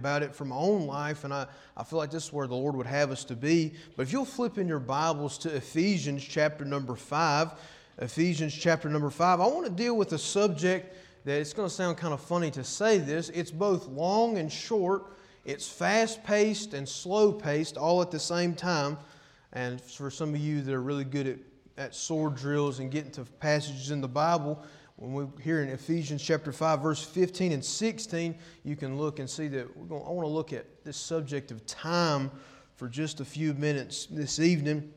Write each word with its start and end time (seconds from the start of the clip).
about 0.00 0.22
it 0.22 0.34
from 0.34 0.48
my 0.48 0.56
own 0.56 0.86
life, 0.86 1.24
and 1.24 1.34
I, 1.34 1.46
I 1.76 1.84
feel 1.84 1.98
like 1.98 2.10
this 2.10 2.24
is 2.24 2.32
where 2.32 2.46
the 2.46 2.54
Lord 2.54 2.74
would 2.74 2.86
have 2.86 3.10
us 3.10 3.22
to 3.24 3.36
be. 3.36 3.74
But 3.96 4.04
if 4.04 4.12
you'll 4.12 4.24
flip 4.24 4.56
in 4.56 4.66
your 4.66 4.78
Bibles 4.78 5.36
to 5.38 5.54
Ephesians 5.54 6.24
chapter 6.24 6.64
number 6.64 6.96
5, 6.96 7.52
Ephesians 7.98 8.54
chapter 8.54 8.88
number 8.88 9.10
5, 9.10 9.40
I 9.40 9.46
want 9.46 9.66
to 9.66 9.72
deal 9.72 9.94
with 9.94 10.12
a 10.14 10.18
subject 10.18 10.96
that 11.26 11.38
it's 11.38 11.52
going 11.52 11.68
to 11.68 11.74
sound 11.74 11.98
kind 11.98 12.14
of 12.14 12.20
funny 12.22 12.50
to 12.52 12.64
say 12.64 12.96
this. 12.96 13.28
It's 13.28 13.50
both 13.50 13.88
long 13.88 14.38
and 14.38 14.50
short, 14.50 15.04
it's 15.44 15.68
fast 15.68 16.24
paced 16.24 16.72
and 16.72 16.88
slow 16.88 17.30
paced 17.30 17.76
all 17.76 18.00
at 18.00 18.10
the 18.10 18.18
same 18.18 18.54
time. 18.54 18.96
And 19.52 19.82
for 19.82 20.10
some 20.10 20.34
of 20.34 20.40
you 20.40 20.62
that 20.62 20.72
are 20.72 20.80
really 20.80 21.04
good 21.04 21.26
at, 21.26 21.38
at 21.76 21.94
sword 21.94 22.36
drills 22.36 22.78
and 22.78 22.90
getting 22.90 23.10
to 23.12 23.24
passages 23.24 23.90
in 23.90 24.00
the 24.00 24.08
Bible, 24.08 24.62
when 25.00 25.14
we're 25.14 25.28
here 25.42 25.62
in 25.62 25.70
Ephesians 25.70 26.22
chapter 26.22 26.52
5, 26.52 26.82
verse 26.82 27.02
15 27.02 27.52
and 27.52 27.64
16, 27.64 28.34
you 28.64 28.76
can 28.76 28.98
look 28.98 29.18
and 29.18 29.28
see 29.28 29.48
that 29.48 29.74
we're 29.74 29.86
going, 29.86 30.02
I 30.06 30.10
want 30.10 30.26
to 30.26 30.30
look 30.30 30.52
at 30.52 30.84
this 30.84 30.98
subject 30.98 31.50
of 31.50 31.64
time 31.64 32.30
for 32.76 32.86
just 32.86 33.20
a 33.20 33.24
few 33.24 33.54
minutes 33.54 34.04
this 34.10 34.38
evening. 34.38 34.92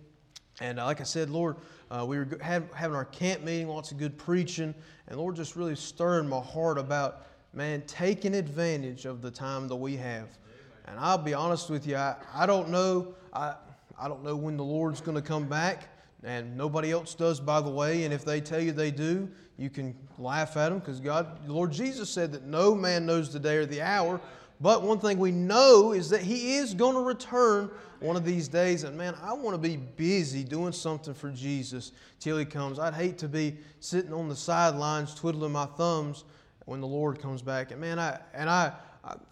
And 0.60 0.78
uh, 0.78 0.84
like 0.84 1.00
I 1.00 1.06
said, 1.06 1.30
Lord, 1.30 1.56
uh, 1.90 2.04
we 2.06 2.18
were 2.18 2.28
having 2.42 2.96
our 2.98 3.06
camp 3.06 3.44
meeting, 3.44 3.70
lots 3.70 3.94
of 3.94 3.98
good 3.98 4.18
preaching, 4.18 4.76
and 5.08 5.18
Lord 5.18 5.38
just 5.38 5.56
really 5.56 5.76
stirring 5.76 6.28
my 6.28 6.42
heart 6.42 6.78
about, 6.78 7.26
man, 7.54 7.82
taking 7.88 8.36
advantage 8.36 9.06
of 9.06 9.22
the 9.22 9.32
time 9.32 9.70
that 9.70 9.76
we 9.78 9.96
have. 9.96 10.38
And 10.84 11.00
I'll 11.00 11.18
be 11.18 11.34
honest 11.34 11.70
with 11.70 11.88
you, 11.88 11.96
I, 11.96 12.18
I 12.36 12.46
don't 12.46 12.68
know, 12.68 13.16
I, 13.32 13.56
I 13.98 14.10
don't 14.10 14.22
know 14.22 14.36
when 14.36 14.58
the 14.58 14.66
Lord's 14.66 15.00
going 15.00 15.16
to 15.16 15.22
come 15.22 15.48
back, 15.48 15.88
and 16.26 16.58
nobody 16.58 16.92
else 16.92 17.16
does, 17.16 17.40
by 17.40 17.62
the 17.62 17.70
way. 17.70 18.04
And 18.04 18.14
if 18.14 18.26
they 18.26 18.42
tell 18.42 18.60
you 18.60 18.74
they 18.74 18.92
do, 18.92 19.30
you 19.63 19.69
can 19.69 19.95
laugh 20.18 20.57
at 20.57 20.69
them 20.69 20.80
because 20.80 21.00
God, 21.00 21.48
the 21.48 21.54
Lord 21.54 21.71
Jesus 21.71 22.10
said 22.10 22.33
that 22.33 22.44
no 22.44 22.75
man 22.75 23.06
knows 23.06 23.31
the 23.31 23.39
day 23.39 23.56
or 23.56 23.65
the 23.65 23.81
hour. 23.81 24.19
But 24.60 24.83
one 24.83 25.00
thing 25.00 25.18
we 25.18 25.31
know 25.31 25.94
is 25.94 26.10
that 26.10 26.19
He 26.19 26.56
is 26.56 26.74
going 26.74 26.95
to 26.95 27.01
return 27.01 27.71
one 28.01 28.18
of 28.18 28.25
these 28.25 28.50
days. 28.50 28.83
And 28.83 28.98
man, 28.98 29.15
I 29.24 29.31
want 29.31 29.56
to 29.56 29.57
be 29.57 29.77
busy 29.77 30.44
doing 30.44 30.74
something 30.74 31.13
for 31.13 31.31
Jesus 31.31 31.94
till 32.19 32.38
He 32.38 32.44
comes. 32.44 32.77
I'd 32.77 32.94
hate 32.94 33.18
to 33.19 33.30
be 33.30 33.56
sitting 33.80 34.12
on 34.12 34.27
the 34.27 34.36
sidelines 34.36 35.15
twiddling 35.15 35.54
my 35.54 35.65
thumbs 35.65 36.25
when 36.65 36.81
the 36.81 36.88
Lord 36.88 37.21
comes 37.21 37.42
back. 37.42 37.71
And 37.71 37.80
man, 37.80 38.00
I 38.00 38.19
and 38.33 38.50
I. 38.50 38.74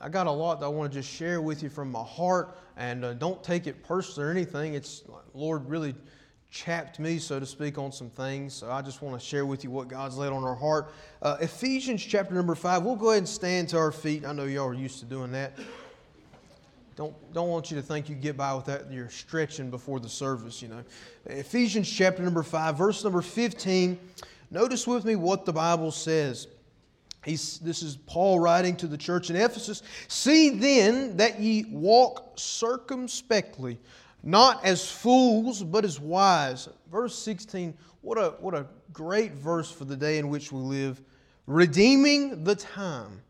I 0.01 0.09
got 0.09 0.27
a 0.27 0.31
lot 0.31 0.59
that 0.59 0.65
I 0.65 0.69
want 0.69 0.91
to 0.91 0.99
just 0.99 1.09
share 1.09 1.39
with 1.39 1.63
you 1.63 1.69
from 1.69 1.93
my 1.93 2.03
heart, 2.03 2.57
and 2.75 3.05
uh, 3.05 3.13
don't 3.13 3.41
take 3.41 3.67
it 3.67 3.81
personally 3.85 4.27
or 4.27 4.29
anything. 4.29 4.73
It's 4.73 5.03
Lord 5.33 5.69
really 5.69 5.95
chapped 6.51 6.99
me, 6.99 7.17
so 7.17 7.39
to 7.39 7.45
speak, 7.45 7.77
on 7.77 7.91
some 7.91 8.09
things. 8.09 8.53
So 8.53 8.69
I 8.69 8.81
just 8.81 9.01
want 9.01 9.19
to 9.19 9.25
share 9.25 9.45
with 9.45 9.63
you 9.63 9.71
what 9.71 9.87
God's 9.87 10.17
laid 10.17 10.33
on 10.33 10.43
our 10.43 10.55
heart. 10.55 10.91
Uh, 11.21 11.37
Ephesians 11.39 12.03
chapter 12.03 12.35
number 12.35 12.53
five. 12.55 12.83
We'll 12.83 12.97
go 12.97 13.11
ahead 13.11 13.19
and 13.19 13.29
stand 13.29 13.69
to 13.69 13.77
our 13.77 13.91
feet. 13.91 14.25
I 14.25 14.33
know 14.33 14.43
y'all 14.43 14.67
are 14.67 14.73
used 14.73 14.99
to 14.99 15.05
doing 15.05 15.31
that. 15.31 15.57
Don't, 16.97 17.15
don't 17.33 17.47
want 17.47 17.71
you 17.71 17.77
to 17.77 17.81
think 17.81 18.09
you 18.09 18.15
get 18.15 18.35
by 18.35 18.53
with 18.53 18.65
that. 18.65 18.91
You're 18.91 19.09
stretching 19.09 19.71
before 19.71 20.01
the 20.01 20.09
service, 20.09 20.61
you 20.61 20.67
know. 20.67 20.83
Ephesians 21.25 21.89
chapter 21.89 22.21
number 22.21 22.43
5, 22.43 22.77
verse 22.77 23.03
number 23.03 23.21
15. 23.21 23.97
Notice 24.51 24.85
with 24.85 25.05
me 25.05 25.15
what 25.15 25.45
the 25.45 25.53
Bible 25.53 25.91
says. 25.91 26.47
He's, 27.23 27.59
this 27.59 27.81
is 27.81 27.95
Paul 27.95 28.39
writing 28.39 28.75
to 28.77 28.87
the 28.87 28.97
church 28.97 29.29
in 29.29 29.37
Ephesus. 29.37 29.83
See 30.09 30.49
then 30.49 31.15
that 31.17 31.39
ye 31.39 31.65
walk 31.69 32.33
circumspectly, 32.35 33.77
not 34.23 34.63
as 34.63 34.89
fools, 34.89 35.63
but 35.63 35.85
as 35.85 35.99
wise. 35.99 36.69
Verse 36.91 37.17
16, 37.17 37.75
what 38.01 38.17
a, 38.17 38.35
what 38.39 38.53
a 38.53 38.67
great 38.93 39.33
verse 39.33 39.71
for 39.71 39.85
the 39.85 39.95
day 39.95 40.17
in 40.17 40.29
which 40.29 40.51
we 40.51 40.59
live. 40.59 41.01
Redeeming 41.47 42.43
the 42.43 42.55
time, 42.55 43.21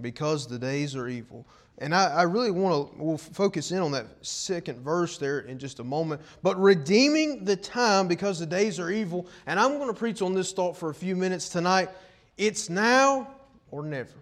because 0.00 0.46
the 0.46 0.58
days 0.58 0.94
are 0.94 1.08
evil. 1.08 1.46
And 1.78 1.94
I, 1.94 2.08
I 2.08 2.22
really 2.22 2.50
want 2.50 2.92
to, 2.92 3.02
we'll 3.02 3.16
focus 3.16 3.72
in 3.72 3.78
on 3.78 3.92
that 3.92 4.06
second 4.20 4.80
verse 4.80 5.16
there 5.16 5.40
in 5.40 5.58
just 5.58 5.80
a 5.80 5.84
moment. 5.84 6.20
But 6.42 6.60
redeeming 6.60 7.44
the 7.44 7.56
time 7.56 8.06
because 8.06 8.38
the 8.38 8.46
days 8.46 8.78
are 8.78 8.90
evil. 8.90 9.26
And 9.46 9.58
I'm 9.58 9.78
going 9.78 9.88
to 9.88 9.98
preach 9.98 10.20
on 10.20 10.34
this 10.34 10.52
thought 10.52 10.76
for 10.76 10.90
a 10.90 10.94
few 10.94 11.16
minutes 11.16 11.48
tonight. 11.48 11.88
It's 12.36 12.68
now 12.68 13.28
or 13.70 13.82
never. 13.82 14.12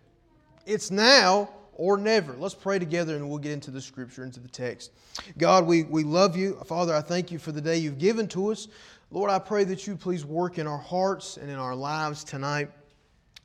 It's 0.67 0.93
now 0.93 1.51
or 1.79 1.97
never. 1.97 2.35
Let's 2.35 2.55
pray 2.55 2.79
together 2.79 3.17
and 3.17 3.31
we'll 3.31 3.39
get 3.39 3.53
into 3.53 3.71
the 3.71 3.81
scripture, 3.81 4.25
into 4.25 4.41
the 4.41 4.49
text. 4.49 4.91
God, 5.39 5.67
we, 5.67 5.85
we 5.85 6.03
love 6.05 6.37
you. 6.37 6.55
Father, 6.67 6.95
I 6.95 7.01
thank 7.01 7.33
you 7.33 7.39
for 7.39 7.53
the 7.53 7.61
day 7.63 7.79
you've 7.79 7.99
given 7.99 8.29
to 8.29 8.51
us. 8.51 8.69
Lord, 9.11 9.31
I 9.31 9.39
pray 9.39 9.65
that 9.65 9.87
you 9.87 9.97
please 9.97 10.27
work 10.27 10.59
in 10.59 10.67
our 10.67 10.77
hearts 10.77 11.39
and 11.39 11.49
in 11.49 11.57
our 11.57 11.75
lives 11.75 12.25
tonight. 12.25 12.69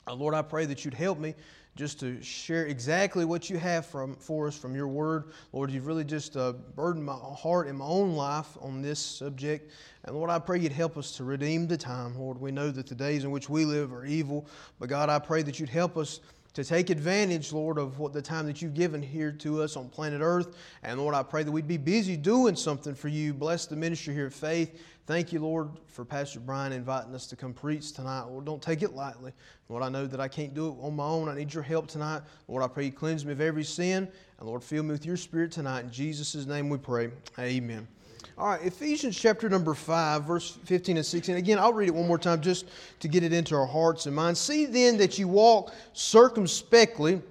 Uh, 0.07 0.15
Lord, 0.15 0.33
I 0.33 0.41
pray 0.41 0.65
that 0.65 0.83
you'd 0.83 0.95
help 0.95 1.19
me 1.19 1.35
just 1.75 1.99
to 1.99 2.21
share 2.21 2.65
exactly 2.65 3.23
what 3.23 3.49
you 3.49 3.57
have 3.57 3.85
from, 3.85 4.15
for 4.15 4.47
us 4.47 4.57
from 4.57 4.75
your 4.75 4.87
word. 4.87 5.31
Lord, 5.53 5.71
you've 5.71 5.87
really 5.87 6.03
just 6.03 6.35
uh, 6.35 6.53
burdened 6.75 7.05
my 7.05 7.13
heart 7.13 7.67
and 7.67 7.77
my 7.77 7.85
own 7.85 8.13
life 8.13 8.57
on 8.61 8.81
this 8.81 8.99
subject. 8.99 9.71
And 10.05 10.15
Lord, 10.15 10.29
I 10.29 10.39
pray 10.39 10.59
you'd 10.59 10.71
help 10.71 10.97
us 10.97 11.15
to 11.17 11.23
redeem 11.23 11.67
the 11.67 11.77
time. 11.77 12.17
Lord, 12.19 12.39
we 12.39 12.51
know 12.51 12.69
that 12.71 12.87
the 12.87 12.95
days 12.95 13.23
in 13.23 13.31
which 13.31 13.47
we 13.47 13.63
live 13.63 13.93
are 13.93 14.05
evil, 14.05 14.47
but 14.79 14.89
God, 14.89 15.09
I 15.09 15.17
pray 15.19 15.43
that 15.43 15.59
you'd 15.59 15.69
help 15.69 15.97
us 15.97 16.19
to 16.53 16.63
take 16.63 16.89
advantage, 16.89 17.51
Lord, 17.51 17.77
of 17.77 17.99
what 17.99 18.13
the 18.13 18.21
time 18.21 18.45
that 18.45 18.61
you've 18.61 18.75
given 18.75 19.01
here 19.01 19.31
to 19.31 19.61
us 19.61 19.75
on 19.75 19.89
planet 19.89 20.21
Earth. 20.21 20.55
And 20.83 20.99
Lord, 20.99 21.15
I 21.15 21.23
pray 21.23 21.43
that 21.43 21.51
we'd 21.51 21.67
be 21.67 21.77
busy 21.77 22.15
doing 22.15 22.55
something 22.55 22.93
for 22.93 23.07
you. 23.07 23.33
Bless 23.33 23.65
the 23.65 23.75
ministry 23.75 24.13
here 24.13 24.27
of 24.27 24.35
faith. 24.35 24.79
Thank 25.05 25.33
you, 25.33 25.39
Lord, 25.39 25.69
for 25.87 26.05
Pastor 26.05 26.39
Brian 26.39 26.71
inviting 26.71 27.13
us 27.13 27.27
to 27.27 27.35
come 27.35 27.53
preach 27.53 27.91
tonight. 27.91 28.23
Lord, 28.23 28.45
don't 28.45 28.61
take 28.61 28.83
it 28.83 28.93
lightly. 28.93 29.33
Lord, 29.67 29.83
I 29.83 29.89
know 29.89 30.05
that 30.07 30.19
I 30.19 30.27
can't 30.27 30.53
do 30.53 30.69
it 30.69 30.75
on 30.79 30.95
my 30.95 31.03
own. 31.03 31.27
I 31.27 31.35
need 31.35 31.53
your 31.53 31.63
help 31.63 31.87
tonight. 31.87 32.21
Lord, 32.47 32.63
I 32.63 32.67
pray 32.67 32.85
you 32.85 32.91
cleanse 32.91 33.25
me 33.25 33.33
of 33.33 33.41
every 33.41 33.65
sin. 33.65 34.07
And 34.39 34.47
Lord, 34.47 34.63
fill 34.63 34.83
me 34.83 34.91
with 34.91 35.05
your 35.05 35.17
spirit 35.17 35.51
tonight. 35.51 35.85
In 35.85 35.91
Jesus' 35.91 36.45
name 36.45 36.69
we 36.69 36.77
pray. 36.77 37.09
Amen. 37.37 37.87
All 38.37 38.47
right, 38.47 38.63
Ephesians 38.63 39.17
chapter 39.19 39.49
number 39.49 39.73
5, 39.73 40.23
verse 40.23 40.57
15 40.65 40.97
and 40.97 41.05
16. 41.05 41.35
Again, 41.35 41.59
I'll 41.59 41.73
read 41.73 41.87
it 41.87 41.95
one 41.95 42.07
more 42.07 42.17
time 42.17 42.41
just 42.41 42.65
to 42.99 43.07
get 43.07 43.23
it 43.23 43.33
into 43.33 43.55
our 43.55 43.65
hearts 43.65 44.05
and 44.05 44.15
minds. 44.15 44.39
See 44.39 44.65
then 44.65 44.97
that 44.97 45.17
you 45.17 45.27
walk 45.27 45.73
circumspectly 45.93 47.21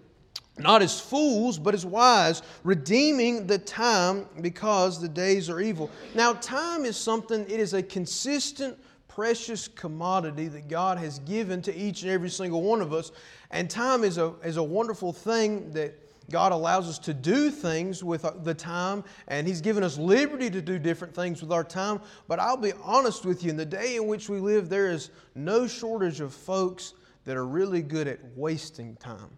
not 0.58 0.82
as 0.82 1.00
fools, 1.00 1.58
but 1.58 1.74
as 1.74 1.86
wise, 1.86 2.42
redeeming 2.62 3.46
the 3.46 3.58
time 3.58 4.26
because 4.42 5.00
the 5.00 5.08
days 5.08 5.48
are 5.48 5.60
evil. 5.60 5.90
Now, 6.14 6.34
time 6.34 6.84
is 6.84 6.96
something, 6.96 7.42
it 7.42 7.58
is 7.58 7.72
a 7.74 7.82
consistent, 7.82 8.78
precious 9.08 9.68
commodity 9.68 10.48
that 10.48 10.68
God 10.68 10.98
has 10.98 11.18
given 11.20 11.62
to 11.62 11.74
each 11.74 12.02
and 12.02 12.10
every 12.10 12.30
single 12.30 12.62
one 12.62 12.80
of 12.80 12.92
us. 12.92 13.12
And 13.50 13.68
time 13.68 14.04
is 14.04 14.18
a, 14.18 14.34
is 14.44 14.56
a 14.56 14.62
wonderful 14.62 15.12
thing 15.12 15.70
that 15.72 16.01
God 16.32 16.50
allows 16.50 16.88
us 16.88 16.98
to 17.00 17.14
do 17.14 17.50
things 17.50 18.02
with 18.02 18.26
the 18.42 18.54
time, 18.54 19.04
and 19.28 19.46
He's 19.46 19.60
given 19.60 19.84
us 19.84 19.98
liberty 19.98 20.50
to 20.50 20.60
do 20.60 20.78
different 20.78 21.14
things 21.14 21.42
with 21.42 21.52
our 21.52 21.62
time. 21.62 22.00
But 22.26 22.40
I'll 22.40 22.56
be 22.56 22.72
honest 22.82 23.24
with 23.24 23.44
you, 23.44 23.50
in 23.50 23.56
the 23.56 23.66
day 23.66 23.96
in 23.96 24.06
which 24.08 24.28
we 24.28 24.40
live, 24.40 24.68
there 24.68 24.90
is 24.90 25.10
no 25.34 25.66
shortage 25.68 26.20
of 26.20 26.34
folks 26.34 26.94
that 27.24 27.36
are 27.36 27.46
really 27.46 27.82
good 27.82 28.08
at 28.08 28.18
wasting 28.34 28.96
time. 28.96 29.30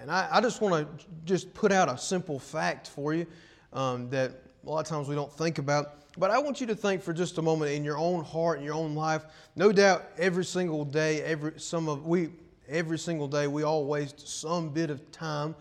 And 0.00 0.10
I, 0.10 0.28
I 0.30 0.40
just 0.40 0.60
want 0.60 0.98
to 0.98 1.06
just 1.24 1.54
put 1.54 1.72
out 1.72 1.88
a 1.88 1.96
simple 1.96 2.38
fact 2.38 2.88
for 2.88 3.14
you 3.14 3.26
um, 3.72 4.10
that 4.10 4.32
a 4.66 4.68
lot 4.68 4.80
of 4.80 4.86
times 4.86 5.08
we 5.08 5.14
don't 5.14 5.32
think 5.32 5.58
about. 5.58 5.94
But 6.18 6.30
I 6.30 6.38
want 6.38 6.60
you 6.60 6.66
to 6.66 6.74
think 6.74 7.02
for 7.02 7.12
just 7.12 7.38
a 7.38 7.42
moment 7.42 7.72
in 7.72 7.84
your 7.84 7.96
own 7.96 8.24
heart, 8.24 8.58
in 8.58 8.64
your 8.64 8.74
own 8.74 8.94
life. 8.94 9.24
No 9.56 9.72
doubt, 9.72 10.04
every 10.18 10.44
single 10.44 10.84
day, 10.84 11.22
every 11.22 11.58
some 11.58 11.88
of 11.88 12.06
we, 12.06 12.30
every 12.68 12.98
single 12.98 13.28
day, 13.28 13.46
we 13.46 13.62
all 13.62 13.84
waste 13.84 14.28
some 14.28 14.70
bit 14.70 14.90
of 14.90 15.10
time. 15.12 15.54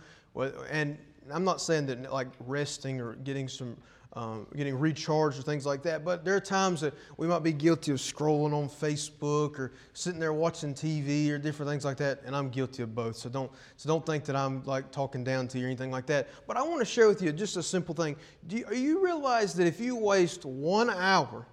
And 0.69 0.97
I'm 1.31 1.43
not 1.43 1.61
saying 1.61 1.87
that 1.87 2.11
like 2.11 2.27
resting 2.39 3.01
or 3.01 3.15
getting 3.15 3.47
some 3.47 3.77
um, 4.17 4.47
getting 4.55 4.79
recharged 4.79 5.37
or 5.37 5.43
things 5.43 5.63
like 5.63 5.83
that. 5.83 6.03
But 6.03 6.25
there 6.25 6.35
are 6.35 6.39
times 6.41 6.81
that 6.81 6.95
we 7.17 7.27
might 7.27 7.43
be 7.43 7.53
guilty 7.53 7.91
of 7.91 7.99
scrolling 7.99 8.51
on 8.51 8.67
Facebook 8.67 9.59
or 9.59 9.73
sitting 9.93 10.19
there 10.19 10.33
watching 10.33 10.73
TV 10.73 11.29
or 11.29 11.37
different 11.37 11.69
things 11.69 11.85
like 11.85 11.97
that, 11.97 12.21
and 12.25 12.35
I'm 12.35 12.49
guilty 12.49 12.81
of 12.81 12.95
both. 12.95 13.15
So 13.15 13.29
don't 13.29 13.51
so 13.75 13.87
don't 13.87 14.03
think 14.05 14.25
that 14.25 14.35
I'm 14.35 14.63
like 14.63 14.91
talking 14.91 15.23
down 15.23 15.47
to 15.49 15.59
you 15.59 15.65
or 15.65 15.67
anything 15.67 15.91
like 15.91 16.07
that. 16.07 16.29
But 16.47 16.57
I 16.57 16.63
want 16.63 16.79
to 16.79 16.85
share 16.85 17.07
with 17.07 17.21
you 17.21 17.31
just 17.31 17.57
a 17.57 17.63
simple 17.63 17.93
thing. 17.93 18.15
Do 18.47 18.57
you, 18.57 18.73
you 18.73 19.03
realize 19.05 19.53
that 19.53 19.67
if 19.67 19.79
you 19.79 19.95
waste 19.95 20.45
one 20.45 20.89
hour 20.89 21.45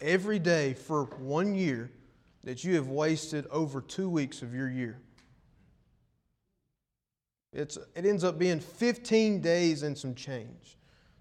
every 0.00 0.38
day 0.38 0.74
for 0.74 1.06
one 1.18 1.56
year, 1.56 1.90
that 2.44 2.62
you 2.62 2.76
have 2.76 2.86
wasted 2.86 3.46
over 3.48 3.80
two 3.80 4.08
weeks 4.08 4.42
of 4.42 4.54
your 4.54 4.70
year? 4.70 5.00
It's, 7.56 7.78
it 7.94 8.04
ends 8.04 8.22
up 8.22 8.38
being 8.38 8.60
15 8.60 9.40
days 9.40 9.82
and 9.82 9.96
some 9.96 10.14
change. 10.14 10.76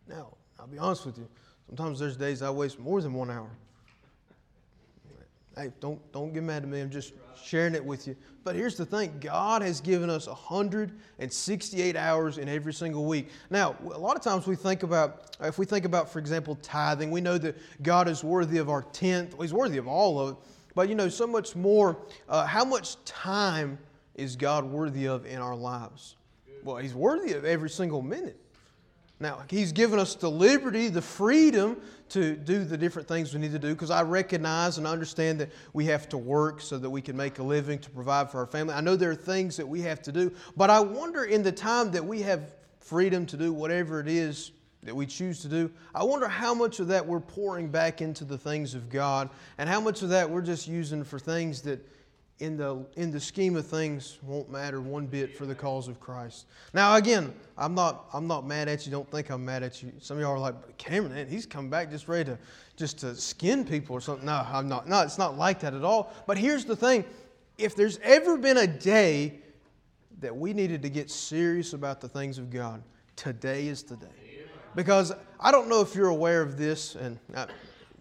Now, 0.07 0.33
I'll 0.59 0.67
be 0.67 0.77
honest 0.77 1.05
with 1.05 1.17
you. 1.17 1.27
Sometimes 1.67 1.97
there's 1.97 2.17
days 2.17 2.41
I 2.41 2.49
waste 2.49 2.77
more 2.77 3.01
than 3.01 3.13
one 3.13 3.31
hour. 3.31 3.49
Hey, 5.55 5.71
don't, 5.79 5.99
don't 6.11 6.33
get 6.33 6.43
mad 6.43 6.63
at 6.63 6.69
me. 6.69 6.81
I'm 6.81 6.89
just 6.89 7.13
sharing 7.41 7.73
it 7.73 7.83
with 7.83 8.05
you. 8.05 8.17
But 8.43 8.55
here's 8.55 8.75
the 8.75 8.85
thing 8.85 9.17
God 9.21 9.61
has 9.61 9.79
given 9.79 10.09
us 10.09 10.27
168 10.27 11.95
hours 11.95 12.37
in 12.37 12.49
every 12.49 12.73
single 12.73 13.05
week. 13.05 13.29
Now, 13.49 13.77
a 13.85 13.97
lot 13.97 14.17
of 14.17 14.21
times 14.21 14.45
we 14.45 14.57
think 14.57 14.83
about, 14.83 15.37
if 15.39 15.57
we 15.57 15.65
think 15.65 15.85
about, 15.85 16.11
for 16.11 16.19
example, 16.19 16.57
tithing, 16.61 17.11
we 17.11 17.21
know 17.21 17.37
that 17.37 17.55
God 17.81 18.09
is 18.09 18.21
worthy 18.21 18.57
of 18.57 18.69
our 18.69 18.81
tenth. 18.81 19.39
He's 19.39 19.53
worthy 19.53 19.77
of 19.77 19.87
all 19.87 20.19
of 20.19 20.31
it. 20.31 20.35
But 20.75 20.89
you 20.89 20.95
know, 20.95 21.07
so 21.07 21.25
much 21.25 21.55
more, 21.55 21.97
uh, 22.27 22.45
how 22.45 22.65
much 22.65 23.01
time 23.05 23.77
is 24.15 24.35
God 24.35 24.65
worthy 24.65 25.07
of 25.07 25.25
in 25.25 25.39
our 25.39 25.55
lives? 25.55 26.17
Well, 26.63 26.77
He's 26.77 26.93
worthy 26.93 27.33
of 27.33 27.45
every 27.45 27.69
single 27.69 28.01
minute. 28.01 28.39
Now, 29.19 29.43
He's 29.49 29.71
given 29.71 29.99
us 29.99 30.15
the 30.15 30.29
liberty, 30.29 30.89
the 30.89 31.01
freedom 31.01 31.77
to 32.09 32.35
do 32.35 32.63
the 32.63 32.77
different 32.77 33.07
things 33.07 33.33
we 33.33 33.39
need 33.39 33.51
to 33.53 33.59
do 33.59 33.73
because 33.73 33.89
I 33.89 34.03
recognize 34.03 34.77
and 34.77 34.85
understand 34.85 35.39
that 35.39 35.49
we 35.73 35.85
have 35.85 36.07
to 36.09 36.17
work 36.17 36.61
so 36.61 36.77
that 36.77 36.89
we 36.89 37.01
can 37.01 37.17
make 37.17 37.39
a 37.39 37.43
living 37.43 37.79
to 37.79 37.89
provide 37.89 38.29
for 38.29 38.39
our 38.39 38.45
family. 38.45 38.73
I 38.73 38.81
know 38.81 38.95
there 38.95 39.11
are 39.11 39.15
things 39.15 39.57
that 39.57 39.67
we 39.67 39.81
have 39.81 40.01
to 40.03 40.11
do, 40.11 40.31
but 40.55 40.69
I 40.69 40.79
wonder 40.79 41.23
in 41.23 41.43
the 41.43 41.51
time 41.51 41.91
that 41.91 42.05
we 42.05 42.21
have 42.21 42.55
freedom 42.79 43.25
to 43.25 43.37
do 43.37 43.51
whatever 43.51 43.99
it 43.99 44.07
is 44.07 44.51
that 44.85 44.95
we 44.95 45.05
choose 45.05 45.41
to 45.41 45.47
do, 45.47 45.71
I 45.93 46.03
wonder 46.03 46.27
how 46.27 46.53
much 46.53 46.79
of 46.79 46.87
that 46.87 47.05
we're 47.05 47.19
pouring 47.19 47.69
back 47.69 48.01
into 48.01 48.23
the 48.23 48.37
things 48.37 48.75
of 48.75 48.89
God 48.89 49.29
and 49.57 49.67
how 49.67 49.79
much 49.79 50.03
of 50.03 50.09
that 50.09 50.29
we're 50.29 50.41
just 50.41 50.67
using 50.67 51.03
for 51.03 51.17
things 51.17 51.63
that 51.63 51.79
in 52.39 52.57
the, 52.57 52.85
in 52.97 53.11
the 53.11 53.19
scheme 53.19 53.55
of 53.55 53.65
things 53.65 54.19
won't 54.21 54.49
matter 54.49 54.81
one 54.81 55.05
bit 55.05 55.37
for 55.37 55.45
the 55.45 55.55
cause 55.55 55.87
of 55.87 55.99
Christ. 56.01 56.47
Now, 56.73 56.95
again, 56.95 57.33
I'm 57.57 57.73
not, 57.73 58.07
I'm 58.13 58.27
not 58.27 58.45
mad 58.45 58.67
at 58.67 58.85
you. 58.85 58.91
Don't 58.91 59.09
think 59.09 59.29
I'm 59.29 59.45
mad 59.45 59.63
at 59.63 59.81
you. 59.81 59.93
Some 59.99 60.17
of 60.17 60.21
y'all 60.21 60.33
are 60.33 60.39
like, 60.39 60.77
Cameron, 60.77 61.13
man, 61.13 61.27
he's 61.27 61.45
come 61.45 61.69
back 61.69 61.89
just 61.89 62.09
ready 62.09 62.25
to, 62.25 62.37
just 62.75 62.97
to 62.99 63.15
skin 63.15 63.63
people 63.63 63.95
or 63.95 64.01
something. 64.01 64.25
No, 64.25 64.45
I'm 64.45 64.67
not. 64.67 64.87
No, 64.87 65.01
it's 65.01 65.17
not 65.17 65.37
like 65.37 65.61
that 65.61 65.73
at 65.73 65.85
all. 65.85 66.13
But 66.27 66.37
here's 66.37 66.65
the 66.65 66.75
thing. 66.75 67.05
If 67.57 67.73
there's 67.73 67.99
ever 68.03 68.37
been 68.37 68.57
a 68.57 68.67
day 68.67 69.39
that 70.19 70.35
we 70.35 70.51
needed 70.51 70.81
to 70.81 70.89
get 70.89 71.09
serious 71.09 71.71
about 71.71 72.01
the 72.01 72.09
things 72.09 72.37
of 72.37 72.49
God, 72.49 72.83
today 73.15 73.67
is 73.67 73.83
the 73.83 73.95
day. 73.95 74.07
Because 74.75 75.13
I 75.39 75.51
don't 75.51 75.69
know 75.69 75.79
if 75.79 75.95
you're 75.95 76.09
aware 76.09 76.41
of 76.41 76.57
this, 76.57 76.95
and 76.95 77.17
I, 77.33 77.47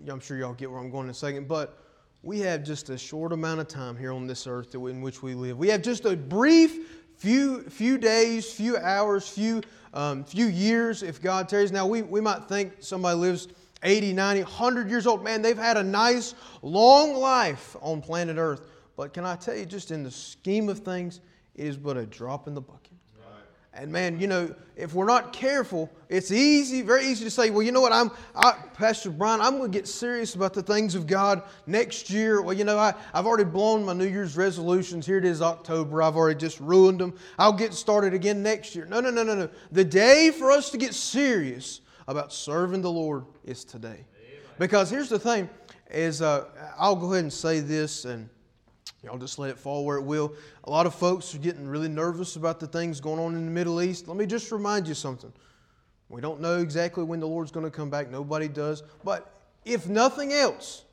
I'm 0.08 0.18
sure 0.18 0.36
y'all 0.36 0.54
get 0.54 0.68
where 0.68 0.80
I'm 0.80 0.90
going 0.90 1.04
in 1.04 1.10
a 1.10 1.14
second, 1.14 1.46
but 1.46 1.83
we 2.24 2.40
have 2.40 2.64
just 2.64 2.88
a 2.88 2.96
short 2.96 3.32
amount 3.32 3.60
of 3.60 3.68
time 3.68 3.96
here 3.96 4.12
on 4.12 4.26
this 4.26 4.46
earth 4.46 4.74
in 4.74 5.02
which 5.02 5.22
we 5.22 5.34
live. 5.34 5.58
We 5.58 5.68
have 5.68 5.82
just 5.82 6.06
a 6.06 6.16
brief 6.16 7.04
few 7.16 7.62
few 7.64 7.98
days, 7.98 8.50
few 8.52 8.76
hours, 8.78 9.28
few 9.28 9.62
um, 9.92 10.24
few 10.24 10.46
years 10.46 11.02
if 11.02 11.20
God 11.20 11.48
tarries. 11.48 11.70
Now 11.70 11.86
we, 11.86 12.02
we 12.02 12.20
might 12.20 12.48
think 12.48 12.72
somebody 12.80 13.16
lives 13.16 13.48
80, 13.82 14.14
90, 14.14 14.42
100 14.42 14.88
years 14.88 15.06
old. 15.06 15.22
Man, 15.22 15.42
they've 15.42 15.56
had 15.56 15.76
a 15.76 15.82
nice 15.82 16.34
long 16.62 17.14
life 17.14 17.76
on 17.80 18.00
planet 18.00 18.38
Earth. 18.38 18.62
But 18.96 19.12
can 19.12 19.24
I 19.26 19.36
tell 19.36 19.56
you, 19.56 19.66
just 19.66 19.90
in 19.90 20.02
the 20.02 20.10
scheme 20.10 20.68
of 20.68 20.78
things, 20.78 21.20
it 21.54 21.66
is 21.66 21.76
but 21.76 21.96
a 21.96 22.06
drop 22.06 22.48
in 22.48 22.54
the 22.54 22.60
bucket. 22.60 22.93
And 23.76 23.90
man, 23.90 24.20
you 24.20 24.28
know, 24.28 24.54
if 24.76 24.94
we're 24.94 25.04
not 25.04 25.32
careful, 25.32 25.90
it's 26.08 26.30
easy, 26.30 26.80
very 26.80 27.06
easy 27.06 27.24
to 27.24 27.30
say, 27.30 27.50
well, 27.50 27.62
you 27.62 27.72
know 27.72 27.80
what, 27.80 27.92
I'm, 27.92 28.12
I, 28.36 28.52
Pastor 28.74 29.10
Brian, 29.10 29.40
I'm 29.40 29.58
going 29.58 29.70
to 29.70 29.76
get 29.76 29.88
serious 29.88 30.36
about 30.36 30.54
the 30.54 30.62
things 30.62 30.94
of 30.94 31.08
God 31.08 31.42
next 31.66 32.08
year. 32.08 32.40
Well, 32.40 32.56
you 32.56 32.62
know, 32.62 32.78
I, 32.78 32.94
I've 33.12 33.26
already 33.26 33.44
blown 33.44 33.84
my 33.84 33.92
New 33.92 34.06
Year's 34.06 34.36
resolutions. 34.36 35.06
Here 35.06 35.18
it 35.18 35.24
is, 35.24 35.42
October. 35.42 36.02
I've 36.02 36.14
already 36.14 36.38
just 36.38 36.60
ruined 36.60 37.00
them. 37.00 37.14
I'll 37.36 37.52
get 37.52 37.74
started 37.74 38.14
again 38.14 38.44
next 38.44 38.76
year. 38.76 38.86
No, 38.86 39.00
no, 39.00 39.10
no, 39.10 39.24
no, 39.24 39.34
no. 39.34 39.48
The 39.72 39.84
day 39.84 40.30
for 40.30 40.52
us 40.52 40.70
to 40.70 40.78
get 40.78 40.94
serious 40.94 41.80
about 42.06 42.32
serving 42.32 42.82
the 42.82 42.92
Lord 42.92 43.24
is 43.44 43.64
today. 43.64 44.04
Because 44.56 44.88
here's 44.88 45.08
the 45.08 45.18
thing, 45.18 45.48
is 45.90 46.22
uh, 46.22 46.44
I'll 46.78 46.94
go 46.94 47.12
ahead 47.12 47.24
and 47.24 47.32
say 47.32 47.58
this, 47.58 48.04
and 48.04 48.28
Y'all 49.04 49.18
just 49.18 49.38
let 49.38 49.50
it 49.50 49.58
fall 49.58 49.84
where 49.84 49.98
it 49.98 50.02
will. 50.02 50.32
A 50.64 50.70
lot 50.70 50.86
of 50.86 50.94
folks 50.94 51.34
are 51.34 51.38
getting 51.38 51.68
really 51.68 51.88
nervous 51.88 52.36
about 52.36 52.58
the 52.58 52.66
things 52.66 53.00
going 53.00 53.20
on 53.20 53.34
in 53.34 53.44
the 53.44 53.50
Middle 53.50 53.82
East. 53.82 54.08
Let 54.08 54.16
me 54.16 54.26
just 54.26 54.50
remind 54.50 54.88
you 54.88 54.94
something. 54.94 55.32
We 56.08 56.20
don't 56.20 56.40
know 56.40 56.58
exactly 56.58 57.04
when 57.04 57.20
the 57.20 57.26
Lord's 57.26 57.50
going 57.50 57.66
to 57.66 57.70
come 57.70 57.90
back. 57.90 58.10
Nobody 58.10 58.48
does. 58.48 58.82
But 59.02 59.30
if 59.64 59.88
nothing 59.88 60.32
else, 60.32 60.84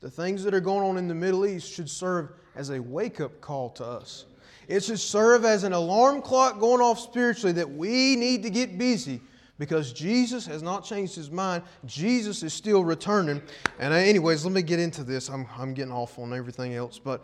the 0.00 0.10
things 0.10 0.42
that 0.44 0.54
are 0.54 0.60
going 0.60 0.82
on 0.82 0.96
in 0.96 1.06
the 1.06 1.14
Middle 1.14 1.46
East 1.46 1.72
should 1.72 1.88
serve 1.88 2.32
as 2.56 2.70
a 2.70 2.80
wake 2.80 3.20
up 3.20 3.40
call 3.40 3.70
to 3.70 3.84
us. 3.84 4.24
It 4.66 4.82
should 4.84 5.00
serve 5.00 5.44
as 5.44 5.64
an 5.64 5.72
alarm 5.72 6.22
clock 6.22 6.58
going 6.58 6.80
off 6.80 6.98
spiritually 6.98 7.52
that 7.52 7.70
we 7.70 8.16
need 8.16 8.42
to 8.44 8.50
get 8.50 8.78
busy 8.78 9.20
because 9.58 9.92
Jesus 9.92 10.46
has 10.46 10.62
not 10.62 10.84
changed 10.84 11.14
his 11.14 11.30
mind. 11.30 11.62
Jesus 11.84 12.42
is 12.42 12.54
still 12.54 12.82
returning. 12.82 13.42
And, 13.78 13.92
uh, 13.92 13.96
anyways, 13.96 14.44
let 14.44 14.54
me 14.54 14.62
get 14.62 14.80
into 14.80 15.04
this. 15.04 15.28
I'm, 15.28 15.46
I'm 15.58 15.74
getting 15.74 15.92
off 15.92 16.18
on 16.18 16.32
everything 16.32 16.74
else. 16.74 16.98
But 16.98 17.22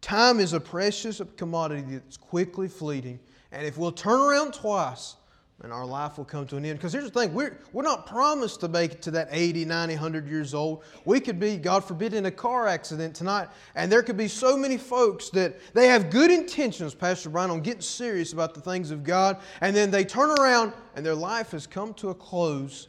Time 0.00 0.40
is 0.40 0.52
a 0.52 0.60
precious 0.60 1.20
commodity 1.36 1.82
that's 1.82 2.16
quickly 2.16 2.68
fleeting. 2.68 3.20
And 3.52 3.66
if 3.66 3.76
we'll 3.76 3.92
turn 3.92 4.20
around 4.20 4.54
twice, 4.54 5.16
then 5.60 5.72
our 5.72 5.84
life 5.84 6.16
will 6.16 6.24
come 6.24 6.46
to 6.46 6.56
an 6.56 6.64
end. 6.64 6.78
Because 6.78 6.94
here's 6.94 7.10
the 7.10 7.20
thing 7.20 7.34
we're, 7.34 7.58
we're 7.72 7.82
not 7.82 8.06
promised 8.06 8.60
to 8.60 8.68
make 8.68 8.92
it 8.92 9.02
to 9.02 9.10
that 9.10 9.28
80, 9.30 9.66
90, 9.66 9.94
100 9.94 10.26
years 10.26 10.54
old. 10.54 10.84
We 11.04 11.20
could 11.20 11.38
be, 11.38 11.58
God 11.58 11.84
forbid, 11.84 12.14
in 12.14 12.24
a 12.26 12.30
car 12.30 12.66
accident 12.66 13.14
tonight. 13.14 13.48
And 13.74 13.92
there 13.92 14.02
could 14.02 14.16
be 14.16 14.28
so 14.28 14.56
many 14.56 14.78
folks 14.78 15.28
that 15.30 15.58
they 15.74 15.88
have 15.88 16.08
good 16.08 16.30
intentions, 16.30 16.94
Pastor 16.94 17.28
Brian, 17.28 17.50
on 17.50 17.60
getting 17.60 17.82
serious 17.82 18.32
about 18.32 18.54
the 18.54 18.60
things 18.60 18.90
of 18.90 19.04
God. 19.04 19.38
And 19.60 19.76
then 19.76 19.90
they 19.90 20.04
turn 20.04 20.30
around 20.30 20.72
and 20.96 21.04
their 21.04 21.14
life 21.14 21.50
has 21.50 21.66
come 21.66 21.92
to 21.94 22.08
a 22.08 22.14
close 22.14 22.88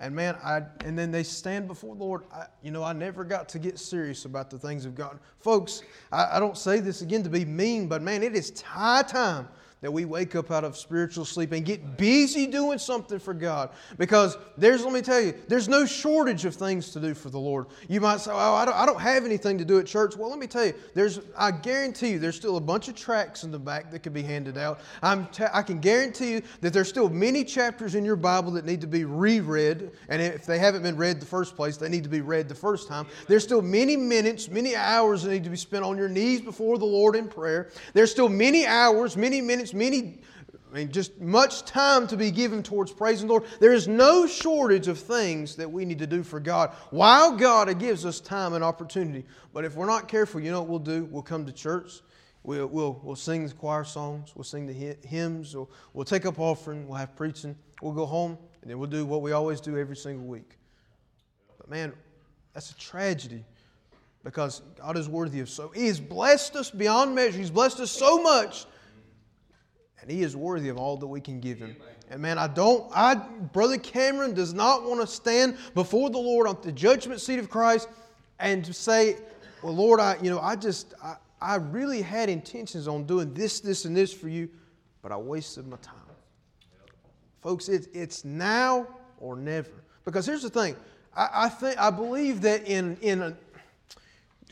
and 0.00 0.14
man, 0.14 0.36
I 0.42 0.62
and 0.84 0.98
then 0.98 1.10
they 1.10 1.22
stand 1.22 1.66
before 1.66 1.94
the 1.94 2.02
Lord. 2.02 2.22
I, 2.32 2.46
you 2.62 2.70
know, 2.70 2.82
I 2.84 2.92
never 2.92 3.24
got 3.24 3.48
to 3.50 3.58
get 3.58 3.78
serious 3.78 4.24
about 4.24 4.50
the 4.50 4.58
things 4.58 4.84
of 4.84 4.94
God, 4.94 5.18
folks. 5.40 5.82
I, 6.12 6.36
I 6.36 6.40
don't 6.40 6.56
say 6.56 6.80
this 6.80 7.02
again 7.02 7.22
to 7.24 7.30
be 7.30 7.44
mean, 7.44 7.88
but 7.88 8.02
man, 8.02 8.22
it 8.22 8.34
is 8.34 8.60
high 8.60 9.02
time 9.02 9.48
that 9.80 9.92
we 9.92 10.04
wake 10.04 10.34
up 10.34 10.50
out 10.50 10.64
of 10.64 10.76
spiritual 10.76 11.24
sleep 11.24 11.52
and 11.52 11.64
get 11.64 11.96
busy 11.96 12.46
doing 12.46 12.78
something 12.78 13.18
for 13.18 13.34
God. 13.34 13.70
Because 13.96 14.36
there's, 14.56 14.84
let 14.84 14.92
me 14.92 15.02
tell 15.02 15.20
you, 15.20 15.34
there's 15.46 15.68
no 15.68 15.86
shortage 15.86 16.44
of 16.44 16.54
things 16.54 16.90
to 16.90 17.00
do 17.00 17.14
for 17.14 17.30
the 17.30 17.38
Lord. 17.38 17.66
You 17.88 18.00
might 18.00 18.20
say, 18.20 18.32
oh, 18.32 18.54
I 18.54 18.64
don't, 18.64 18.74
I 18.74 18.86
don't 18.86 19.00
have 19.00 19.24
anything 19.24 19.58
to 19.58 19.64
do 19.64 19.78
at 19.78 19.86
church. 19.86 20.16
Well, 20.16 20.30
let 20.30 20.38
me 20.38 20.46
tell 20.46 20.66
you, 20.66 20.74
there's, 20.94 21.20
I 21.36 21.52
guarantee 21.52 22.10
you, 22.10 22.18
there's 22.18 22.36
still 22.36 22.56
a 22.56 22.60
bunch 22.60 22.88
of 22.88 22.96
tracts 22.96 23.44
in 23.44 23.52
the 23.52 23.58
back 23.58 23.90
that 23.92 24.00
could 24.00 24.14
be 24.14 24.22
handed 24.22 24.58
out. 24.58 24.80
I'm 25.02 25.26
t- 25.26 25.44
I 25.52 25.62
can 25.62 25.78
guarantee 25.78 26.32
you 26.32 26.42
that 26.60 26.72
there's 26.72 26.88
still 26.88 27.08
many 27.08 27.44
chapters 27.44 27.94
in 27.94 28.04
your 28.04 28.16
Bible 28.16 28.50
that 28.52 28.64
need 28.64 28.80
to 28.80 28.86
be 28.86 29.04
reread. 29.04 29.92
And 30.08 30.20
if 30.20 30.44
they 30.44 30.58
haven't 30.58 30.82
been 30.82 30.96
read 30.96 31.20
the 31.20 31.26
first 31.26 31.54
place, 31.54 31.76
they 31.76 31.88
need 31.88 32.02
to 32.02 32.10
be 32.10 32.20
read 32.20 32.48
the 32.48 32.54
first 32.54 32.88
time. 32.88 33.06
There's 33.28 33.44
still 33.44 33.62
many 33.62 33.96
minutes, 33.96 34.48
many 34.48 34.74
hours 34.74 35.22
that 35.22 35.30
need 35.30 35.44
to 35.44 35.50
be 35.50 35.56
spent 35.56 35.84
on 35.84 35.96
your 35.96 36.08
knees 36.08 36.40
before 36.40 36.78
the 36.78 36.84
Lord 36.84 37.14
in 37.14 37.28
prayer. 37.28 37.70
There's 37.92 38.10
still 38.10 38.28
many 38.28 38.66
hours, 38.66 39.16
many 39.16 39.40
minutes 39.40 39.67
many, 39.74 40.20
I 40.70 40.74
mean, 40.74 40.92
just 40.92 41.18
much 41.20 41.64
time 41.64 42.06
to 42.08 42.16
be 42.16 42.30
given 42.30 42.62
towards 42.62 42.92
praising 42.92 43.26
the 43.26 43.34
Lord. 43.34 43.44
There 43.60 43.72
is 43.72 43.88
no 43.88 44.26
shortage 44.26 44.88
of 44.88 44.98
things 44.98 45.56
that 45.56 45.70
we 45.70 45.84
need 45.84 45.98
to 46.00 46.06
do 46.06 46.22
for 46.22 46.40
God 46.40 46.70
while 46.90 47.36
God 47.36 47.78
gives 47.78 48.04
us 48.04 48.20
time 48.20 48.52
and 48.52 48.62
opportunity. 48.62 49.24
But 49.52 49.64
if 49.64 49.74
we're 49.74 49.86
not 49.86 50.08
careful, 50.08 50.40
you 50.40 50.50
know 50.50 50.60
what 50.60 50.68
we'll 50.68 50.78
do? 50.78 51.04
We'll 51.06 51.22
come 51.22 51.46
to 51.46 51.52
church. 51.52 52.00
We'll, 52.42 52.66
we'll, 52.66 53.00
we'll 53.02 53.16
sing 53.16 53.46
the 53.46 53.54
choir 53.54 53.84
songs. 53.84 54.32
We'll 54.34 54.44
sing 54.44 54.66
the 54.66 54.96
hymns. 55.06 55.54
We'll, 55.54 55.70
we'll 55.92 56.04
take 56.04 56.26
up 56.26 56.38
offering. 56.38 56.86
We'll 56.86 56.98
have 56.98 57.16
preaching. 57.16 57.56
We'll 57.82 57.92
go 57.92 58.06
home. 58.06 58.38
And 58.62 58.70
then 58.70 58.78
we'll 58.78 58.90
do 58.90 59.06
what 59.06 59.22
we 59.22 59.32
always 59.32 59.60
do 59.60 59.78
every 59.78 59.96
single 59.96 60.26
week. 60.26 60.58
But 61.58 61.70
man, 61.70 61.92
that's 62.52 62.70
a 62.70 62.76
tragedy 62.76 63.44
because 64.24 64.62
God 64.78 64.96
is 64.96 65.08
worthy 65.08 65.40
of 65.40 65.48
so. 65.48 65.68
He 65.68 65.86
has 65.86 66.00
blessed 66.00 66.56
us 66.56 66.70
beyond 66.70 67.14
measure. 67.14 67.38
He's 67.38 67.50
blessed 67.50 67.80
us 67.80 67.90
so 67.90 68.22
much 68.22 68.66
and 70.08 70.16
He 70.16 70.22
is 70.22 70.34
worthy 70.34 70.70
of 70.70 70.78
all 70.78 70.96
that 70.96 71.06
we 71.06 71.20
can 71.20 71.38
give 71.38 71.58
Him. 71.58 71.76
And 72.10 72.22
man, 72.22 72.38
I 72.38 72.46
don't, 72.46 72.90
I, 72.94 73.14
Brother 73.14 73.76
Cameron 73.76 74.32
does 74.32 74.54
not 74.54 74.82
want 74.84 75.02
to 75.02 75.06
stand 75.06 75.58
before 75.74 76.08
the 76.08 76.18
Lord 76.18 76.48
on 76.48 76.56
the 76.62 76.72
judgment 76.72 77.20
seat 77.20 77.38
of 77.38 77.50
Christ 77.50 77.90
and 78.40 78.64
to 78.64 78.72
say, 78.72 79.18
well, 79.62 79.74
Lord, 79.74 80.00
I, 80.00 80.16
you 80.22 80.30
know, 80.30 80.40
I 80.40 80.56
just, 80.56 80.94
I, 81.04 81.16
I 81.42 81.56
really 81.56 82.00
had 82.00 82.30
intentions 82.30 82.88
on 82.88 83.04
doing 83.04 83.34
this, 83.34 83.60
this, 83.60 83.84
and 83.84 83.94
this 83.94 84.10
for 84.10 84.30
you, 84.30 84.48
but 85.02 85.12
I 85.12 85.16
wasted 85.18 85.66
my 85.66 85.76
time. 85.76 85.94
Folks, 87.42 87.68
it, 87.68 87.88
it's 87.92 88.24
now 88.24 88.86
or 89.18 89.36
never. 89.36 89.84
Because 90.06 90.24
here's 90.24 90.42
the 90.42 90.48
thing. 90.48 90.74
I, 91.14 91.28
I 91.34 91.48
think 91.50 91.78
I 91.78 91.90
believe 91.90 92.40
that 92.40 92.66
in, 92.66 92.96
in 93.02 93.20
a, 93.20 93.36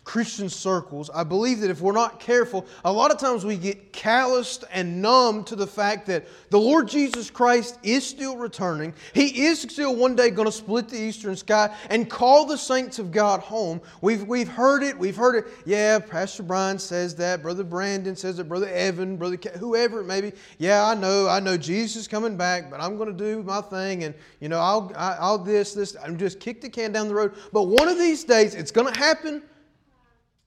Christian 0.06 0.48
circles, 0.48 1.10
I 1.12 1.24
believe 1.24 1.58
that 1.62 1.68
if 1.68 1.80
we're 1.80 1.90
not 1.90 2.20
careful, 2.20 2.64
a 2.84 2.92
lot 2.92 3.10
of 3.10 3.18
times 3.18 3.44
we 3.44 3.56
get 3.56 3.92
calloused 3.92 4.62
and 4.70 5.02
numb 5.02 5.42
to 5.42 5.56
the 5.56 5.66
fact 5.66 6.06
that 6.06 6.26
the 6.50 6.60
Lord 6.60 6.86
Jesus 6.86 7.28
Christ 7.28 7.80
is 7.82 8.06
still 8.06 8.36
returning. 8.36 8.94
He 9.14 9.46
is 9.46 9.62
still 9.62 9.96
one 9.96 10.14
day 10.14 10.30
going 10.30 10.46
to 10.46 10.52
split 10.52 10.88
the 10.88 10.96
eastern 10.96 11.34
sky 11.34 11.74
and 11.90 12.08
call 12.08 12.46
the 12.46 12.56
saints 12.56 13.00
of 13.00 13.10
God 13.10 13.40
home. 13.40 13.80
We've, 14.00 14.22
we've 14.22 14.46
heard 14.46 14.84
it. 14.84 14.96
We've 14.96 15.16
heard 15.16 15.34
it. 15.34 15.46
Yeah, 15.64 15.98
Pastor 15.98 16.44
Brian 16.44 16.78
says 16.78 17.16
that. 17.16 17.42
Brother 17.42 17.64
Brandon 17.64 18.14
says 18.14 18.38
it. 18.38 18.48
Brother 18.48 18.68
Evan, 18.68 19.16
Brother 19.16 19.36
Ke- 19.36 19.56
whoever 19.56 20.02
it 20.02 20.04
may 20.04 20.20
be. 20.20 20.32
Yeah, 20.58 20.86
I 20.86 20.94
know. 20.94 21.26
I 21.26 21.40
know 21.40 21.56
Jesus 21.56 22.02
is 22.02 22.08
coming 22.08 22.36
back, 22.36 22.70
but 22.70 22.80
I'm 22.80 22.96
going 22.96 23.08
to 23.08 23.24
do 23.24 23.42
my 23.42 23.60
thing 23.60 24.04
and, 24.04 24.14
you 24.38 24.48
know, 24.48 24.60
I'll, 24.60 24.92
I'll 24.96 25.38
this, 25.38 25.74
this. 25.74 25.96
I'm 26.00 26.16
just 26.16 26.38
kick 26.38 26.60
the 26.60 26.70
can 26.70 26.92
down 26.92 27.08
the 27.08 27.14
road. 27.14 27.34
But 27.52 27.64
one 27.64 27.88
of 27.88 27.98
these 27.98 28.22
days, 28.22 28.54
it's 28.54 28.70
going 28.70 28.92
to 28.92 28.96
happen 28.96 29.42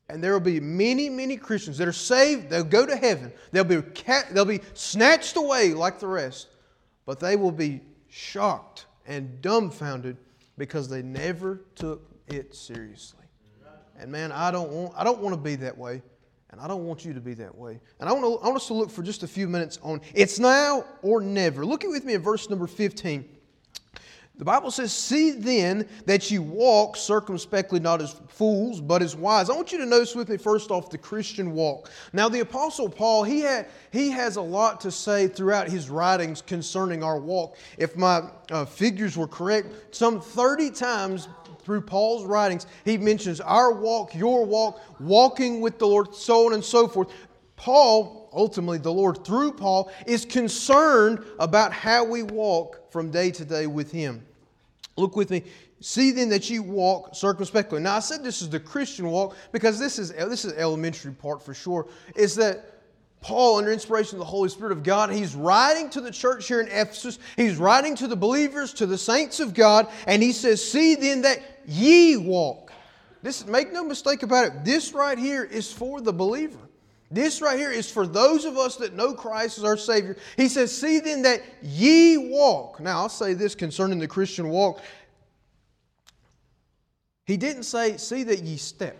and 0.09 0.23
there 0.23 0.33
will 0.33 0.39
be 0.39 0.59
many, 0.59 1.07
many 1.07 1.37
Christians 1.37 1.77
that 1.77 1.87
are 1.87 1.93
saved. 1.93 2.49
They'll 2.49 2.63
go 2.63 2.85
to 2.85 2.95
heaven. 2.95 3.31
They'll 3.51 3.63
be, 3.63 3.83
they'll 4.31 4.43
be 4.43 4.61
snatched 4.73 5.37
away 5.37 5.73
like 5.73 5.99
the 5.99 6.07
rest. 6.07 6.47
But 7.05 7.19
they 7.19 7.35
will 7.35 7.51
be 7.51 7.81
shocked 8.09 8.87
and 9.05 9.39
dumbfounded 9.41 10.17
because 10.57 10.89
they 10.89 11.03
never 11.03 11.61
took 11.75 12.09
it 12.27 12.55
seriously. 12.55 13.23
And 13.99 14.11
man, 14.11 14.31
I 14.31 14.49
don't 14.49 14.71
want, 14.71 14.93
I 14.97 15.03
don't 15.03 15.19
want 15.19 15.35
to 15.35 15.41
be 15.41 15.55
that 15.57 15.77
way. 15.77 16.01
And 16.51 16.59
I 16.59 16.67
don't 16.67 16.85
want 16.85 17.05
you 17.05 17.13
to 17.13 17.21
be 17.21 17.35
that 17.35 17.55
way. 17.55 17.79
And 17.99 18.09
I 18.09 18.11
want, 18.11 18.23
to, 18.25 18.43
I 18.43 18.47
want 18.47 18.55
us 18.55 18.67
to 18.67 18.73
look 18.73 18.89
for 18.89 19.03
just 19.03 19.21
a 19.21 19.27
few 19.27 19.47
minutes 19.47 19.77
on 19.83 20.01
it's 20.15 20.39
now 20.39 20.83
or 21.03 21.21
never. 21.21 21.63
Look 21.63 21.83
at 21.83 21.89
with 21.91 22.05
me 22.05 22.15
at 22.15 22.21
verse 22.21 22.49
number 22.49 22.65
15. 22.65 23.23
The 24.39 24.45
Bible 24.45 24.71
says, 24.71 24.93
See 24.93 25.31
then 25.31 25.85
that 26.05 26.31
you 26.31 26.41
walk 26.41 26.95
circumspectly, 26.95 27.81
not 27.81 28.01
as 28.01 28.15
fools, 28.29 28.79
but 28.79 29.01
as 29.01 29.13
wise. 29.13 29.49
I 29.49 29.53
want 29.53 29.73
you 29.73 29.77
to 29.79 29.85
notice 29.85 30.15
with 30.15 30.29
me, 30.29 30.37
first 30.37 30.71
off, 30.71 30.89
the 30.89 30.97
Christian 30.97 31.51
walk. 31.51 31.91
Now, 32.13 32.29
the 32.29 32.39
Apostle 32.39 32.87
Paul, 32.87 33.25
he, 33.25 33.41
had, 33.41 33.67
he 33.91 34.09
has 34.11 34.37
a 34.37 34.41
lot 34.41 34.79
to 34.81 34.91
say 34.91 35.27
throughout 35.27 35.67
his 35.67 35.89
writings 35.89 36.41
concerning 36.41 37.03
our 37.03 37.19
walk. 37.19 37.57
If 37.77 37.97
my 37.97 38.29
uh, 38.49 38.63
figures 38.63 39.17
were 39.17 39.27
correct, 39.27 39.93
some 39.93 40.21
30 40.21 40.71
times 40.71 41.27
through 41.63 41.81
Paul's 41.81 42.23
writings, 42.23 42.65
he 42.85 42.97
mentions 42.97 43.41
our 43.41 43.73
walk, 43.73 44.15
your 44.15 44.45
walk, 44.45 44.79
walking 45.01 45.59
with 45.59 45.79
the 45.79 45.85
Lord, 45.85 46.15
so 46.15 46.45
on 46.45 46.53
and 46.53 46.63
so 46.63 46.87
forth. 46.87 47.11
Paul, 47.57 48.29
ultimately 48.31 48.77
the 48.77 48.93
Lord 48.93 49.25
through 49.25 49.51
Paul, 49.51 49.91
is 50.07 50.23
concerned 50.23 51.25
about 51.39 51.73
how 51.73 52.05
we 52.05 52.23
walk 52.23 52.89
from 52.89 53.11
day 53.11 53.31
to 53.31 53.43
day 53.43 53.67
with 53.67 53.91
Him. 53.91 54.25
Look 54.99 55.15
with 55.15 55.29
me. 55.29 55.43
See 55.81 56.11
then 56.11 56.29
that 56.29 56.49
you 56.49 56.61
walk 56.61 57.15
circumspectly. 57.15 57.79
Now 57.79 57.95
I 57.95 57.99
said 57.99 58.23
this 58.23 58.41
is 58.41 58.49
the 58.49 58.59
Christian 58.59 59.09
walk 59.09 59.35
because 59.51 59.79
this 59.79 59.97
is 59.97 60.11
this 60.11 60.45
is 60.45 60.53
elementary 60.53 61.13
part 61.13 61.41
for 61.41 61.53
sure. 61.53 61.87
Is 62.15 62.35
that 62.35 62.79
Paul, 63.21 63.57
under 63.57 63.71
inspiration 63.71 64.15
of 64.15 64.19
the 64.19 64.25
Holy 64.25 64.49
Spirit 64.49 64.71
of 64.71 64.83
God, 64.83 65.11
he's 65.11 65.35
writing 65.35 65.89
to 65.91 66.01
the 66.01 66.11
church 66.11 66.47
here 66.47 66.61
in 66.61 66.67
Ephesus. 66.67 67.19
He's 67.35 67.57
writing 67.57 67.95
to 67.95 68.07
the 68.07 68.15
believers, 68.15 68.73
to 68.75 68.85
the 68.85 68.97
saints 68.97 69.41
of 69.41 69.53
God, 69.53 69.87
and 70.07 70.23
he 70.23 70.31
says, 70.31 70.63
See 70.63 70.95
then 70.95 71.23
that 71.23 71.41
ye 71.65 72.15
walk. 72.15 72.71
This 73.21 73.45
make 73.45 73.73
no 73.73 73.83
mistake 73.83 74.23
about 74.23 74.45
it. 74.45 74.63
This 74.63 74.93
right 74.93 75.17
here 75.17 75.43
is 75.43 75.71
for 75.71 75.99
the 75.99 76.13
believer. 76.13 76.68
This 77.11 77.41
right 77.41 77.57
here 77.57 77.71
is 77.71 77.89
for 77.89 78.05
those 78.05 78.45
of 78.45 78.57
us 78.57 78.75
that 78.77 78.93
know 78.93 79.13
Christ 79.13 79.57
as 79.57 79.63
our 79.63 79.77
Savior. 79.77 80.15
He 80.37 80.47
says, 80.47 80.75
See 80.75 80.99
then 80.99 81.23
that 81.23 81.41
ye 81.61 82.17
walk. 82.17 82.79
Now, 82.79 82.99
I'll 82.99 83.09
say 83.09 83.33
this 83.33 83.55
concerning 83.55 83.97
the 83.99 84.07
Christian 84.07 84.49
walk. 84.49 84.81
He 87.25 87.35
didn't 87.35 87.63
say, 87.63 87.97
See 87.97 88.23
that 88.23 88.43
ye 88.43 88.57
step. 88.57 88.97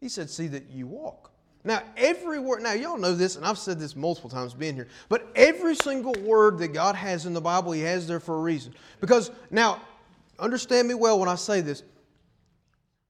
He 0.00 0.08
said, 0.08 0.28
See 0.28 0.48
that 0.48 0.68
ye 0.70 0.84
walk. 0.84 1.30
Now, 1.64 1.82
every 1.96 2.40
word, 2.40 2.62
now 2.62 2.72
y'all 2.72 2.98
know 2.98 3.14
this, 3.14 3.36
and 3.36 3.46
I've 3.46 3.58
said 3.58 3.78
this 3.78 3.94
multiple 3.94 4.28
times 4.28 4.52
being 4.52 4.74
here, 4.74 4.88
but 5.08 5.28
every 5.36 5.76
single 5.76 6.14
word 6.24 6.58
that 6.58 6.68
God 6.68 6.96
has 6.96 7.24
in 7.24 7.34
the 7.34 7.40
Bible, 7.40 7.72
He 7.72 7.82
has 7.82 8.08
there 8.08 8.18
for 8.18 8.36
a 8.36 8.40
reason. 8.40 8.74
Because, 9.00 9.30
now, 9.50 9.80
understand 10.38 10.88
me 10.88 10.94
well 10.94 11.20
when 11.20 11.28
I 11.28 11.36
say 11.36 11.60
this. 11.60 11.84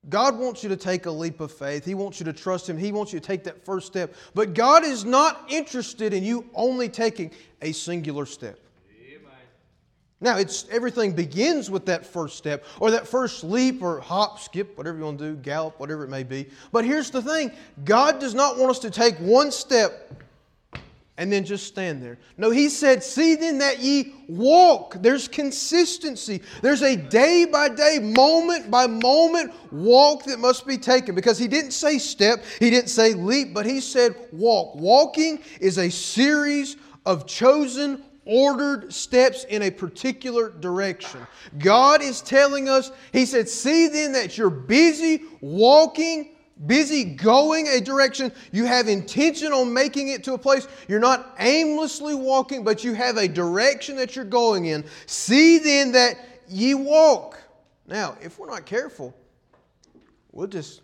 God 0.09 0.37
wants 0.37 0.63
you 0.63 0.69
to 0.69 0.77
take 0.77 1.07
a 1.07 1.11
leap 1.11 1.41
of 1.41 1.53
faith. 1.53 1.85
He 1.85 1.95
wants 1.95 2.19
you 2.19 2.25
to 2.25 2.33
trust 2.33 2.69
Him. 2.69 2.77
He 2.77 2.91
wants 2.91 3.13
you 3.13 3.21
to 3.21 3.27
take 3.27 3.45
that 3.45 3.65
first 3.65 3.87
step. 3.87 4.15
But 4.35 4.53
God 4.53 4.85
is 4.85 5.05
not 5.05 5.45
interested 5.49 6.13
in 6.13 6.25
you 6.25 6.49
only 6.55 6.89
taking 6.89 7.31
a 7.61 7.73
singular 7.73 8.27
step. 8.27 8.59
Now, 10.21 10.39
it's 10.39 10.67
everything 10.71 11.13
begins 11.13 11.69
with 11.69 11.85
that 11.87 12.07
first 12.07 12.39
step, 12.39 12.65
or 12.79 12.93
that 12.93 13.09
first 13.09 13.43
leap, 13.43 13.83
or 13.83 13.99
hop, 13.99 14.39
skip, 14.39 14.79
whatever 14.79 14.97
you 14.97 15.05
want 15.05 15.19
to 15.19 15.33
do, 15.33 15.37
gallop, 15.37 15.81
whatever 15.81 16.05
it 16.05 16.11
may 16.11 16.23
be. 16.23 16.49
But 16.71 16.85
here's 16.85 17.11
the 17.11 17.21
thing 17.21 17.51
God 17.85 18.21
does 18.21 18.33
not 18.33 18.57
want 18.57 18.71
us 18.71 18.79
to 18.81 18.91
take 18.91 19.17
one 19.19 19.51
step 19.51 20.23
and 21.19 21.31
then 21.31 21.45
just 21.45 21.67
stand 21.67 22.03
there. 22.03 22.19
No, 22.39 22.51
he 22.51 22.69
said, 22.69 23.03
See 23.03 23.35
then 23.35 23.59
that 23.59 23.81
ye 23.81 24.15
walk. 24.29 24.97
There's 25.01 25.29
consistency. 25.29 26.43
There's 26.63 26.83
a 26.83 26.97
day 26.97 27.45
by 27.45 27.69
day, 27.69 27.99
moment 27.99 28.71
by 28.71 28.87
moment 28.87 29.53
walk 29.71 30.25
that 30.25 30.39
must 30.39 30.67
be 30.67 30.79
taken. 30.79 31.15
Because 31.15 31.39
he 31.39 31.49
didn't 31.49 31.73
say 31.73 31.99
step, 31.99 32.43
he 32.59 32.71
didn't 32.71 32.89
say 32.89 33.13
leap, 33.13 33.53
but 33.53 33.67
he 33.67 33.81
said 33.81 34.15
walk. 34.33 34.75
Walking 34.75 35.41
is 35.61 35.79
a 35.79 35.91
series 35.91 36.77
of 37.05 37.27
chosen, 37.27 38.03
ordered 38.25 38.93
steps 38.93 39.45
in 39.45 39.63
a 39.63 39.71
particular 39.71 40.49
direction. 40.49 41.21
God 41.59 42.01
is 42.01 42.23
telling 42.23 42.71
us, 42.71 42.91
He 43.13 43.27
said, 43.27 43.49
See 43.49 43.89
then 43.89 44.13
that 44.13 44.39
you're 44.39 44.49
busy 44.51 45.25
walking 45.43 46.37
busy 46.67 47.05
going 47.05 47.67
a 47.69 47.81
direction. 47.81 48.33
You 48.53 48.65
have 48.65 48.89
intention 48.89 49.53
on 49.53 49.73
making 49.73 50.09
it 50.09 50.25
to 50.25 50.35
a 50.35 50.39
place. 50.39 50.69
You're 50.89 51.01
not 51.01 51.35
aimlessly 51.39 52.15
walking, 52.15 52.65
but 52.65 52.85
you 52.85 52.95
have 52.95 53.17
a 53.17 53.29
direction 53.29 53.97
that 53.97 54.17
you're 54.17 54.25
going 54.25 54.67
in. 54.67 54.85
See 55.07 55.59
then 55.59 55.93
that 55.93 56.17
ye 56.49 56.75
walk. 56.75 57.39
Now, 57.87 58.17
if 58.21 58.39
we're 58.39 58.47
not 58.47 58.67
careful, 58.67 59.15
we'll 60.31 60.47
just 60.47 60.83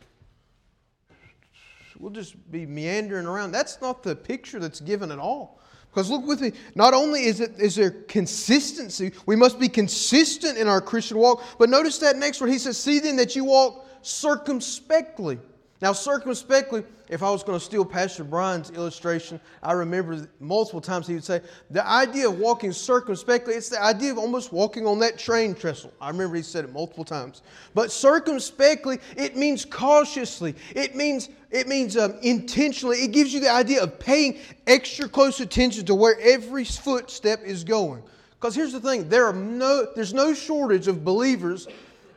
we'll 1.98 2.12
just 2.12 2.50
be 2.50 2.66
meandering 2.66 3.26
around. 3.26 3.52
That's 3.52 3.80
not 3.80 4.02
the 4.02 4.14
picture 4.14 4.58
that's 4.58 4.80
given 4.80 5.10
at 5.10 5.18
all. 5.18 5.58
Because 5.90 6.10
look 6.10 6.26
with 6.26 6.40
me, 6.40 6.52
not 6.74 6.94
only 6.94 7.24
is, 7.24 7.40
it, 7.40 7.58
is 7.58 7.74
there 7.74 7.90
consistency, 7.90 9.12
we 9.26 9.36
must 9.36 9.58
be 9.58 9.68
consistent 9.68 10.58
in 10.58 10.68
our 10.68 10.80
Christian 10.80 11.18
walk, 11.18 11.42
but 11.58 11.70
notice 11.70 11.98
that 11.98 12.16
next 12.16 12.40
word. 12.40 12.50
He 12.50 12.58
says, 12.58 12.76
See 12.76 12.98
then 12.98 13.16
that 13.16 13.34
you 13.34 13.44
walk 13.44 13.86
circumspectly. 14.02 15.38
Now, 15.80 15.92
circumspectly, 15.92 16.82
if 17.08 17.22
I 17.22 17.30
was 17.30 17.44
going 17.44 17.56
to 17.56 17.64
steal 17.64 17.84
Pastor 17.84 18.24
Brian's 18.24 18.70
illustration, 18.70 19.40
I 19.62 19.72
remember 19.72 20.28
multiple 20.40 20.80
times 20.80 21.06
he 21.06 21.14
would 21.14 21.22
say, 21.22 21.40
the 21.70 21.86
idea 21.86 22.28
of 22.28 22.38
walking 22.40 22.72
circumspectly, 22.72 23.54
it's 23.54 23.68
the 23.68 23.80
idea 23.80 24.10
of 24.10 24.18
almost 24.18 24.52
walking 24.52 24.86
on 24.86 24.98
that 24.98 25.18
train 25.18 25.54
trestle. 25.54 25.92
I 26.00 26.10
remember 26.10 26.34
he 26.34 26.42
said 26.42 26.64
it 26.64 26.72
multiple 26.72 27.04
times. 27.04 27.42
But 27.74 27.92
circumspectly, 27.92 28.98
it 29.16 29.36
means 29.36 29.64
cautiously. 29.64 30.56
It 30.74 30.96
means, 30.96 31.28
it 31.52 31.68
means 31.68 31.96
um, 31.96 32.18
intentionally. 32.22 32.98
It 32.98 33.12
gives 33.12 33.32
you 33.32 33.38
the 33.38 33.50
idea 33.50 33.80
of 33.80 34.00
paying 34.00 34.38
extra 34.66 35.08
close 35.08 35.38
attention 35.38 35.86
to 35.86 35.94
where 35.94 36.18
every 36.20 36.64
footstep 36.64 37.40
is 37.44 37.62
going. 37.62 38.02
Because 38.40 38.54
here's 38.54 38.72
the 38.72 38.80
thing, 38.80 39.08
there 39.08 39.26
are 39.26 39.32
no, 39.32 39.86
there's 39.94 40.14
no 40.14 40.34
shortage 40.34 40.88
of 40.88 41.04
believers 41.04 41.68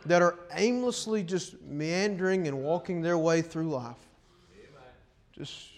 that 0.05 0.21
are 0.21 0.39
aimlessly 0.55 1.23
just 1.23 1.61
meandering 1.61 2.47
and 2.47 2.63
walking 2.63 3.01
their 3.01 3.17
way 3.17 3.41
through 3.41 3.69
life. 3.69 3.97
Just, 5.31 5.69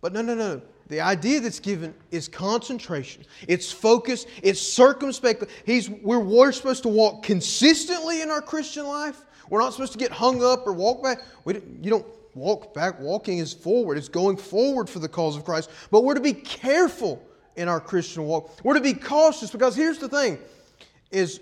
but 0.00 0.12
no, 0.12 0.22
no, 0.22 0.34
no. 0.34 0.60
The 0.88 1.00
idea 1.00 1.40
that's 1.40 1.60
given 1.60 1.94
is 2.10 2.28
concentration. 2.28 3.24
It's 3.48 3.72
focus. 3.72 4.26
It's 4.42 4.60
circumspect. 4.60 5.44
He's, 5.64 5.88
we're, 5.88 6.18
we're 6.18 6.52
supposed 6.52 6.82
to 6.82 6.88
walk 6.88 7.22
consistently 7.22 8.20
in 8.20 8.30
our 8.30 8.42
Christian 8.42 8.86
life. 8.86 9.24
We're 9.48 9.60
not 9.60 9.72
supposed 9.72 9.92
to 9.92 9.98
get 9.98 10.10
hung 10.10 10.44
up 10.44 10.66
or 10.66 10.72
walk 10.72 11.02
back. 11.02 11.22
We, 11.44 11.54
you 11.54 11.90
don't 11.90 12.06
walk 12.34 12.74
back. 12.74 13.00
Walking 13.00 13.38
is 13.38 13.52
forward. 13.54 13.96
It's 13.96 14.08
going 14.08 14.36
forward 14.36 14.90
for 14.90 14.98
the 14.98 15.08
cause 15.08 15.36
of 15.36 15.44
Christ. 15.44 15.70
But 15.90 16.04
we're 16.04 16.14
to 16.14 16.20
be 16.20 16.34
careful 16.34 17.22
in 17.56 17.68
our 17.68 17.80
Christian 17.80 18.24
walk. 18.24 18.50
We're 18.62 18.74
to 18.74 18.80
be 18.80 18.94
cautious 18.94 19.50
because 19.50 19.74
here's 19.74 19.98
the 19.98 20.08
thing: 20.08 20.38
is 21.10 21.40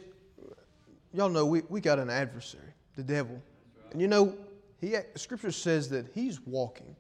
y'all 1.13 1.29
know 1.29 1.47
we, 1.47 1.63
we 1.69 1.81
got 1.81 1.99
an 1.99 2.11
adversary, 2.11 2.73
the 2.97 3.03
devil. 3.03 3.41
And 3.93 4.01
you 4.01 4.09
know, 4.09 4.35
he, 4.81 4.97
Scripture 5.17 5.53
says 5.53 5.89
that 5.91 6.07
he's 6.15 6.41
walking. 6.47 6.97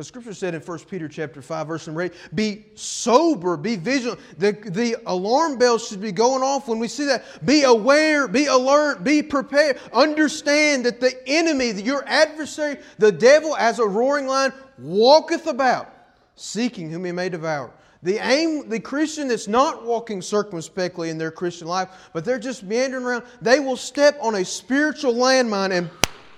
Because 0.00 0.06
Scripture 0.08 0.32
said 0.32 0.54
in 0.54 0.60
1 0.60 0.78
Peter 0.80 1.08
chapter 1.08 1.42
5, 1.42 1.66
verse 1.66 1.86
number 1.86 2.02
8, 2.02 2.12
be 2.34 2.64
sober, 2.74 3.56
be 3.56 3.76
vigilant. 3.76 4.20
The, 4.38 4.52
the 4.52 4.96
alarm 5.06 5.58
bells 5.58 5.88
should 5.88 6.00
be 6.00 6.12
going 6.12 6.42
off 6.42 6.68
when 6.68 6.78
we 6.78 6.88
see 6.88 7.04
that. 7.06 7.44
Be 7.44 7.64
aware, 7.64 8.28
be 8.28 8.46
alert, 8.46 9.04
be 9.04 9.22
prepared. 9.22 9.78
Understand 9.92 10.86
that 10.86 11.00
the 11.00 11.12
enemy, 11.26 11.72
your 11.72 12.02
adversary, 12.06 12.78
the 12.98 13.12
devil, 13.12 13.56
as 13.56 13.78
a 13.78 13.86
roaring 13.86 14.26
lion, 14.26 14.52
walketh 14.78 15.46
about, 15.46 15.92
seeking 16.36 16.90
whom 16.90 17.04
he 17.04 17.12
may 17.12 17.28
devour. 17.28 17.70
The 18.02 18.16
aim, 18.16 18.68
the 18.68 18.80
Christian 18.80 19.28
that's 19.28 19.46
not 19.46 19.84
walking 19.84 20.22
circumspectly 20.22 21.10
in 21.10 21.18
their 21.18 21.30
Christian 21.30 21.68
life, 21.68 21.88
but 22.14 22.24
they're 22.24 22.38
just 22.38 22.62
meandering 22.62 23.04
around, 23.04 23.24
they 23.42 23.60
will 23.60 23.76
step 23.76 24.16
on 24.22 24.36
a 24.36 24.44
spiritual 24.44 25.14
landmine 25.14 25.72
and 25.72 25.90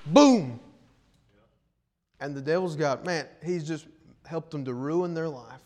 boom. 0.06 0.58
And 2.18 2.34
the 2.34 2.40
devil's 2.40 2.74
got, 2.74 3.04
man, 3.04 3.26
he's 3.44 3.66
just 3.66 3.86
helped 4.26 4.50
them 4.50 4.64
to 4.64 4.74
ruin 4.74 5.14
their 5.14 5.28
life. 5.28 5.60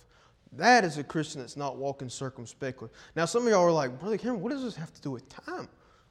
That 0.53 0.85
is 0.85 0.99
a 0.99 1.05
Christian 1.05 1.41
that's 1.41 1.57
not 1.57 1.77
walking 1.77 2.09
circumspectly. 2.09 2.89
Now, 3.15 3.25
some 3.25 3.47
of 3.47 3.49
y'all 3.49 3.63
are 3.63 3.73
like, 3.73 3.99
Brother 3.99 4.17
Cameron, 4.19 4.41
what 4.41 4.53
does 4.53 4.63
this 4.63 4.77
have 4.77 4.93
to 4.93 5.01
do 5.01 5.11
with 5.11 5.29
time? 5.29 5.69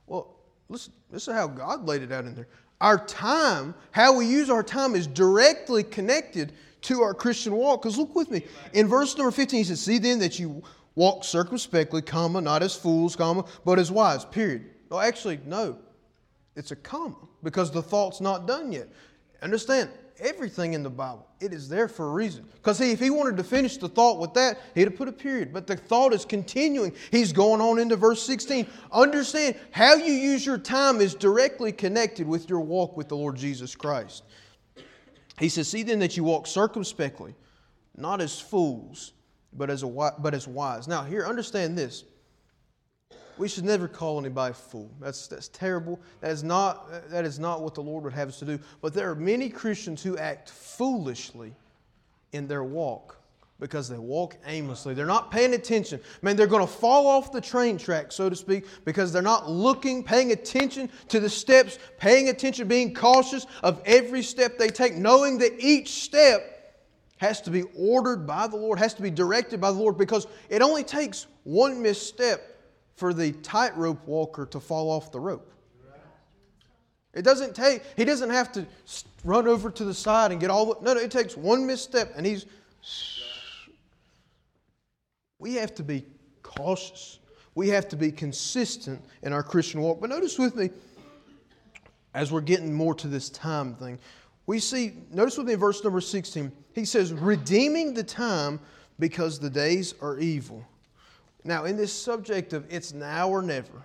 Well, 0.07 0.35
listen, 0.69 0.93
this 1.11 1.27
is 1.27 1.33
how 1.33 1.47
God 1.47 1.87
laid 1.87 2.01
it 2.03 2.11
out 2.11 2.25
in 2.25 2.35
there. 2.35 2.47
Our 2.81 3.03
time, 3.05 3.73
how 3.91 4.15
we 4.15 4.27
use 4.27 4.49
our 4.49 4.63
time, 4.63 4.95
is 4.95 5.07
directly 5.07 5.83
connected 5.83 6.53
to 6.85 7.01
our 7.01 7.13
Christian 7.13 7.53
walk. 7.55 7.81
Because 7.81 7.97
look 7.97 8.15
with 8.15 8.31
me. 8.31 8.43
In 8.73 8.87
verse 8.87 9.17
number 9.17 9.31
15, 9.31 9.57
he 9.57 9.63
says, 9.63 9.81
See 9.81 9.97
then 9.97 10.19
that 10.19 10.39
you 10.39 10.63
walk 10.95 11.23
circumspectly, 11.23 12.01
comma, 12.01 12.41
not 12.41 12.63
as 12.63 12.75
fools, 12.75 13.15
comma, 13.15 13.45
but 13.63 13.79
as 13.79 13.91
wise, 13.91 14.25
period. 14.25 14.65
No, 14.89 14.99
actually, 14.99 15.39
no. 15.45 15.77
It's 16.55 16.71
a 16.71 16.75
comma 16.75 17.17
because 17.43 17.71
the 17.71 17.81
thought's 17.81 18.21
not 18.21 18.47
done 18.47 18.71
yet. 18.71 18.87
Understand, 19.41 19.89
everything 20.19 20.73
in 20.73 20.83
the 20.83 20.89
Bible, 20.89 21.27
it 21.41 21.53
is 21.53 21.67
there 21.67 21.87
for 21.87 22.07
a 22.07 22.11
reason. 22.11 22.45
Because 22.53 22.79
if 22.79 22.99
he 22.99 23.09
wanted 23.09 23.35
to 23.37 23.43
finish 23.43 23.77
the 23.77 23.89
thought 23.89 24.19
with 24.19 24.33
that, 24.35 24.59
he'd 24.73 24.85
have 24.85 24.95
put 24.95 25.07
a 25.07 25.11
period. 25.11 25.51
But 25.51 25.67
the 25.67 25.75
thought 25.75 26.13
is 26.13 26.23
continuing. 26.23 26.93
He's 27.11 27.33
going 27.33 27.61
on 27.61 27.79
into 27.79 27.95
verse 27.95 28.23
16. 28.23 28.67
Understand, 28.91 29.55
how 29.71 29.95
you 29.95 30.13
use 30.13 30.45
your 30.45 30.57
time 30.57 31.01
is 31.01 31.13
directly 31.13 31.71
connected 31.71 32.27
with 32.27 32.49
your 32.49 32.61
walk 32.61 32.95
with 32.95 33.09
the 33.09 33.17
Lord 33.17 33.35
Jesus 33.35 33.75
Christ. 33.75 34.23
He 35.39 35.49
says, 35.49 35.67
See 35.67 35.83
then 35.83 35.99
that 35.99 36.15
you 36.15 36.23
walk 36.23 36.47
circumspectly, 36.47 37.35
not 37.97 38.21
as 38.21 38.39
fools, 38.39 39.13
but 39.53 39.69
as, 39.69 39.83
a, 39.83 39.87
but 40.19 40.33
as 40.33 40.47
wise. 40.47 40.87
Now, 40.87 41.03
here, 41.03 41.25
understand 41.25 41.77
this. 41.77 42.03
We 43.37 43.49
should 43.49 43.65
never 43.65 43.89
call 43.89 44.17
anybody 44.19 44.51
a 44.51 44.53
fool. 44.53 44.89
That's, 45.01 45.27
that's 45.27 45.49
terrible. 45.49 45.99
That 46.21 46.31
is, 46.31 46.43
not, 46.43 47.09
that 47.09 47.25
is 47.25 47.37
not 47.37 47.61
what 47.61 47.75
the 47.75 47.81
Lord 47.81 48.05
would 48.05 48.13
have 48.13 48.29
us 48.29 48.39
to 48.39 48.45
do. 48.45 48.59
But 48.81 48.93
there 48.93 49.09
are 49.09 49.15
many 49.15 49.49
Christians 49.49 50.01
who 50.01 50.17
act 50.17 50.49
foolishly 50.49 51.53
in 52.31 52.47
their 52.47 52.63
walk 52.63 53.17
because 53.59 53.87
they 53.87 53.97
walk 53.97 54.35
aimlessly. 54.45 54.93
They're 54.93 55.05
not 55.05 55.31
paying 55.31 55.53
attention. 55.53 56.01
Man, 56.21 56.35
they're 56.35 56.47
going 56.47 56.65
to 56.65 56.71
fall 56.71 57.07
off 57.07 57.31
the 57.31 57.39
train 57.39 57.77
track, 57.77 58.11
so 58.11 58.29
to 58.29 58.35
speak, 58.35 58.65
because 58.83 59.13
they're 59.13 59.21
not 59.21 59.49
looking, 59.49 60.03
paying 60.03 60.31
attention 60.33 60.89
to 61.07 61.19
the 61.19 61.29
steps, 61.29 61.79
paying 61.97 62.29
attention, 62.29 62.67
being 62.67 62.93
cautious 62.93 63.45
of 63.63 63.81
every 63.85 64.21
step 64.21 64.57
they 64.57 64.67
take, 64.67 64.95
knowing 64.95 65.37
that 65.37 65.53
each 65.57 66.03
step 66.03 66.51
has 67.17 67.39
to 67.41 67.49
be 67.49 67.63
ordered 67.77 68.27
by 68.27 68.45
the 68.45 68.57
Lord, 68.57 68.77
has 68.77 68.93
to 68.95 69.01
be 69.01 69.09
directed 69.09 69.61
by 69.61 69.71
the 69.71 69.77
Lord, 69.77 69.97
because 69.97 70.27
it 70.49 70.61
only 70.61 70.83
takes 70.83 71.27
one 71.43 71.81
misstep 71.81 72.59
for 72.95 73.13
the 73.13 73.31
tightrope 73.31 74.05
walker 74.05 74.45
to 74.47 74.59
fall 74.59 74.89
off 74.89 75.11
the 75.11 75.19
rope. 75.19 75.51
It 77.13 77.21
doesn't 77.21 77.55
take, 77.55 77.83
he 77.95 78.03
doesn't 78.03 78.29
have 78.29 78.51
to 78.51 78.65
run 79.23 79.47
over 79.47 79.71
to 79.71 79.85
the 79.85 79.93
side 79.93 80.33
and 80.33 80.41
get 80.41 80.49
all 80.49 80.65
the, 80.65 80.81
no, 80.81 80.93
no, 80.93 80.99
it 80.99 81.11
takes 81.11 81.37
one 81.37 81.65
misstep 81.65 82.11
and 82.17 82.25
he's, 82.25 82.45
we 85.39 85.55
have 85.55 85.73
to 85.75 85.83
be 85.83 86.05
cautious. 86.43 87.19
We 87.55 87.69
have 87.69 87.87
to 87.89 87.95
be 87.95 88.11
consistent 88.11 89.03
in 89.23 89.33
our 89.33 89.43
Christian 89.43 89.81
walk. 89.81 90.01
But 90.01 90.09
notice 90.09 90.37
with 90.37 90.55
me, 90.55 90.69
as 92.13 92.31
we're 92.31 92.41
getting 92.41 92.73
more 92.73 92.93
to 92.95 93.07
this 93.07 93.29
time 93.29 93.75
thing, 93.75 93.99
we 94.47 94.59
see, 94.59 94.93
notice 95.11 95.37
with 95.37 95.47
me 95.47 95.53
in 95.53 95.59
verse 95.59 95.83
number 95.83 96.01
16, 96.01 96.51
he 96.73 96.85
says, 96.85 97.13
redeeming 97.13 97.93
the 97.93 98.03
time 98.03 98.59
because 98.99 99.39
the 99.39 99.49
days 99.49 99.95
are 100.01 100.19
evil. 100.19 100.63
Now, 101.43 101.65
in 101.65 101.77
this 101.77 101.93
subject 101.93 102.53
of 102.53 102.65
it's 102.69 102.93
now 102.93 103.29
or 103.29 103.41
never, 103.41 103.83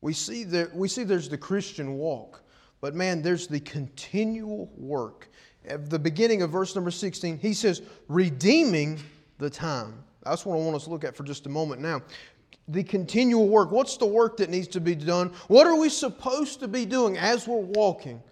we 0.00 0.12
see, 0.12 0.44
that, 0.44 0.74
we 0.74 0.88
see 0.88 1.04
there's 1.04 1.28
the 1.28 1.38
Christian 1.38 1.94
walk, 1.94 2.42
but 2.80 2.94
man, 2.94 3.22
there's 3.22 3.46
the 3.46 3.60
continual 3.60 4.70
work. 4.76 5.28
At 5.66 5.90
the 5.90 5.98
beginning 5.98 6.42
of 6.42 6.50
verse 6.50 6.74
number 6.74 6.90
16, 6.90 7.38
he 7.38 7.52
says, 7.52 7.82
redeeming 8.06 9.00
the 9.38 9.50
time. 9.50 10.04
That's 10.28 10.44
what 10.46 10.56
I 10.56 10.58
want 10.58 10.76
us 10.76 10.84
to 10.84 10.90
look 10.90 11.04
at 11.04 11.16
for 11.16 11.24
just 11.24 11.46
a 11.46 11.48
moment 11.48 11.80
now. 11.80 12.02
The 12.68 12.84
continual 12.84 13.48
work. 13.48 13.70
What's 13.70 13.96
the 13.96 14.06
work 14.06 14.36
that 14.38 14.50
needs 14.50 14.68
to 14.68 14.80
be 14.80 14.94
done? 14.94 15.32
What 15.48 15.66
are 15.66 15.76
we 15.76 15.88
supposed 15.88 16.60
to 16.60 16.68
be 16.68 16.84
doing 16.84 17.16
as 17.16 17.48
we're 17.48 17.56
walking? 17.56 18.22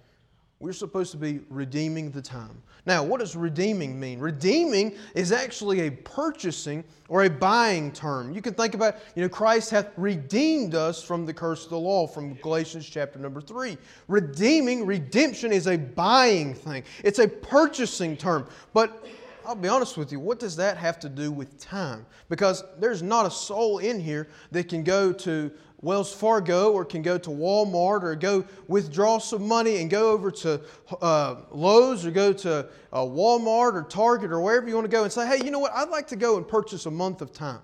We're 0.58 0.72
supposed 0.72 1.10
to 1.12 1.18
be 1.18 1.40
redeeming 1.50 2.10
the 2.10 2.22
time. 2.22 2.62
Now, 2.86 3.02
what 3.02 3.18
does 3.18 3.34
redeeming 3.34 3.98
mean? 3.98 4.20
Redeeming 4.20 4.94
is 5.14 5.32
actually 5.32 5.88
a 5.88 5.90
purchasing 5.90 6.84
or 7.08 7.24
a 7.24 7.30
buying 7.30 7.90
term. 7.90 8.32
You 8.32 8.40
can 8.40 8.54
think 8.54 8.74
about, 8.74 8.96
you 9.16 9.22
know, 9.22 9.28
Christ 9.28 9.70
hath 9.70 9.90
redeemed 9.96 10.74
us 10.74 11.02
from 11.02 11.26
the 11.26 11.34
curse 11.34 11.64
of 11.64 11.70
the 11.70 11.78
law 11.78 12.06
from 12.06 12.34
Galatians 12.34 12.88
chapter 12.88 13.18
number 13.18 13.40
3. 13.40 13.76
Redeeming, 14.06 14.86
redemption 14.86 15.52
is 15.52 15.66
a 15.66 15.76
buying 15.76 16.54
thing. 16.54 16.84
It's 17.02 17.18
a 17.18 17.26
purchasing 17.26 18.16
term. 18.16 18.48
But 18.72 19.04
I'll 19.46 19.54
be 19.54 19.68
honest 19.68 19.96
with 19.96 20.10
you, 20.10 20.18
what 20.18 20.40
does 20.40 20.56
that 20.56 20.76
have 20.76 20.98
to 21.00 21.08
do 21.08 21.30
with 21.30 21.58
time? 21.60 22.04
Because 22.28 22.64
there's 22.80 23.02
not 23.02 23.26
a 23.26 23.30
soul 23.30 23.78
in 23.78 24.00
here 24.00 24.28
that 24.50 24.68
can 24.68 24.82
go 24.82 25.12
to 25.12 25.52
Wells 25.82 26.12
Fargo 26.12 26.72
or 26.72 26.84
can 26.84 27.00
go 27.02 27.16
to 27.16 27.30
Walmart 27.30 28.02
or 28.02 28.16
go 28.16 28.44
withdraw 28.66 29.18
some 29.18 29.46
money 29.46 29.76
and 29.76 29.88
go 29.88 30.10
over 30.10 30.32
to 30.32 30.60
uh, 31.00 31.36
Lowe's 31.52 32.04
or 32.04 32.10
go 32.10 32.32
to 32.32 32.68
uh, 32.92 32.98
Walmart 32.98 33.74
or 33.74 33.86
Target 33.88 34.32
or 34.32 34.40
wherever 34.40 34.66
you 34.66 34.74
want 34.74 34.86
to 34.86 34.90
go 34.90 35.04
and 35.04 35.12
say, 35.12 35.26
hey, 35.26 35.44
you 35.44 35.52
know 35.52 35.60
what? 35.60 35.72
I'd 35.72 35.90
like 35.90 36.08
to 36.08 36.16
go 36.16 36.38
and 36.38 36.48
purchase 36.48 36.86
a 36.86 36.90
month 36.90 37.20
of 37.20 37.32
time. 37.32 37.60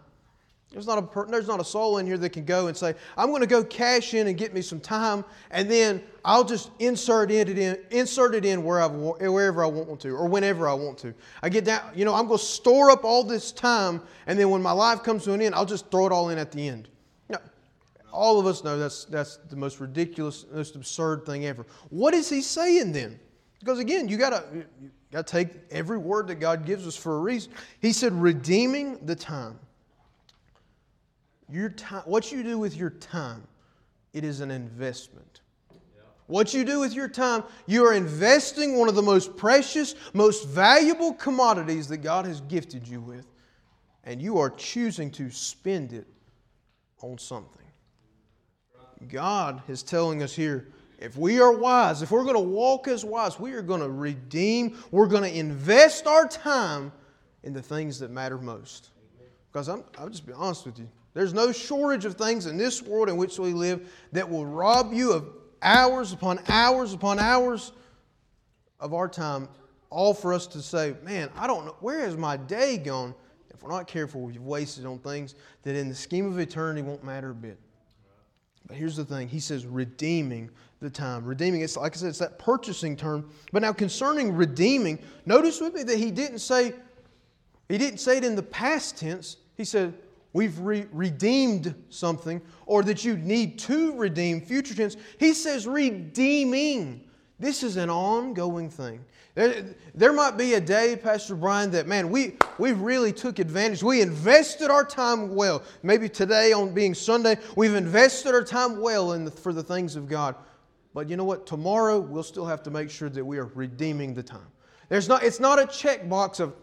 There's 0.72 0.86
not, 0.86 0.98
a, 0.98 1.26
there's 1.26 1.48
not 1.48 1.60
a 1.60 1.64
soul 1.64 1.98
in 1.98 2.06
here 2.06 2.16
that 2.16 2.30
can 2.30 2.46
go 2.46 2.68
and 2.68 2.76
say, 2.76 2.94
I'm 3.16 3.28
going 3.28 3.42
to 3.42 3.46
go 3.46 3.62
cash 3.62 4.14
in 4.14 4.26
and 4.26 4.38
get 4.38 4.54
me 4.54 4.62
some 4.62 4.80
time, 4.80 5.22
and 5.50 5.70
then 5.70 6.02
I'll 6.24 6.44
just 6.44 6.70
insert 6.78 7.30
it 7.30 7.48
in, 7.50 7.78
insert 7.90 8.34
it 8.34 8.46
in 8.46 8.64
where 8.64 8.80
I, 8.80 8.86
wherever 8.86 9.62
I 9.62 9.66
want 9.66 10.00
to 10.00 10.08
or 10.16 10.26
whenever 10.26 10.66
I 10.66 10.72
want 10.72 10.96
to. 10.98 11.12
I 11.42 11.50
get 11.50 11.66
down, 11.66 11.82
you 11.94 12.06
know, 12.06 12.14
I'm 12.14 12.26
going 12.26 12.38
to 12.38 12.44
store 12.44 12.90
up 12.90 13.04
all 13.04 13.22
this 13.22 13.52
time, 13.52 14.00
and 14.26 14.38
then 14.38 14.48
when 14.48 14.62
my 14.62 14.72
life 14.72 15.02
comes 15.02 15.24
to 15.24 15.34
an 15.34 15.42
end, 15.42 15.54
I'll 15.54 15.66
just 15.66 15.90
throw 15.90 16.06
it 16.06 16.12
all 16.12 16.30
in 16.30 16.38
at 16.38 16.50
the 16.50 16.66
end. 16.66 16.88
Know, 17.28 17.38
all 18.10 18.40
of 18.40 18.46
us 18.46 18.64
know 18.64 18.78
that's, 18.78 19.04
that's 19.04 19.36
the 19.50 19.56
most 19.56 19.78
ridiculous, 19.78 20.46
most 20.50 20.74
absurd 20.74 21.26
thing 21.26 21.44
ever. 21.44 21.66
What 21.90 22.14
is 22.14 22.30
he 22.30 22.40
saying 22.40 22.92
then? 22.92 23.20
Because 23.60 23.78
again, 23.78 24.08
you 24.08 24.16
got 24.16 24.30
to 24.30 24.64
you 24.80 24.90
got 25.12 25.26
to 25.26 25.30
take 25.30 25.50
every 25.70 25.98
word 25.98 26.26
that 26.28 26.36
God 26.36 26.64
gives 26.64 26.86
us 26.86 26.96
for 26.96 27.16
a 27.16 27.20
reason. 27.20 27.52
He 27.80 27.92
said, 27.92 28.12
redeeming 28.14 29.04
the 29.04 29.14
time 29.14 29.58
your 31.52 31.68
time, 31.68 32.02
what 32.04 32.32
you 32.32 32.42
do 32.42 32.58
with 32.58 32.76
your 32.76 32.90
time, 32.90 33.46
it 34.12 34.24
is 34.24 34.40
an 34.40 34.50
investment. 34.50 35.40
What 36.26 36.54
you 36.54 36.64
do 36.64 36.80
with 36.80 36.94
your 36.94 37.08
time, 37.08 37.44
you 37.66 37.84
are 37.84 37.92
investing 37.92 38.78
one 38.78 38.88
of 38.88 38.94
the 38.94 39.02
most 39.02 39.36
precious, 39.36 39.94
most 40.14 40.48
valuable 40.48 41.12
commodities 41.14 41.88
that 41.88 41.98
God 41.98 42.24
has 42.24 42.40
gifted 42.42 42.86
you 42.88 43.00
with, 43.00 43.26
and 44.04 44.22
you 44.22 44.38
are 44.38 44.50
choosing 44.50 45.10
to 45.12 45.30
spend 45.30 45.92
it 45.92 46.06
on 47.02 47.18
something. 47.18 47.60
God 49.08 49.62
is 49.68 49.82
telling 49.82 50.22
us 50.22 50.32
here 50.32 50.68
if 50.98 51.16
we 51.16 51.40
are 51.40 51.52
wise, 51.52 52.00
if 52.00 52.12
we're 52.12 52.22
going 52.22 52.36
to 52.36 52.40
walk 52.40 52.86
as 52.86 53.04
wise, 53.04 53.38
we 53.38 53.52
are 53.54 53.62
going 53.62 53.80
to 53.80 53.90
redeem, 53.90 54.78
we're 54.92 55.08
going 55.08 55.24
to 55.24 55.36
invest 55.36 56.06
our 56.06 56.28
time 56.28 56.92
in 57.42 57.52
the 57.52 57.60
things 57.60 57.98
that 57.98 58.12
matter 58.12 58.38
most. 58.38 58.90
Because 59.52 59.68
I'm, 59.68 59.82
I'll 59.98 60.08
just 60.08 60.24
be 60.24 60.32
honest 60.32 60.64
with 60.64 60.78
you. 60.78 60.88
There's 61.14 61.34
no 61.34 61.52
shortage 61.52 62.04
of 62.04 62.14
things 62.14 62.46
in 62.46 62.56
this 62.56 62.82
world 62.82 63.08
in 63.08 63.16
which 63.16 63.38
we 63.38 63.52
live 63.52 63.92
that 64.12 64.28
will 64.28 64.46
rob 64.46 64.92
you 64.92 65.12
of 65.12 65.28
hours 65.60 66.12
upon 66.12 66.40
hours 66.48 66.92
upon 66.92 67.18
hours 67.18 67.72
of 68.80 68.94
our 68.94 69.08
time, 69.08 69.48
all 69.90 70.14
for 70.14 70.32
us 70.32 70.46
to 70.48 70.60
say, 70.60 70.94
man, 71.02 71.30
I 71.36 71.46
don't 71.46 71.66
know, 71.66 71.76
where 71.80 72.00
has 72.00 72.16
my 72.16 72.36
day 72.36 72.78
gone? 72.78 73.14
If 73.50 73.62
we're 73.62 73.70
not 73.70 73.86
careful, 73.86 74.22
we've 74.22 74.40
wasted 74.40 74.86
on 74.86 74.98
things 74.98 75.34
that 75.62 75.76
in 75.76 75.88
the 75.88 75.94
scheme 75.94 76.26
of 76.26 76.38
eternity 76.38 76.82
won't 76.82 77.04
matter 77.04 77.30
a 77.30 77.34
bit. 77.34 77.58
But 78.66 78.76
here's 78.76 78.96
the 78.96 79.04
thing 79.04 79.28
He 79.28 79.40
says, 79.40 79.66
redeeming 79.66 80.50
the 80.80 80.90
time. 80.90 81.24
Redeeming, 81.24 81.60
it's 81.60 81.76
like 81.76 81.94
I 81.94 81.98
said, 81.98 82.08
it's 82.08 82.18
that 82.18 82.38
purchasing 82.38 82.96
term. 82.96 83.30
But 83.52 83.62
now 83.62 83.72
concerning 83.72 84.34
redeeming, 84.34 84.98
notice 85.26 85.60
with 85.60 85.74
me 85.74 85.82
that 85.84 85.98
He 85.98 86.10
didn't 86.10 86.40
say, 86.40 86.74
He 87.68 87.78
didn't 87.78 87.98
say 87.98 88.16
it 88.16 88.24
in 88.24 88.34
the 88.34 88.42
past 88.42 88.96
tense. 88.96 89.36
He 89.56 89.64
said, 89.64 89.94
we've 90.32 90.58
re- 90.58 90.86
redeemed 90.92 91.74
something, 91.88 92.40
or 92.66 92.82
that 92.82 93.04
you 93.04 93.16
need 93.16 93.58
to 93.60 93.94
redeem, 93.96 94.40
future 94.40 94.74
tense. 94.74 94.96
He 95.18 95.34
says 95.34 95.66
redeeming. 95.66 97.08
This 97.38 97.62
is 97.62 97.76
an 97.76 97.90
ongoing 97.90 98.70
thing. 98.70 99.04
There, 99.34 99.74
there 99.94 100.12
might 100.12 100.36
be 100.36 100.54
a 100.54 100.60
day, 100.60 100.94
Pastor 100.94 101.34
Brian, 101.34 101.70
that 101.70 101.86
man, 101.86 102.10
we, 102.10 102.36
we 102.58 102.72
really 102.72 103.12
took 103.12 103.38
advantage. 103.38 103.82
We 103.82 104.02
invested 104.02 104.70
our 104.70 104.84
time 104.84 105.34
well. 105.34 105.62
Maybe 105.82 106.08
today, 106.08 106.52
on 106.52 106.74
being 106.74 106.94
Sunday, 106.94 107.38
we've 107.56 107.74
invested 107.74 108.34
our 108.34 108.44
time 108.44 108.80
well 108.80 109.12
in 109.12 109.24
the, 109.24 109.30
for 109.30 109.52
the 109.52 109.62
things 109.62 109.96
of 109.96 110.06
God. 110.06 110.34
But 110.92 111.08
you 111.08 111.16
know 111.16 111.24
what? 111.24 111.46
Tomorrow, 111.46 111.98
we'll 111.98 112.22
still 112.22 112.44
have 112.44 112.62
to 112.64 112.70
make 112.70 112.90
sure 112.90 113.08
that 113.08 113.24
we 113.24 113.38
are 113.38 113.46
redeeming 113.54 114.12
the 114.12 114.22
time. 114.22 114.46
There's 114.90 115.08
not, 115.08 115.22
it's 115.22 115.40
not 115.40 115.58
a 115.58 115.64
checkbox 115.64 116.38
of, 116.38 116.54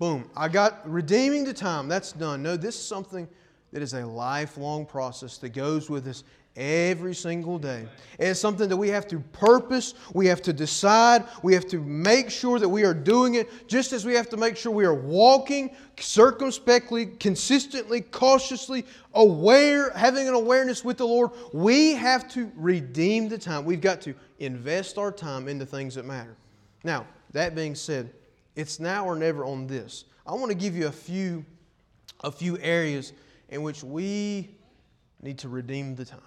Boom. 0.00 0.30
I 0.34 0.48
got 0.48 0.90
redeeming 0.90 1.44
the 1.44 1.52
time. 1.52 1.86
That's 1.86 2.12
done. 2.12 2.42
No, 2.42 2.56
this 2.56 2.74
is 2.74 2.84
something 2.84 3.28
that 3.70 3.82
is 3.82 3.92
a 3.92 4.04
lifelong 4.04 4.86
process 4.86 5.36
that 5.36 5.50
goes 5.50 5.90
with 5.90 6.08
us 6.08 6.24
every 6.56 7.14
single 7.14 7.58
day. 7.58 7.86
It's 8.18 8.40
something 8.40 8.66
that 8.70 8.76
we 8.78 8.88
have 8.88 9.06
to 9.08 9.20
purpose, 9.20 9.92
we 10.14 10.26
have 10.26 10.40
to 10.42 10.54
decide, 10.54 11.24
we 11.42 11.52
have 11.52 11.66
to 11.68 11.80
make 11.82 12.30
sure 12.30 12.58
that 12.58 12.68
we 12.68 12.82
are 12.82 12.94
doing 12.94 13.34
it, 13.34 13.68
just 13.68 13.92
as 13.92 14.06
we 14.06 14.14
have 14.14 14.30
to 14.30 14.38
make 14.38 14.56
sure 14.56 14.72
we 14.72 14.86
are 14.86 14.94
walking 14.94 15.76
circumspectly, 15.98 17.04
consistently, 17.04 18.00
cautiously, 18.00 18.86
aware, 19.12 19.90
having 19.90 20.26
an 20.26 20.34
awareness 20.34 20.82
with 20.82 20.96
the 20.96 21.06
Lord. 21.06 21.32
We 21.52 21.92
have 21.92 22.26
to 22.32 22.50
redeem 22.56 23.28
the 23.28 23.38
time. 23.38 23.66
We've 23.66 23.82
got 23.82 24.00
to 24.00 24.14
invest 24.38 24.96
our 24.96 25.12
time 25.12 25.46
into 25.46 25.66
things 25.66 25.94
that 25.96 26.06
matter. 26.06 26.38
Now, 26.84 27.06
that 27.32 27.54
being 27.54 27.74
said, 27.74 28.14
it's 28.56 28.80
now 28.80 29.06
or 29.06 29.16
never 29.16 29.44
on 29.44 29.66
this. 29.66 30.04
I 30.26 30.32
want 30.34 30.50
to 30.50 30.56
give 30.56 30.76
you 30.76 30.86
a 30.86 30.92
few, 30.92 31.44
a 32.22 32.30
few 32.30 32.58
areas 32.58 33.12
in 33.48 33.62
which 33.62 33.82
we 33.82 34.50
need 35.22 35.38
to 35.38 35.48
redeem 35.48 35.94
the 35.94 36.04
time. 36.04 36.20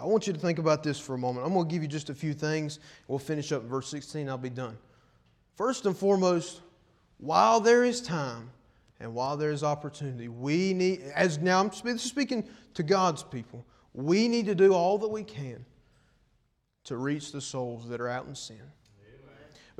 I 0.00 0.04
want 0.04 0.26
you 0.26 0.32
to 0.32 0.38
think 0.38 0.58
about 0.58 0.82
this 0.82 0.98
for 0.98 1.14
a 1.14 1.18
moment. 1.18 1.46
I'm 1.46 1.52
going 1.52 1.68
to 1.68 1.72
give 1.72 1.82
you 1.82 1.88
just 1.88 2.08
a 2.08 2.14
few 2.14 2.32
things. 2.32 2.78
We'll 3.06 3.18
finish 3.18 3.52
up 3.52 3.64
verse 3.64 3.88
16. 3.88 4.28
I'll 4.28 4.38
be 4.38 4.48
done. 4.48 4.78
First 5.56 5.84
and 5.84 5.96
foremost, 5.96 6.62
while 7.18 7.60
there 7.60 7.84
is 7.84 8.00
time 8.00 8.50
and 8.98 9.14
while 9.14 9.36
there 9.36 9.50
is 9.50 9.62
opportunity, 9.62 10.28
we 10.28 10.72
need, 10.72 11.02
as 11.14 11.38
now 11.38 11.60
I'm 11.60 11.98
speaking 11.98 12.48
to 12.74 12.82
God's 12.82 13.22
people, 13.22 13.66
we 13.92 14.26
need 14.28 14.46
to 14.46 14.54
do 14.54 14.72
all 14.72 14.96
that 14.98 15.08
we 15.08 15.22
can 15.22 15.66
to 16.84 16.96
reach 16.96 17.32
the 17.32 17.40
souls 17.40 17.88
that 17.88 18.00
are 18.00 18.08
out 18.08 18.26
in 18.26 18.34
sin. 18.34 18.62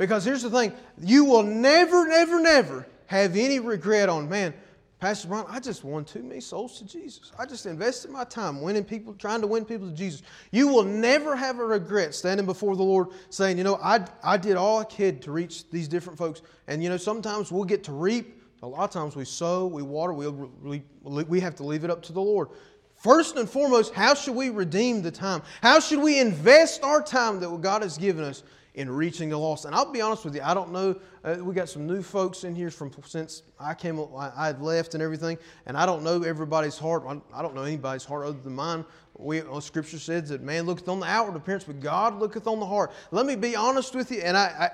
Because 0.01 0.25
here's 0.25 0.41
the 0.41 0.49
thing 0.49 0.73
you 0.99 1.27
will 1.27 1.43
never, 1.43 2.09
never, 2.09 2.41
never 2.41 2.87
have 3.05 3.37
any 3.37 3.61
regret 3.61 4.09
on, 4.09 4.31
man, 4.31 4.55
Pastor 4.99 5.29
Brian, 5.29 5.45
I 5.47 5.61
just 5.61 5.85
won 5.85 6.07
too 6.07 6.23
many 6.23 6.41
souls 6.41 6.79
to 6.79 6.87
Jesus. 6.87 7.33
I 7.39 7.45
just 7.45 7.67
invested 7.67 8.11
my 8.11 8.25
time 8.25 8.63
winning 8.63 8.83
people, 8.85 9.13
trying 9.13 9.43
to 9.43 9.47
win 9.47 9.67
people 9.67 9.91
to 9.91 9.95
Jesus. 9.95 10.23
You 10.53 10.69
will 10.69 10.85
never 10.85 11.37
have 11.37 11.59
a 11.59 11.65
regret 11.67 12.15
standing 12.15 12.47
before 12.47 12.77
the 12.77 12.83
Lord 12.83 13.09
saying, 13.29 13.59
you 13.59 13.65
know, 13.65 13.79
I, 13.83 14.07
I 14.25 14.39
did 14.39 14.57
all 14.57 14.79
I 14.79 14.85
could 14.85 15.21
to 15.21 15.33
reach 15.33 15.69
these 15.71 15.87
different 15.87 16.19
folks. 16.19 16.41
And, 16.67 16.83
you 16.83 16.89
know, 16.89 16.97
sometimes 16.97 17.53
we'll 17.53 17.65
get 17.65 17.85
to 17.85 17.93
reap. 17.93 18.43
A 18.63 18.67
lot 18.67 18.85
of 18.85 18.91
times 18.91 19.17
we 19.17 19.27
sow, 19.27 19.67
we 19.67 19.83
water, 19.83 20.15
we, 20.15 20.29
we, 20.31 20.83
we 21.03 21.41
have 21.41 21.57
to 21.57 21.63
leave 21.63 21.85
it 21.85 21.91
up 21.91 22.01
to 22.05 22.15
the 22.15 22.23
Lord. 22.23 22.49
First 22.97 23.37
and 23.37 23.49
foremost, 23.49 23.93
how 23.93 24.15
should 24.15 24.35
we 24.35 24.49
redeem 24.49 25.03
the 25.03 25.11
time? 25.11 25.43
How 25.63 25.79
should 25.79 26.01
we 26.01 26.19
invest 26.19 26.85
our 26.85 27.03
time 27.03 27.39
that 27.41 27.61
God 27.61 27.83
has 27.83 27.99
given 27.99 28.25
us 28.25 28.45
in 28.75 28.91
reaching 28.91 29.29
the 29.29 29.39
lost? 29.39 29.65
And 29.65 29.75
I'll 29.75 29.91
be 29.91 30.01
honest 30.01 30.25
with 30.25 30.35
you, 30.35 30.43
I 30.43 30.55
don't 30.55 30.73
know. 30.73 30.97
Uh, 31.25 31.37
we 31.41 31.55
got 31.55 31.69
some 31.69 31.87
new 31.87 32.03
folks 32.03 32.45
in 32.45 32.55
here 32.55 32.71
from 32.71 32.91
since 33.05 33.43
I 33.59 33.75
came, 33.75 33.99
I, 33.99 34.33
I 34.37 34.47
had 34.47 34.61
left 34.63 34.95
and 34.95 35.03
everything, 35.03 35.39
and 35.67 35.77
I 35.77 35.87
don't 35.87 36.03
know 36.03 36.23
everybody's 36.23 36.79
heart. 36.79 37.05
I, 37.35 37.43
don't 37.43 37.55
know 37.55 37.65
anybody's 37.65 38.05
heart 38.05 38.27
other 38.27 38.39
than 38.39 38.55
mine. 38.55 38.85
We, 39.17 39.43
well, 39.43 39.61
Scripture 39.61 39.99
says 39.99 40.31
that 40.31 40.43
man 40.43 40.65
looketh 40.65 40.89
on 40.89 41.01
the 41.01 41.07
outward 41.07 41.37
appearance, 41.37 41.65
but 41.65 41.81
God 41.81 42.19
looketh 42.19 42.47
on 42.47 42.59
the 42.59 42.67
heart. 42.67 42.93
Let 43.11 43.27
me 43.27 43.37
be 43.37 43.55
honest 43.55 43.95
with 43.95 44.11
you, 44.11 44.21
and 44.23 44.37
I, 44.37 44.71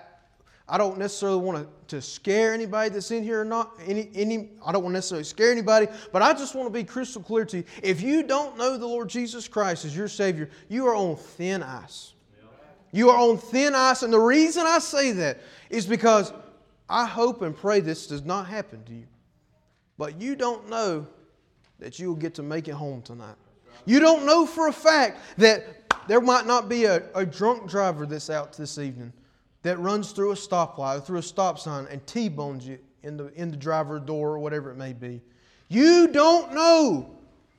I 0.69 0.79
don't 0.79 0.99
necessarily 0.99 1.39
want 1.39 1.69
to, 1.89 1.97
to 1.97 2.03
scare 2.03 2.53
anybody 2.53 2.91
that's 2.91 3.13
in 3.13 3.23
here 3.23 3.41
or 3.41 3.45
not. 3.45 3.73
Any, 3.87 4.11
any, 4.15 4.51
I 4.65 4.73
don't 4.73 4.83
want 4.83 4.95
to 4.95 4.97
necessarily 4.97 5.25
scare 5.25 5.53
anybody, 5.53 5.87
but 6.13 6.23
I 6.23 6.33
just 6.33 6.57
want 6.57 6.67
to 6.67 6.73
be 6.73 6.83
crystal 6.83 7.23
clear 7.23 7.45
to 7.45 7.59
you. 7.59 7.65
If 7.85 8.03
you 8.03 8.25
don't 8.25 8.59
know 8.59 8.77
the 8.77 8.87
Lord 8.87 9.09
Jesus 9.09 9.47
Christ 9.47 9.85
as 9.85 9.97
your 9.97 10.09
Savior, 10.09 10.51
you 10.69 10.87
are 10.87 10.97
on 10.97 11.15
thin 11.15 11.63
ice. 11.63 12.15
You 12.97 13.11
are 13.11 13.19
on 13.19 13.37
thin 13.37 13.75
ice, 13.75 14.03
and 14.03 14.11
the 14.11 14.19
reason 14.19 14.65
I 14.67 14.79
say 14.79 15.13
that 15.13 15.41
is 15.69 15.85
because 15.85 16.33
I 16.89 17.05
hope 17.05 17.43
and 17.43 17.55
pray 17.55 17.81
this 17.81 18.07
does 18.07 18.25
not 18.25 18.47
happen 18.47 18.83
to 18.85 18.93
you. 18.95 19.07
But 19.99 20.19
you 20.19 20.35
don't 20.35 20.71
know 20.71 21.07
that 21.79 21.99
you 21.99 22.09
will 22.09 22.17
get 22.17 22.35
to 22.37 22.43
make 22.43 22.69
it 22.69 22.73
home 22.73 23.03
tonight. 23.03 23.35
You 23.85 24.01
don't 24.01 24.25
know 24.25 24.47
for 24.47 24.69
a 24.69 24.73
fact 24.73 25.21
that 25.37 25.93
there 26.09 26.23
might 26.23 26.47
not 26.47 26.71
be 26.71 26.85
a, 26.87 27.03
a 27.15 27.27
drunk 27.27 27.69
driver 27.69 28.07
that's 28.07 28.31
out 28.31 28.57
this 28.57 28.79
evening 28.79 29.13
that 29.63 29.79
runs 29.79 30.13
through 30.13 30.33
a 30.33 30.35
stoplight 30.35 30.97
or 30.97 31.01
through 31.01 31.19
a 31.19 31.23
stop 31.23 31.59
sign 31.59 31.87
and 31.91 32.05
T-bones 32.07 32.67
you 32.67 32.79
in 33.03 33.19
the, 33.19 33.27
in 33.35 33.51
the 33.51 33.59
driver's 33.59 34.03
door 34.03 34.31
or 34.31 34.39
whatever 34.39 34.71
it 34.71 34.77
may 34.77 34.95
be. 34.95 35.21
You 35.69 36.09
don't 36.09 36.55
know 36.55 37.16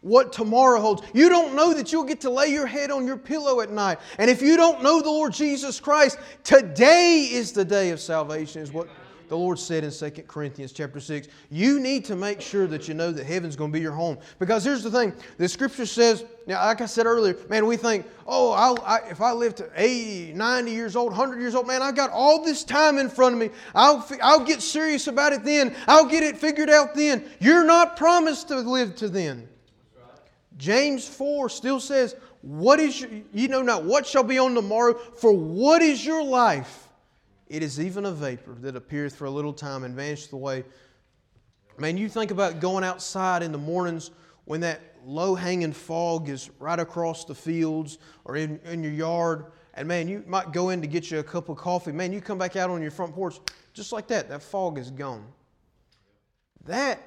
what 0.08 0.32
tomorrow 0.34 0.80
holds. 0.80 1.04
You 1.14 1.30
don't 1.30 1.56
know 1.56 1.74
that 1.74 1.92
you'll 1.92 2.04
get 2.04 2.22
to 2.22 2.30
lay 2.30 2.48
your 2.48 2.68
head 2.68 2.92
on 2.92 3.06
your 3.06 3.18
pillow 3.18 3.62
at 3.62 3.70
night. 3.72 4.00
And 4.18 4.30
if 4.30 4.42
you 4.42 4.58
don't 4.58 4.82
know 4.82 5.02
the 5.02 5.10
Lord 5.10 5.34
Jesus 5.34 5.80
Christ, 5.80 6.18
today 6.44 7.28
is 7.32 7.52
the 7.52 7.66
day 7.66 7.92
of 7.92 8.00
salvation, 8.00 8.62
is 8.62 8.72
what 8.72 8.88
the 9.28 9.38
Lord 9.38 9.60
said 9.60 9.84
in 9.84 9.92
2 9.92 10.24
Corinthians 10.24 10.72
chapter 10.72 11.00
6. 11.00 11.28
You 11.50 11.80
need 11.80 12.06
to 12.06 12.16
make 12.16 12.40
sure 12.40 12.66
that 12.68 12.88
you 12.88 12.94
know 12.94 13.12
that 13.12 13.26
heaven's 13.26 13.56
going 13.56 13.72
to 13.72 13.74
be 13.78 13.82
your 13.82 13.92
home. 13.92 14.18
Because 14.40 14.64
here's 14.64 14.84
the 14.84 14.92
thing 14.92 15.14
the 15.38 15.50
scripture 15.50 15.86
says, 15.86 16.24
now, 16.46 16.66
like 16.66 16.80
I 16.80 16.86
said 16.86 17.06
earlier, 17.06 17.36
man, 17.50 17.66
we 17.66 17.76
think, 17.76 18.06
oh, 18.26 18.52
I'll, 18.52 18.82
I, 18.86 19.00
if 19.10 19.20
I 19.20 19.34
live 19.34 19.54
to 19.56 19.70
80, 19.76 20.34
90 20.34 20.72
years 20.72 20.96
old, 20.96 21.12
100 21.12 21.42
years 21.42 21.56
old, 21.56 21.68
man, 21.68 21.82
I've 21.82 21.96
got 21.96 22.10
all 22.12 22.44
this 22.44 22.64
time 22.64 22.98
in 22.98 23.10
front 23.10 23.34
of 23.34 23.40
me. 23.40 23.50
I'll, 23.76 24.08
I'll 24.24 24.46
get 24.46 24.62
serious 24.62 25.08
about 25.08 25.34
it 25.34 25.44
then. 25.44 25.76
I'll 25.88 26.08
get 26.08 26.24
it 26.24 26.38
figured 26.38 26.70
out 26.70 26.96
then. 26.96 27.26
You're 27.40 27.66
not 27.66 27.98
promised 27.98 28.48
to 28.48 28.60
live 28.60 28.96
to 28.98 29.10
then. 29.10 29.50
James 30.58 31.08
4 31.08 31.50
still 31.50 31.80
says, 31.80 32.16
What 32.42 32.80
is 32.80 33.00
your, 33.00 33.10
you 33.34 33.48
know 33.48 33.62
not 33.62 33.84
what 33.84 34.06
shall 34.06 34.24
be 34.24 34.40
on 34.40 34.56
tomorrow, 34.56 34.94
for 34.94 35.32
what 35.32 35.82
is 35.82 36.06
your 36.06 36.24
life? 36.24 36.88
It 37.48 37.64
is 37.64 37.80
even 37.80 38.06
a 38.06 38.12
vapor 38.12 38.56
that 38.62 38.76
appeareth 38.76 39.16
for 39.16 39.26
a 39.26 39.32
little 39.32 39.54
time 39.54 39.84
and 39.84 39.96
vanisheth 39.96 40.34
away. 40.34 40.66
Man, 41.78 41.96
you 41.96 42.10
think 42.10 42.32
about 42.32 42.60
going 42.60 42.84
outside 42.84 43.44
in 43.44 43.52
the 43.52 43.58
mornings 43.58 44.12
when 44.46 44.62
that 44.62 44.82
low 45.06 45.36
hanging 45.36 45.72
fog 45.72 46.28
is 46.28 46.50
right 46.60 46.80
across 46.80 47.24
the 47.24 47.36
fields 47.36 48.00
or 48.26 48.36
in, 48.36 48.60
in 48.66 48.84
your 48.84 48.94
yard, 48.94 49.46
and 49.76 49.88
man, 49.88 50.08
you 50.08 50.24
might 50.26 50.52
go 50.52 50.70
in 50.70 50.82
to 50.82 50.88
get 50.88 51.12
you 51.12 51.20
a 51.20 51.24
cup 51.24 51.50
of 51.50 51.58
coffee. 51.58 51.92
Man, 51.92 52.12
you 52.12 52.20
come 52.20 52.40
back 52.40 52.56
out 52.56 52.72
on 52.72 52.82
your 52.82 52.92
front 52.92 53.14
porch 53.14 53.40
just 53.74 53.92
like 53.92 54.08
that. 54.08 54.28
That 54.28 54.42
fog 54.42 54.80
is 54.80 54.90
gone. 54.90 55.26
That 56.66 57.00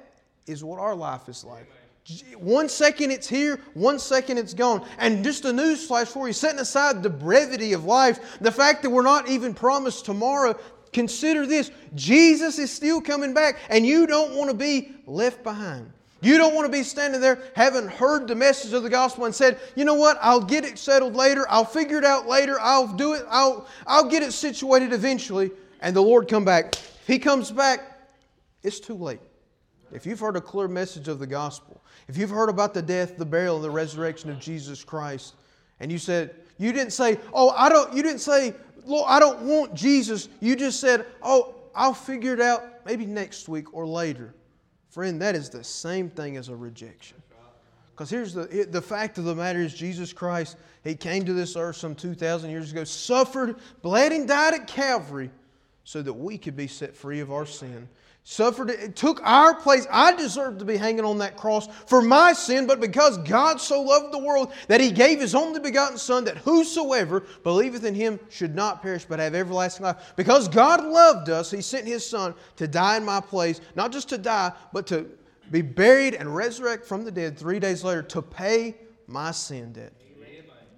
is 0.47 0.63
what 0.63 0.79
our 0.79 0.95
life 0.95 1.27
is 1.27 1.43
like. 1.43 1.69
One 2.37 2.67
second 2.67 3.11
it's 3.11 3.29
here, 3.29 3.61
one 3.73 3.99
second 3.99 4.37
it's 4.37 4.53
gone. 4.53 4.85
And 4.97 5.23
just 5.23 5.45
a 5.45 5.53
news 5.53 5.85
flash 5.85 6.07
for 6.07 6.27
you, 6.27 6.33
setting 6.33 6.59
aside 6.59 7.03
the 7.03 7.09
brevity 7.09 7.73
of 7.73 7.85
life, 7.85 8.39
the 8.41 8.51
fact 8.51 8.81
that 8.83 8.89
we're 8.89 9.03
not 9.03 9.29
even 9.29 9.53
promised 9.53 10.05
tomorrow, 10.05 10.59
consider 10.93 11.45
this 11.45 11.71
Jesus 11.93 12.57
is 12.59 12.71
still 12.71 13.01
coming 13.01 13.33
back, 13.33 13.59
and 13.69 13.85
you 13.85 14.07
don't 14.07 14.35
want 14.35 14.49
to 14.49 14.57
be 14.57 14.93
left 15.05 15.43
behind. 15.43 15.91
You 16.23 16.37
don't 16.37 16.53
want 16.53 16.65
to 16.65 16.71
be 16.71 16.83
standing 16.83 17.19
there 17.19 17.41
having 17.55 17.87
heard 17.87 18.27
the 18.27 18.35
message 18.35 18.73
of 18.73 18.83
the 18.83 18.89
gospel 18.89 19.25
and 19.25 19.33
said, 19.33 19.59
you 19.75 19.85
know 19.85 19.95
what, 19.95 20.19
I'll 20.21 20.43
get 20.43 20.65
it 20.65 20.77
settled 20.77 21.15
later, 21.15 21.45
I'll 21.49 21.65
figure 21.65 21.97
it 21.97 22.05
out 22.05 22.27
later, 22.27 22.59
I'll 22.59 22.87
do 22.87 23.13
it, 23.13 23.25
I'll, 23.27 23.67
I'll 23.87 24.07
get 24.07 24.21
it 24.21 24.31
situated 24.31 24.93
eventually, 24.93 25.49
and 25.81 25.95
the 25.95 26.01
Lord 26.01 26.27
come 26.27 26.45
back. 26.45 26.75
If 26.75 27.07
He 27.07 27.17
comes 27.17 27.51
back, 27.51 27.99
it's 28.61 28.79
too 28.79 28.95
late. 28.95 29.19
If 29.93 30.05
you've 30.05 30.19
heard 30.19 30.35
a 30.35 30.41
clear 30.41 30.67
message 30.67 31.07
of 31.07 31.19
the 31.19 31.27
gospel, 31.27 31.81
if 32.07 32.17
you've 32.17 32.29
heard 32.29 32.49
about 32.49 32.73
the 32.73 32.81
death, 32.81 33.17
the 33.17 33.25
burial, 33.25 33.55
and 33.57 33.63
the 33.63 33.71
resurrection 33.71 34.29
of 34.29 34.39
Jesus 34.39 34.83
Christ, 34.83 35.35
and 35.79 35.91
you 35.91 35.97
said, 35.97 36.35
you 36.57 36.71
didn't 36.71 36.93
say, 36.93 37.19
oh, 37.33 37.49
I 37.49 37.69
don't, 37.69 37.93
you 37.93 38.03
didn't 38.03 38.19
say, 38.19 38.53
Lord, 38.85 39.05
I 39.07 39.19
don't 39.19 39.41
want 39.41 39.73
Jesus. 39.73 40.29
You 40.39 40.55
just 40.55 40.79
said, 40.79 41.05
oh, 41.21 41.55
I'll 41.75 41.93
figure 41.93 42.33
it 42.33 42.41
out 42.41 42.85
maybe 42.85 43.05
next 43.05 43.49
week 43.49 43.73
or 43.73 43.85
later. 43.85 44.33
Friend, 44.89 45.21
that 45.21 45.35
is 45.35 45.49
the 45.49 45.63
same 45.63 46.09
thing 46.09 46.37
as 46.37 46.49
a 46.49 46.55
rejection. 46.55 47.21
Because 47.91 48.09
here's 48.09 48.33
the, 48.33 48.67
the 48.69 48.81
fact 48.81 49.17
of 49.17 49.25
the 49.25 49.35
matter 49.35 49.59
is 49.59 49.73
Jesus 49.73 50.11
Christ, 50.11 50.57
He 50.83 50.95
came 50.95 51.25
to 51.25 51.33
this 51.33 51.55
earth 51.55 51.75
some 51.75 51.93
2,000 51.93 52.49
years 52.49 52.71
ago, 52.71 52.83
suffered, 52.83 53.57
bled, 53.81 54.11
and 54.11 54.27
died 54.27 54.53
at 54.53 54.67
Calvary 54.67 55.29
so 55.83 56.01
that 56.01 56.13
we 56.13 56.37
could 56.37 56.55
be 56.55 56.67
set 56.67 56.95
free 56.95 57.19
of 57.19 57.31
our 57.31 57.45
sin 57.45 57.87
suffered, 58.23 58.69
it 58.69 58.95
took 58.95 59.19
our 59.23 59.55
place. 59.55 59.87
I 59.91 60.15
deserved 60.15 60.59
to 60.59 60.65
be 60.65 60.77
hanging 60.77 61.05
on 61.05 61.17
that 61.19 61.37
cross 61.37 61.67
for 61.87 62.01
my 62.01 62.33
sin, 62.33 62.67
but 62.67 62.79
because 62.79 63.17
God 63.19 63.59
so 63.59 63.81
loved 63.81 64.13
the 64.13 64.19
world 64.19 64.53
that 64.67 64.81
he 64.81 64.91
gave 64.91 65.19
his 65.19 65.35
only 65.35 65.59
begotten 65.59 65.97
Son, 65.97 66.23
that 66.25 66.37
whosoever 66.37 67.21
believeth 67.43 67.83
in 67.83 67.95
him 67.95 68.19
should 68.29 68.55
not 68.55 68.81
perish 68.81 69.05
but 69.05 69.19
have 69.19 69.35
everlasting 69.35 69.85
life. 69.85 70.13
Because 70.15 70.47
God 70.47 70.85
loved 70.85 71.29
us, 71.29 71.51
he 71.51 71.61
sent 71.61 71.87
his 71.87 72.07
Son 72.07 72.33
to 72.57 72.67
die 72.67 72.97
in 72.97 73.05
my 73.05 73.19
place, 73.19 73.59
not 73.75 73.91
just 73.91 74.09
to 74.09 74.17
die, 74.17 74.51
but 74.71 74.85
to 74.87 75.09
be 75.49 75.61
buried 75.61 76.13
and 76.13 76.33
resurrect 76.33 76.85
from 76.85 77.03
the 77.03 77.11
dead 77.11 77.37
three 77.37 77.59
days 77.59 77.83
later 77.83 78.03
to 78.03 78.21
pay 78.21 78.75
my 79.07 79.31
sin 79.31 79.73
debt. 79.73 79.93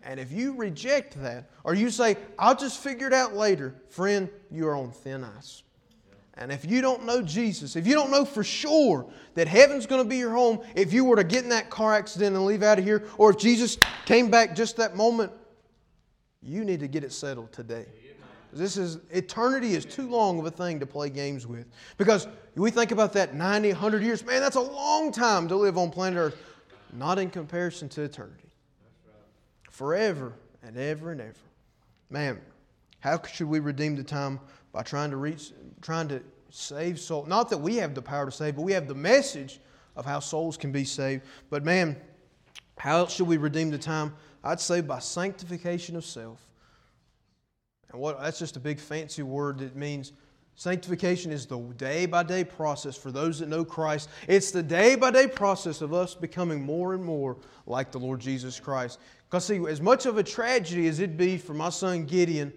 And 0.06 0.19
if 0.19 0.32
you 0.32 0.53
reject 0.56 1.21
that, 1.21 1.49
or 1.63 1.73
you 1.73 1.89
say, 1.89 2.17
I'll 2.38 2.56
just 2.56 2.79
figure 2.79 3.08
it 3.08 3.13
out 3.13 3.36
later, 3.36 3.75
friend, 3.88 4.29
you 4.51 4.67
are 4.67 4.75
on 4.75 4.91
thin 4.91 5.23
ice. 5.23 5.62
And 6.35 6.51
if 6.51 6.65
you 6.65 6.81
don't 6.81 7.05
know 7.05 7.21
Jesus, 7.21 7.75
if 7.75 7.85
you 7.85 7.93
don't 7.93 8.09
know 8.09 8.25
for 8.25 8.43
sure 8.43 9.05
that 9.35 9.47
heaven's 9.47 9.85
going 9.85 10.01
to 10.01 10.09
be 10.09 10.17
your 10.17 10.31
home, 10.31 10.59
if 10.75 10.91
you 10.91 11.05
were 11.05 11.15
to 11.15 11.23
get 11.23 11.43
in 11.43 11.49
that 11.49 11.69
car 11.69 11.93
accident 11.93 12.35
and 12.35 12.45
leave 12.45 12.63
out 12.63 12.79
of 12.79 12.85
here, 12.85 13.05
or 13.17 13.29
if 13.29 13.37
Jesus 13.37 13.77
came 14.05 14.31
back 14.31 14.55
just 14.55 14.77
that 14.77 14.95
moment, 14.95 15.31
you 16.41 16.65
need 16.65 16.79
to 16.79 16.87
get 16.87 17.03
it 17.03 17.11
settled 17.11 17.51
today. 17.51 17.85
This 18.51 18.77
is 18.77 18.99
eternity 19.09 19.73
is 19.73 19.83
too 19.83 20.07
long 20.07 20.37
of 20.37 20.45
a 20.45 20.51
thing 20.51 20.79
to 20.79 20.85
play 20.85 21.09
games 21.09 21.47
with. 21.47 21.65
Because 21.97 22.27
we 22.55 22.69
think 22.69 22.91
about 22.91 23.13
that 23.13 23.33
90, 23.33 23.69
100 23.69 24.03
years, 24.03 24.23
man, 24.23 24.41
that's 24.41 24.55
a 24.55 24.61
long 24.61 25.11
time 25.11 25.47
to 25.47 25.55
live 25.55 25.77
on 25.77 25.89
planet 25.89 26.17
Earth. 26.17 26.37
Not 26.93 27.17
in 27.17 27.31
comparison 27.31 27.89
to 27.89 28.03
eternity. 28.03 28.51
Forever 29.71 30.33
and 30.61 30.77
ever 30.77 31.11
and 31.11 31.21
ever. 31.21 31.33
Man, 32.11 32.39
how 32.99 33.19
should 33.23 33.47
we 33.47 33.59
redeem 33.59 33.95
the 33.95 34.03
time 34.03 34.39
by 34.73 34.81
trying 34.81 35.12
to 35.12 35.17
reach 35.17 35.53
trying 35.81 36.09
to 36.09 36.21
save 36.49 36.99
souls. 36.99 37.27
Not 37.27 37.49
that 37.49 37.57
we 37.57 37.77
have 37.77 37.95
the 37.95 38.01
power 38.01 38.25
to 38.25 38.31
save, 38.31 38.55
but 38.55 38.63
we 38.63 38.73
have 38.73 38.88
the 38.88 38.95
message 38.95 39.59
of 39.95 40.05
how 40.05 40.19
souls 40.19 40.57
can 40.57 40.71
be 40.71 40.83
saved. 40.83 41.23
But 41.49 41.63
man, 41.63 41.95
how 42.77 42.97
else 42.97 43.13
should 43.13 43.27
we 43.27 43.38
redeem 43.38 43.69
the 43.69 43.77
time? 43.77 44.13
I'd 44.43 44.59
say 44.59 44.81
by 44.81 44.99
sanctification 44.99 45.95
of 45.95 46.03
self. 46.03 46.45
And 47.91 48.01
what 48.01 48.19
that's 48.19 48.39
just 48.39 48.57
a 48.57 48.59
big 48.59 48.79
fancy 48.79 49.21
word 49.21 49.59
that 49.59 49.75
means 49.75 50.12
sanctification 50.55 51.31
is 51.31 51.45
the 51.45 51.59
day 51.77 52.05
by 52.05 52.23
day 52.23 52.43
process 52.43 52.97
for 52.97 53.12
those 53.12 53.39
that 53.39 53.49
know 53.49 53.63
Christ. 53.63 54.09
It's 54.27 54.51
the 54.51 54.63
day 54.63 54.95
by 54.95 55.12
day 55.12 55.27
process 55.27 55.81
of 55.81 55.93
us 55.93 56.15
becoming 56.15 56.62
more 56.62 56.93
and 56.93 57.03
more 57.03 57.38
like 57.67 57.91
the 57.91 57.99
Lord 57.99 58.19
Jesus 58.19 58.59
Christ. 58.59 58.99
Because 59.29 59.45
see, 59.45 59.63
as 59.67 59.81
much 59.81 60.05
of 60.05 60.17
a 60.17 60.23
tragedy 60.23 60.88
as 60.88 60.99
it'd 60.99 61.17
be 61.17 61.38
for 61.38 61.53
my 61.53 61.69
son 61.69 62.05
Gideon 62.05 62.51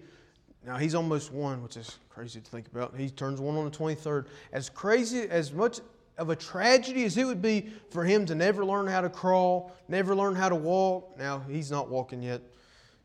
now 0.67 0.75
he's 0.75 0.93
almost 0.93 1.31
one, 1.31 1.63
which 1.63 1.77
is 1.77 1.97
crazy 2.09 2.41
to 2.41 2.51
think 2.51 2.67
about. 2.67 2.93
He 2.97 3.09
turns 3.09 3.39
one 3.39 3.55
on 3.55 3.63
the 3.63 3.71
23rd. 3.71 4.25
As 4.51 4.69
crazy, 4.69 5.21
as 5.29 5.53
much 5.53 5.79
of 6.17 6.29
a 6.29 6.35
tragedy 6.35 7.05
as 7.05 7.15
it 7.15 7.23
would 7.23 7.41
be 7.41 7.69
for 7.89 8.03
him 8.03 8.25
to 8.25 8.35
never 8.35 8.65
learn 8.65 8.85
how 8.85 8.99
to 8.99 9.09
crawl, 9.09 9.71
never 9.87 10.13
learn 10.13 10.35
how 10.35 10.49
to 10.49 10.55
walk. 10.55 11.17
Now 11.17 11.39
he's 11.39 11.71
not 11.71 11.89
walking 11.89 12.21
yet. 12.21 12.41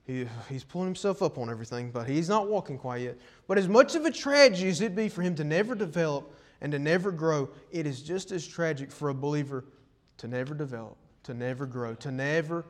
he, 0.09 0.27
he's 0.49 0.65
pulling 0.65 0.89
himself 0.89 1.23
up 1.23 1.39
on 1.39 1.49
everything, 1.49 1.93
but 1.93 2.09
he's 2.09 2.29
not 2.29 2.49
walking 2.49 2.79
quite 2.79 3.03
yet. 3.03 3.17
But 3.47 3.59
as 3.59 3.69
much 3.69 3.95
of 3.95 4.07
a 4.07 4.11
tragedy 4.11 4.69
as 4.69 4.81
it'd 4.81 4.97
be 4.97 5.09
for 5.09 5.23
him 5.23 5.37
to 5.37 5.45
never 5.45 5.77
develop 5.77 6.35
and 6.63 6.73
to 6.73 6.81
never 6.81 7.13
grow, 7.13 7.49
it 7.71 7.87
is 7.87 8.03
just 8.03 8.33
as 8.33 8.45
tragic 8.45 8.91
for 8.91 9.11
a 9.11 9.15
believer 9.15 9.65
to 10.17 10.27
never 10.27 10.53
develop, 10.53 10.97
to 11.23 11.33
never 11.33 11.67
grow, 11.67 11.95
to 11.95 12.11
never 12.11 12.65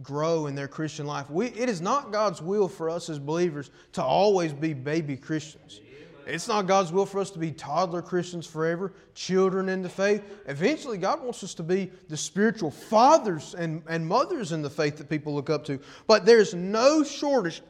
grow 0.00 0.46
in 0.46 0.54
their 0.54 0.68
Christian 0.68 1.06
life. 1.06 1.28
We, 1.28 1.46
it 1.48 1.68
is 1.68 1.80
not 1.80 2.12
God's 2.12 2.40
will 2.40 2.68
for 2.68 2.88
us 2.88 3.10
as 3.10 3.18
believers 3.18 3.70
to 3.92 4.02
always 4.02 4.52
be 4.52 4.72
baby 4.72 5.16
Christians. 5.16 5.80
It's 6.26 6.46
not 6.46 6.66
God's 6.66 6.92
will 6.92 7.04
for 7.06 7.18
us 7.18 7.30
to 7.32 7.38
be 7.38 7.50
toddler 7.50 8.00
Christians 8.00 8.46
forever, 8.46 8.92
children 9.14 9.68
in 9.68 9.82
the 9.82 9.88
faith. 9.88 10.22
Eventually, 10.46 10.96
God 10.96 11.20
wants 11.20 11.42
us 11.42 11.52
to 11.54 11.62
be 11.62 11.90
the 12.08 12.16
spiritual 12.16 12.70
fathers 12.70 13.54
and, 13.54 13.82
and 13.88 14.06
mothers 14.06 14.52
in 14.52 14.62
the 14.62 14.70
faith 14.70 14.96
that 14.98 15.10
people 15.10 15.34
look 15.34 15.50
up 15.50 15.64
to. 15.64 15.80
But 16.06 16.24
there's 16.24 16.54
no 16.54 17.02
shortage, 17.02 17.62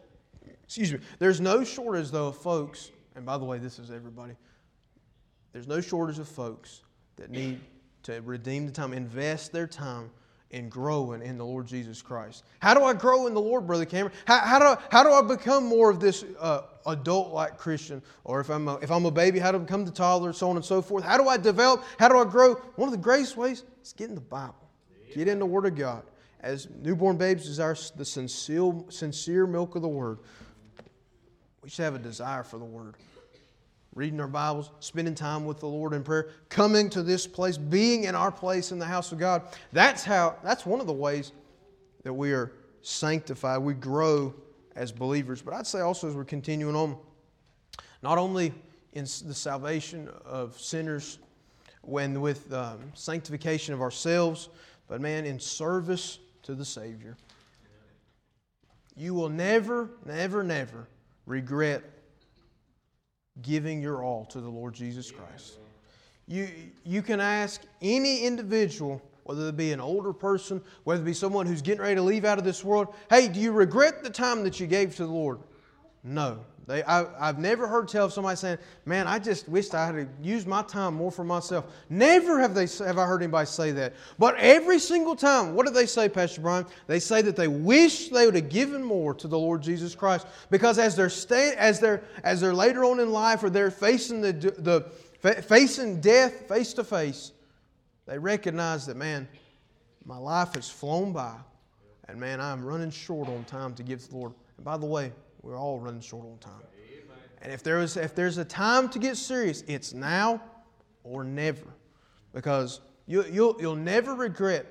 excuse 0.65 0.93
me, 0.93 0.99
there's 1.19 1.41
no 1.41 1.65
shortage, 1.65 2.11
though, 2.11 2.29
of 2.29 2.37
folks, 2.37 2.91
and 3.17 3.25
by 3.25 3.39
the 3.39 3.45
way, 3.45 3.59
this 3.59 3.79
is 3.79 3.91
everybody, 3.91 4.35
there's 5.53 5.69
no 5.69 5.81
shortage 5.81 6.19
of 6.19 6.29
folks 6.29 6.83
that 7.17 7.31
need 7.31 7.59
to 8.03 8.21
redeem 8.21 8.67
the 8.67 8.73
time, 8.73 8.93
invest 8.93 9.53
their 9.53 9.67
time 9.67 10.11
in 10.53 10.69
growing 10.69 11.23
in 11.23 11.39
the 11.39 11.45
Lord 11.45 11.67
Jesus 11.67 12.03
Christ. 12.03 12.45
How 12.61 12.75
do 12.75 12.85
I 12.85 12.93
grow 12.93 13.27
in 13.27 13.35
the 13.35 13.41
Lord, 13.41 13.67
Brother 13.67 13.87
Cameron? 13.87 14.15
How, 14.27 14.39
how, 14.41 14.59
do, 14.59 14.65
I, 14.67 14.79
how 14.91 15.03
do 15.03 15.11
I 15.11 15.23
become 15.23 15.65
more 15.65 15.91
of 15.91 15.99
this 15.99 16.25
uh, 16.39 16.63
adult 16.87 17.33
like 17.33 17.57
Christian? 17.57 18.03
Or 18.25 18.41
if 18.41 18.51
I'm, 18.51 18.69
a, 18.69 18.75
if 18.77 18.91
I'm 18.91 19.07
a 19.07 19.11
baby, 19.11 19.39
how 19.39 19.51
do 19.51 19.59
I 19.59 19.61
become 19.63 19.85
the 19.85 19.91
toddler, 19.91 20.33
so 20.35 20.51
on 20.51 20.57
and 20.57 20.65
so 20.65 20.83
forth? 20.83 21.05
How 21.05 21.17
do 21.17 21.27
I 21.27 21.39
develop? 21.39 21.83
How 21.99 22.09
do 22.09 22.19
I 22.19 22.25
grow? 22.25 22.55
One 22.77 22.87
of 22.87 22.93
the 22.93 23.03
greatest 23.03 23.37
ways 23.37 23.65
is 23.83 23.95
get 23.95 24.11
in 24.11 24.15
the 24.15 24.21
Bible, 24.21 24.69
get 25.15 25.27
in 25.27 25.39
the 25.39 25.47
Word 25.47 25.65
of 25.65 25.75
God. 25.75 26.03
As 26.41 26.69
newborn 26.83 27.17
babes 27.17 27.45
desire 27.45 27.77
the 27.97 28.05
sincere, 28.05 28.75
sincere 28.91 29.47
milk 29.47 29.75
of 29.75 29.83
the 29.83 29.89
Word, 29.89 30.19
we 31.63 31.71
should 31.71 31.85
have 31.85 31.95
a 31.95 31.99
desire 31.99 32.43
for 32.43 32.59
the 32.59 32.65
Word 32.65 32.97
reading 33.95 34.21
our 34.21 34.29
Bibles, 34.29 34.71
spending 34.81 35.15
time 35.15 35.45
with 35.45 35.61
the 35.61 35.67
Lord 35.67 35.93
in 35.93 36.03
prayer, 36.03 36.31
coming 36.49 36.89
to 36.91 37.03
this 37.03 37.27
place, 37.27 37.59
being 37.59 38.05
in 38.05 38.15
our 38.15 38.33
place 38.33 38.73
in 38.73 38.79
the 38.79 38.87
house 38.87 39.13
of 39.13 39.19
God. 39.19 39.43
That's 39.73 40.03
how 40.03 40.37
that's 40.43 40.65
one 40.65 40.81
of 40.81 40.87
the 40.87 40.93
ways 40.93 41.33
that 42.03 42.13
we 42.13 42.33
are 42.33 42.53
sanctified. 42.81 43.61
We 43.61 43.75
grow 43.75 44.35
as 44.77 44.93
believers. 44.93 45.43
But 45.43 45.55
I'd 45.55 45.67
say 45.67 45.81
also 45.81 46.09
as 46.09 46.15
we're 46.15 46.25
continuing 46.25 46.75
on, 46.75 46.97
not 48.03 48.19
only 48.19 48.55
in 48.95 49.05
the 49.05 49.35
salvation 49.35 50.09
of 50.25 50.59
sinners, 50.59 51.19
when 51.83 52.21
with 52.21 52.53
um, 52.53 52.79
sanctification 52.95 53.75
of 53.75 53.83
ourselves, 53.83 54.49
but 54.89 55.01
man, 55.01 55.27
in 55.27 55.39
service 55.39 56.19
to 56.43 56.55
the 56.55 56.65
Savior. 56.65 57.17
You 58.97 59.15
will 59.15 59.29
never, 59.29 59.91
never, 60.05 60.43
never 60.43 60.87
regret 61.27 61.83
giving 63.41 63.81
your 63.81 64.05
all 64.05 64.27
to 64.27 64.41
the 64.41 64.49
Lord 64.49 64.75
Jesus 64.75 65.11
Christ. 65.11 65.59
You, 66.27 66.49
you 66.85 67.03
can 67.03 67.21
ask 67.21 67.63
any 67.81 68.25
individual, 68.25 69.01
whether 69.25 69.49
it 69.49 69.57
be 69.57 69.73
an 69.73 69.81
older 69.81 70.13
person, 70.13 70.63
whether 70.85 71.03
it 71.03 71.07
be 71.07 71.15
someone 71.15 71.47
who's 71.47 71.63
getting 71.63 71.81
ready 71.81 71.95
to 71.95 72.03
leave 72.03 72.25
out 72.25 72.39
of 72.39 72.45
this 72.45 72.63
world, 72.63 72.95
hey, 73.09 73.29
do 73.29 73.41
you 73.41 73.53
regret 73.53 74.05
the 74.05 74.11
time 74.11 74.43
that 74.45 74.61
you 74.61 74.67
gave 74.67 74.95
to 74.97 75.07
the 75.07 75.13
Lord? 75.13 75.39
No. 76.05 76.45
They, 76.67 76.85
I, 76.85 77.27
have 77.27 77.41
never 77.41 77.67
heard 77.67 77.89
tell 77.89 78.07
of 78.07 78.13
somebody 78.13 78.37
saying, 78.37 78.59
"Man, 78.85 79.09
I 79.09 79.19
just 79.19 79.49
wished 79.49 79.75
I 79.75 79.87
had 79.87 80.09
used 80.23 80.47
my 80.47 80.63
time 80.63 80.95
more 80.95 81.11
for 81.11 81.25
myself." 81.25 81.65
Never 81.91 82.39
have 82.39 82.55
they 82.55 82.67
have 82.85 82.99
I 82.99 83.07
heard 83.07 83.21
anybody 83.21 83.47
say 83.47 83.73
that. 83.73 83.95
But 84.17 84.37
every 84.37 84.79
single 84.79 85.17
time, 85.17 85.55
what 85.55 85.67
do 85.67 85.73
they 85.73 85.87
say, 85.87 86.09
Pastor 86.09 86.41
Brian? 86.41 86.65
They 86.87 87.01
say 87.01 87.21
that 87.23 87.35
they 87.35 87.49
wish 87.49 88.11
they 88.11 88.27
would 88.27 88.37
have 88.37 88.49
given 88.49 88.83
more 88.83 89.13
to 89.15 89.27
the 89.27 89.39
Lord 89.39 89.61
Jesus 89.61 89.97
Christ 89.97 90.29
because 90.51 90.79
as 90.79 90.95
they're 90.95 91.11
as 91.59 91.81
they're 91.81 92.05
as 92.23 92.41
they're 92.41 92.55
later 92.55 92.85
on 92.85 93.01
in 93.01 93.11
life 93.11 93.43
or 93.43 93.51
they're 93.51 93.73
facing 93.73 94.21
the 94.21 94.33
the 94.33 94.83
facing 95.43 96.01
death 96.01 96.49
face 96.49 96.73
to 96.75 96.85
face, 96.85 97.33
they 98.07 98.19
recognize 98.19 98.87
that 98.87 98.97
man, 98.97 99.27
my 100.05 100.17
life 100.17 100.55
has 100.55 100.71
flown 100.71 101.13
by, 101.13 101.35
and 102.07 102.21
man, 102.21 102.41
I'm 102.41 102.65
running 102.65 102.91
short 102.91 103.29
on 103.29 103.43
time 103.45 103.75
to 103.75 103.83
give 103.83 104.01
to 104.05 104.11
the 104.11 104.17
Lord. 104.17 104.33
And 104.57 104.65
by 104.65 104.77
the 104.77 104.87
way, 104.87 105.13
we're 105.43 105.59
all 105.59 105.79
running 105.79 106.01
short 106.01 106.27
on 106.27 106.39
time. 106.39 106.63
And 107.43 107.53
if, 107.53 107.63
there 107.63 107.81
is, 107.81 107.97
if 107.97 108.15
there's 108.15 108.39
a 108.39 108.45
time 108.45 108.89
to 108.91 108.99
get 109.01 109.17
serious, 109.17 109.63
it's 109.67 109.93
now 109.93 110.41
or 111.03 111.25
never. 111.25 111.75
Because 112.33 112.81
you, 113.07 113.25
you'll, 113.31 113.57
you'll 113.61 113.75
never 113.77 114.15
regret 114.15 114.67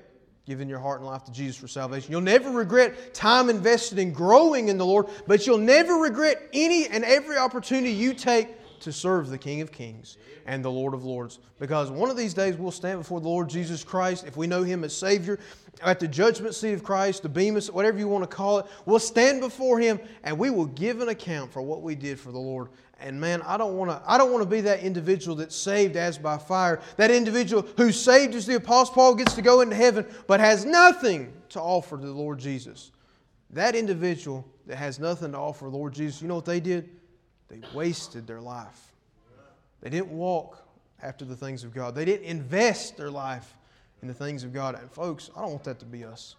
giving 0.46 0.68
your 0.68 0.80
heart 0.80 1.00
and 1.00 1.06
life 1.06 1.24
to 1.24 1.32
Jesus 1.32 1.56
for 1.56 1.68
salvation. 1.68 2.10
You'll 2.10 2.20
never 2.22 2.50
regret 2.50 3.14
time 3.14 3.48
invested 3.48 3.98
in 3.98 4.12
growing 4.12 4.68
in 4.68 4.78
the 4.78 4.86
Lord, 4.86 5.06
but 5.26 5.46
you'll 5.46 5.58
never 5.58 5.94
regret 5.94 6.48
any 6.52 6.86
and 6.86 7.04
every 7.04 7.36
opportunity 7.36 7.92
you 7.92 8.14
take 8.14 8.48
to 8.82 8.92
serve 8.92 9.28
the 9.28 9.38
King 9.38 9.60
of 9.60 9.72
Kings 9.72 10.18
and 10.46 10.64
the 10.64 10.70
Lord 10.70 10.94
of 10.94 11.04
Lords. 11.04 11.38
Because 11.58 11.90
one 11.90 12.10
of 12.10 12.16
these 12.16 12.34
days 12.34 12.56
we'll 12.56 12.70
stand 12.70 12.98
before 12.98 13.20
the 13.20 13.28
Lord 13.28 13.48
Jesus 13.48 13.82
Christ, 13.82 14.26
if 14.26 14.36
we 14.36 14.46
know 14.46 14.62
Him 14.62 14.84
as 14.84 14.94
Savior, 14.94 15.38
at 15.82 15.98
the 15.98 16.08
judgment 16.08 16.54
seat 16.54 16.72
of 16.72 16.82
Christ, 16.84 17.22
the 17.22 17.28
Bema, 17.28 17.60
whatever 17.72 17.98
you 17.98 18.08
want 18.08 18.28
to 18.28 18.36
call 18.36 18.58
it. 18.58 18.66
We'll 18.84 18.98
stand 18.98 19.40
before 19.40 19.78
Him 19.78 19.98
and 20.22 20.38
we 20.38 20.50
will 20.50 20.66
give 20.66 21.00
an 21.00 21.08
account 21.08 21.52
for 21.52 21.62
what 21.62 21.82
we 21.82 21.94
did 21.94 22.20
for 22.20 22.30
the 22.32 22.38
Lord. 22.38 22.68
And 23.00 23.20
man, 23.20 23.42
I 23.42 23.56
don't 23.56 23.76
want 23.76 23.90
to. 23.90 24.00
I 24.06 24.16
don't 24.16 24.30
want 24.30 24.44
to 24.44 24.48
be 24.48 24.60
that 24.60 24.80
individual 24.80 25.36
that's 25.36 25.56
saved 25.56 25.96
as 25.96 26.18
by 26.18 26.38
fire. 26.38 26.80
That 26.96 27.10
individual 27.10 27.66
who's 27.76 28.00
saved 28.00 28.34
as 28.34 28.46
the 28.46 28.56
Apostle 28.56 28.94
Paul 28.94 29.14
gets 29.16 29.34
to 29.34 29.42
go 29.42 29.60
into 29.60 29.74
heaven, 29.74 30.06
but 30.28 30.38
has 30.38 30.64
nothing 30.64 31.32
to 31.48 31.60
offer 31.60 31.96
to 31.96 32.06
the 32.06 32.12
Lord 32.12 32.38
Jesus. 32.38 32.92
That 33.50 33.74
individual 33.74 34.46
that 34.66 34.76
has 34.76 35.00
nothing 35.00 35.32
to 35.32 35.38
offer 35.38 35.64
the 35.64 35.76
Lord 35.76 35.94
Jesus, 35.94 36.22
you 36.22 36.28
know 36.28 36.36
what 36.36 36.44
they 36.44 36.60
did? 36.60 36.90
They 37.52 37.60
wasted 37.74 38.26
their 38.26 38.40
life. 38.40 38.92
They 39.82 39.90
didn't 39.90 40.10
walk 40.10 40.66
after 41.02 41.26
the 41.26 41.36
things 41.36 41.64
of 41.64 41.74
God. 41.74 41.94
They 41.94 42.06
didn't 42.06 42.24
invest 42.24 42.96
their 42.96 43.10
life 43.10 43.54
in 44.00 44.08
the 44.08 44.14
things 44.14 44.42
of 44.42 44.54
God. 44.54 44.74
And 44.74 44.90
folks, 44.90 45.28
I 45.36 45.42
don't 45.42 45.50
want 45.50 45.64
that 45.64 45.78
to 45.80 45.84
be 45.84 46.02
us. 46.02 46.36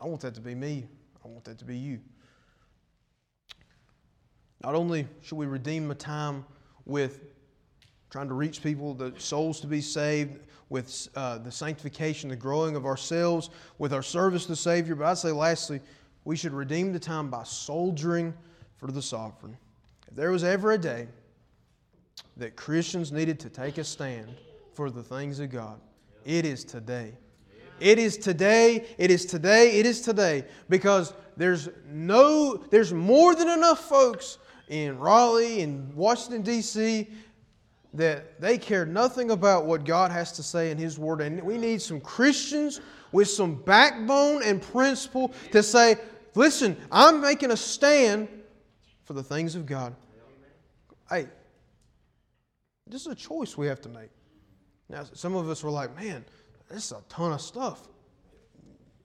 I 0.00 0.06
want 0.06 0.22
that 0.22 0.34
to 0.36 0.40
be 0.40 0.54
me. 0.54 0.86
I 1.22 1.28
want 1.28 1.44
that 1.44 1.58
to 1.58 1.64
be 1.66 1.76
you. 1.76 2.00
Not 4.64 4.74
only 4.74 5.06
should 5.20 5.36
we 5.36 5.44
redeem 5.44 5.88
the 5.88 5.94
time 5.94 6.46
with 6.86 7.20
trying 8.08 8.28
to 8.28 8.34
reach 8.34 8.62
people, 8.62 8.94
the 8.94 9.12
souls 9.18 9.60
to 9.60 9.66
be 9.66 9.82
saved, 9.82 10.38
with 10.70 11.08
uh, 11.16 11.36
the 11.38 11.52
sanctification, 11.52 12.30
the 12.30 12.36
growing 12.36 12.76
of 12.76 12.86
ourselves, 12.86 13.50
with 13.76 13.92
our 13.92 14.02
service 14.02 14.44
to 14.44 14.48
the 14.48 14.56
Savior, 14.56 14.94
but 14.94 15.04
I'd 15.04 15.18
say 15.18 15.32
lastly, 15.32 15.80
we 16.24 16.34
should 16.34 16.52
redeem 16.52 16.94
the 16.94 16.98
time 16.98 17.28
by 17.28 17.42
soldiering 17.42 18.32
for 18.76 18.90
the 18.90 19.02
sovereign. 19.02 19.56
If 20.08 20.16
there 20.16 20.30
was 20.30 20.44
ever 20.44 20.72
a 20.72 20.78
day 20.78 21.08
that 22.36 22.56
Christians 22.56 23.12
needed 23.12 23.38
to 23.40 23.50
take 23.50 23.78
a 23.78 23.84
stand 23.84 24.28
for 24.72 24.90
the 24.90 25.02
things 25.02 25.40
of 25.40 25.50
God, 25.50 25.80
it 26.24 26.44
is 26.44 26.64
today. 26.64 27.12
It 27.80 27.98
is 27.98 28.16
today, 28.16 28.86
it 28.96 29.10
is 29.10 29.24
today, 29.24 29.78
it 29.78 29.86
is 29.86 30.00
today. 30.00 30.44
Because 30.68 31.12
there's 31.36 31.68
no, 31.90 32.56
there's 32.56 32.92
more 32.92 33.34
than 33.34 33.48
enough 33.48 33.80
folks 33.88 34.38
in 34.68 34.98
Raleigh 34.98 35.62
and 35.62 35.94
Washington, 35.94 36.42
D.C. 36.42 37.08
that 37.94 38.40
they 38.40 38.58
care 38.58 38.84
nothing 38.84 39.30
about 39.30 39.66
what 39.66 39.84
God 39.84 40.10
has 40.10 40.32
to 40.32 40.42
say 40.42 40.70
in 40.70 40.78
His 40.78 40.98
Word. 40.98 41.20
And 41.20 41.42
we 41.42 41.58
need 41.58 41.80
some 41.80 42.00
Christians 42.00 42.80
with 43.12 43.28
some 43.28 43.54
backbone 43.54 44.42
and 44.42 44.60
principle 44.60 45.32
to 45.52 45.62
say, 45.62 45.96
listen, 46.34 46.76
I'm 46.90 47.20
making 47.20 47.52
a 47.52 47.56
stand 47.56 48.28
for 49.08 49.14
the 49.14 49.22
things 49.22 49.54
of 49.54 49.64
God. 49.64 49.96
Hey, 51.08 51.28
this 52.86 53.00
is 53.00 53.06
a 53.06 53.14
choice 53.14 53.56
we 53.56 53.66
have 53.66 53.80
to 53.80 53.88
make. 53.88 54.10
Now, 54.90 55.04
some 55.14 55.34
of 55.34 55.48
us 55.48 55.62
were 55.62 55.70
like, 55.70 55.96
man, 55.96 56.26
this 56.68 56.84
is 56.84 56.92
a 56.92 57.00
ton 57.08 57.32
of 57.32 57.40
stuff. 57.40 57.88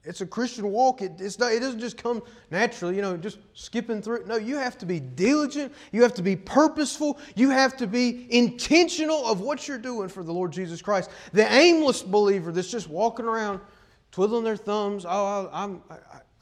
It's 0.04 0.20
a 0.20 0.26
Christian 0.26 0.70
walk. 0.70 1.00
It, 1.00 1.12
not, 1.38 1.52
it 1.52 1.60
doesn't 1.60 1.80
just 1.80 1.96
come 1.96 2.22
naturally, 2.50 2.96
you 2.96 3.00
know, 3.00 3.16
just 3.16 3.38
skipping 3.54 4.02
through. 4.02 4.16
it. 4.16 4.26
No, 4.26 4.36
you 4.36 4.56
have 4.56 4.76
to 4.76 4.84
be 4.84 5.00
diligent. 5.00 5.72
You 5.90 6.02
have 6.02 6.12
to 6.14 6.22
be 6.22 6.36
purposeful. 6.36 7.18
You 7.34 7.48
have 7.48 7.74
to 7.78 7.86
be 7.86 8.26
intentional 8.28 9.26
of 9.26 9.40
what 9.40 9.66
you're 9.66 9.78
doing 9.78 10.10
for 10.10 10.22
the 10.22 10.32
Lord 10.32 10.52
Jesus 10.52 10.82
Christ. 10.82 11.08
The 11.32 11.50
aimless 11.50 12.02
believer 12.02 12.52
that's 12.52 12.70
just 12.70 12.90
walking 12.90 13.24
around 13.24 13.58
twiddling 14.12 14.44
their 14.44 14.58
thumbs. 14.58 15.06
Oh, 15.08 15.48
I, 15.50 15.64
I'm, 15.64 15.82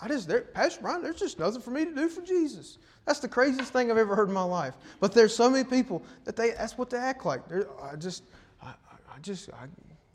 I, 0.03 0.09
just, 0.09 0.27
there, 0.27 0.41
Pastor 0.41 0.83
Brian, 0.83 1.01
there's 1.01 1.21
just 1.21 1.38
nothing 1.38 1.61
for 1.61 1.71
me 1.71 1.85
to 1.85 1.94
do 1.94 2.09
for 2.09 2.23
Jesus. 2.23 2.79
That's 3.07 3.21
the 3.21 3.29
craziest 3.29 3.73
thing 3.73 3.88
I've 3.88 3.98
ever 3.98 4.17
heard 4.17 4.29
in 4.29 4.35
my 4.35 4.42
life. 4.42 4.75
But 4.98 5.13
there's 5.13 5.35
so 5.35 5.48
many 5.48 5.63
people 5.63 6.05
that 6.25 6.35
they, 6.35 6.50
that's 6.50 6.77
what 6.77 6.90
they 6.90 6.96
act 6.96 7.25
like. 7.25 7.48
They're, 7.48 7.69
I 7.81 7.94
just, 7.94 8.25
I, 8.61 8.71
I 8.90 9.21
just, 9.21 9.48
I 9.50 9.67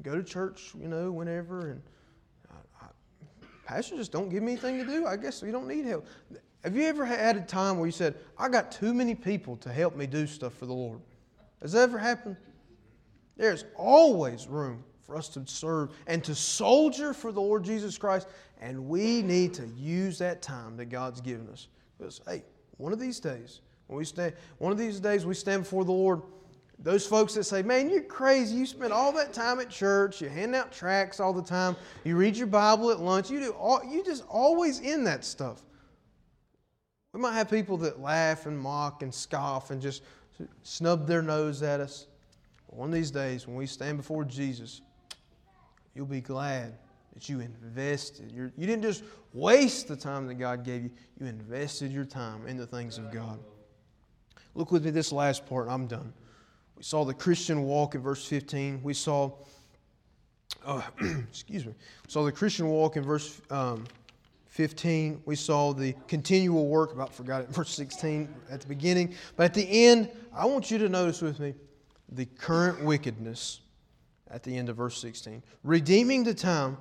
go 0.03 0.15
to 0.15 0.23
church, 0.23 0.73
you 0.77 0.89
know, 0.89 1.09
whenever, 1.09 1.71
and 1.71 1.81
I, 2.51 2.85
I, 2.85 2.87
pastor 3.65 3.95
just 3.95 4.11
don't 4.11 4.27
give 4.27 4.43
me 4.43 4.53
anything 4.53 4.77
to 4.77 4.85
do. 4.85 5.05
I 5.07 5.15
guess 5.15 5.41
we 5.41 5.51
don't 5.51 5.69
need 5.69 5.85
help. 5.85 6.05
Have 6.65 6.75
you 6.75 6.83
ever 6.83 7.05
had 7.05 7.37
a 7.37 7.41
time 7.41 7.77
where 7.77 7.85
you 7.85 7.93
said, 7.93 8.15
I 8.37 8.49
got 8.49 8.73
too 8.73 8.93
many 8.93 9.15
people 9.15 9.55
to 9.57 9.71
help 9.71 9.95
me 9.95 10.05
do 10.05 10.27
stuff 10.27 10.53
for 10.53 10.65
the 10.65 10.73
Lord? 10.73 10.99
Has 11.61 11.71
that 11.71 11.83
ever 11.83 11.97
happened? 11.97 12.35
There's 13.37 13.63
always 13.77 14.47
room 14.47 14.83
for 15.07 15.15
us 15.15 15.29
to 15.29 15.41
serve 15.47 15.91
and 16.05 16.23
to 16.25 16.35
soldier 16.35 17.13
for 17.13 17.31
the 17.31 17.41
Lord 17.41 17.63
Jesus 17.63 17.97
Christ. 17.97 18.27
And 18.59 18.87
we 18.87 19.21
need 19.21 19.53
to 19.55 19.65
use 19.77 20.19
that 20.19 20.41
time 20.41 20.75
that 20.77 20.85
God's 20.85 21.21
given 21.21 21.47
us. 21.49 21.69
Because, 21.97 22.21
hey, 22.27 22.43
one 22.77 22.91
of 22.93 22.99
these 22.99 23.19
days, 23.19 23.61
when 23.87 23.97
we 23.97 24.05
stand, 24.05 24.33
one 24.57 24.71
of 24.71 24.77
these 24.77 24.99
days 24.99 25.25
we 25.25 25.33
stand 25.33 25.63
before 25.63 25.85
the 25.85 25.91
Lord, 25.91 26.21
those 26.79 27.07
folks 27.07 27.33
that 27.35 27.45
say, 27.45 27.63
Man, 27.63 27.89
you're 27.89 28.03
crazy. 28.03 28.55
You 28.55 28.65
spend 28.65 28.91
all 28.91 29.11
that 29.13 29.33
time 29.33 29.59
at 29.59 29.69
church. 29.69 30.21
You 30.21 30.29
hand 30.29 30.53
out 30.53 30.71
tracts 30.71 31.19
all 31.19 31.33
the 31.33 31.41
time. 31.41 31.75
You 32.03 32.17
read 32.17 32.35
your 32.35 32.47
Bible 32.47 32.91
at 32.91 32.99
lunch. 32.99 33.31
You 33.31 33.39
do 33.39 33.51
all, 33.51 33.81
you 33.83 34.03
just 34.03 34.25
always 34.27 34.79
in 34.79 35.03
that 35.05 35.23
stuff. 35.23 35.63
We 37.13 37.21
might 37.21 37.33
have 37.33 37.49
people 37.49 37.77
that 37.77 37.99
laugh 37.99 38.45
and 38.45 38.59
mock 38.59 39.01
and 39.01 39.13
scoff 39.13 39.71
and 39.71 39.81
just 39.81 40.03
snub 40.61 41.07
their 41.07 41.21
nose 41.21 41.63
at 41.63 41.79
us. 41.79 42.07
One 42.67 42.89
of 42.89 42.93
these 42.93 43.09
days, 43.09 43.47
when 43.47 43.55
we 43.55 43.65
stand 43.65 43.97
before 43.97 44.23
Jesus, 44.23 44.81
you'll 45.97 46.05
be 46.05 46.21
glad 46.21 46.77
that 47.15 47.27
you 47.27 47.39
invested. 47.39 48.31
You 48.31 48.51
didn't 48.55 48.83
just 48.83 49.03
waste 49.33 49.87
the 49.87 49.95
time 49.95 50.27
that 50.27 50.35
God 50.35 50.63
gave 50.63 50.83
you, 50.83 50.91
you 51.19 51.25
invested 51.25 51.91
your 51.91 52.05
time 52.05 52.45
in 52.45 52.55
the 52.55 52.67
things 52.67 52.99
of 52.99 53.11
God. 53.11 53.39
Look 54.53 54.71
with 54.71 54.85
me 54.85 54.91
this 54.91 55.11
last 55.11 55.47
part, 55.47 55.67
I'm 55.67 55.87
done. 55.87 56.13
We 56.75 56.83
saw 56.83 57.03
the 57.03 57.13
Christian 57.15 57.63
walk 57.63 57.95
in 57.95 58.01
verse 58.01 58.23
15. 58.25 58.81
We 58.83 58.93
saw, 58.93 59.31
uh, 60.63 60.83
excuse 61.29 61.65
me, 61.65 61.73
we 61.73 62.11
saw 62.11 62.23
the 62.23 62.31
Christian 62.31 62.67
walk 62.67 62.95
in 62.95 63.03
verse 63.03 63.41
um, 63.49 63.85
15. 64.49 65.23
We 65.25 65.35
saw 65.35 65.73
the 65.73 65.95
continual 66.07 66.67
work, 66.67 66.93
about 66.93 67.11
forgot 67.11 67.41
it, 67.41 67.49
verse 67.55 67.71
16 67.71 68.31
at 68.51 68.61
the 68.61 68.67
beginning. 68.67 69.15
But 69.35 69.45
at 69.45 69.53
the 69.55 69.87
end, 69.87 70.11
I 70.31 70.45
want 70.45 70.69
you 70.69 70.77
to 70.77 70.89
notice 70.89 71.21
with 71.23 71.39
me 71.39 71.55
the 72.11 72.25
current 72.25 72.83
wickedness 72.83 73.61
at 74.31 74.43
the 74.43 74.55
end 74.55 74.69
of 74.69 74.77
verse 74.77 74.99
16. 74.99 75.43
Redeeming 75.63 76.23
the 76.23 76.33
time 76.33 76.77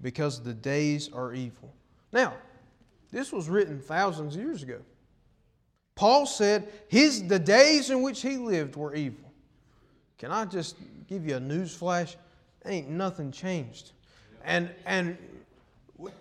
because 0.00 0.42
the 0.42 0.54
days 0.54 1.10
are 1.12 1.32
evil. 1.32 1.72
Now, 2.12 2.34
this 3.10 3.32
was 3.32 3.48
written 3.48 3.80
thousands 3.80 4.36
of 4.36 4.42
years 4.42 4.62
ago. 4.62 4.80
Paul 5.94 6.26
said 6.26 6.68
his, 6.88 7.26
the 7.26 7.38
days 7.38 7.90
in 7.90 8.02
which 8.02 8.22
he 8.22 8.36
lived 8.36 8.76
were 8.76 8.94
evil. 8.94 9.32
Can 10.18 10.30
I 10.30 10.44
just 10.44 10.76
give 11.08 11.26
you 11.26 11.36
a 11.36 11.40
news 11.40 11.74
flash? 11.74 12.16
Ain't 12.64 12.88
nothing 12.88 13.32
changed. 13.32 13.92
And, 14.44 14.70
and 14.86 15.16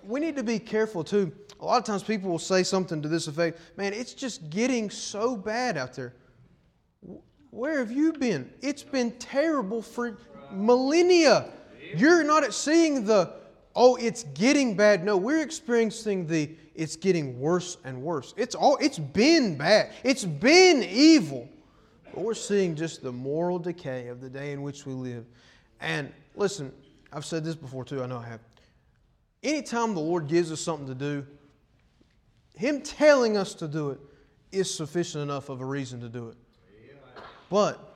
we 0.03 0.19
need 0.19 0.35
to 0.35 0.43
be 0.43 0.59
careful 0.59 1.03
too. 1.03 1.31
A 1.59 1.65
lot 1.65 1.77
of 1.77 1.83
times 1.83 2.03
people 2.03 2.29
will 2.29 2.39
say 2.39 2.63
something 2.63 3.01
to 3.01 3.07
this 3.07 3.27
effect 3.27 3.59
Man, 3.77 3.93
it's 3.93 4.13
just 4.13 4.49
getting 4.49 4.89
so 4.89 5.35
bad 5.35 5.77
out 5.77 5.93
there. 5.93 6.13
Where 7.49 7.79
have 7.79 7.91
you 7.91 8.13
been? 8.13 8.51
It's 8.61 8.83
been 8.83 9.11
terrible 9.13 9.81
for 9.81 10.17
millennia. 10.51 11.51
You're 11.95 12.23
not 12.23 12.53
seeing 12.53 13.05
the, 13.05 13.33
oh, 13.75 13.95
it's 13.95 14.23
getting 14.23 14.75
bad. 14.75 15.03
No, 15.03 15.17
we're 15.17 15.41
experiencing 15.41 16.27
the, 16.27 16.49
it's 16.75 16.95
getting 16.95 17.39
worse 17.39 17.77
and 17.83 18.01
worse. 18.01 18.33
It's 18.37 18.55
all, 18.55 18.77
it's 18.77 18.99
been 18.99 19.57
bad. 19.57 19.93
It's 20.03 20.25
been 20.25 20.83
evil. 20.83 21.47
But 22.13 22.23
we're 22.23 22.33
seeing 22.33 22.75
just 22.75 23.03
the 23.03 23.11
moral 23.11 23.59
decay 23.59 24.07
of 24.07 24.21
the 24.21 24.29
day 24.29 24.51
in 24.51 24.61
which 24.61 24.85
we 24.85 24.93
live. 24.93 25.25
And 25.79 26.11
listen, 26.35 26.73
I've 27.13 27.25
said 27.25 27.43
this 27.43 27.55
before 27.55 27.85
too, 27.85 28.03
I 28.03 28.07
know 28.07 28.17
I 28.17 28.27
have. 28.27 28.39
Anytime 29.43 29.93
the 29.93 30.01
Lord 30.01 30.27
gives 30.27 30.51
us 30.51 30.59
something 30.59 30.87
to 30.87 30.95
do, 30.95 31.25
Him 32.55 32.81
telling 32.81 33.37
us 33.37 33.53
to 33.55 33.67
do 33.67 33.91
it 33.91 33.99
is 34.51 34.73
sufficient 34.73 35.23
enough 35.23 35.49
of 35.49 35.61
a 35.61 35.65
reason 35.65 36.01
to 36.01 36.09
do 36.09 36.29
it. 36.29 36.37
But 37.49 37.86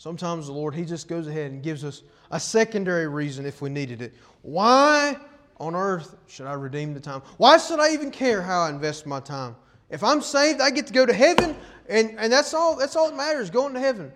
sometimes 0.00 0.46
the 0.46 0.52
Lord, 0.52 0.74
He 0.74 0.84
just 0.84 1.08
goes 1.08 1.28
ahead 1.28 1.52
and 1.52 1.62
gives 1.62 1.84
us 1.84 2.02
a 2.30 2.40
secondary 2.40 3.06
reason 3.06 3.44
if 3.44 3.60
we 3.60 3.68
needed 3.68 4.00
it. 4.00 4.14
Why 4.40 5.16
on 5.58 5.74
earth 5.74 6.16
should 6.26 6.46
I 6.46 6.54
redeem 6.54 6.94
the 6.94 7.00
time? 7.00 7.20
Why 7.36 7.58
should 7.58 7.78
I 7.78 7.92
even 7.92 8.10
care 8.10 8.40
how 8.40 8.62
I 8.62 8.70
invest 8.70 9.06
my 9.06 9.20
time? 9.20 9.54
If 9.90 10.02
I'm 10.02 10.22
saved, 10.22 10.60
I 10.62 10.70
get 10.70 10.86
to 10.86 10.92
go 10.92 11.04
to 11.04 11.12
heaven, 11.12 11.54
and, 11.86 12.18
and 12.18 12.32
that's 12.32 12.54
all 12.54 12.76
that's 12.76 12.96
all 12.96 13.10
that 13.10 13.16
matters, 13.16 13.50
going 13.50 13.74
to 13.74 13.80
heaven. 13.80 14.10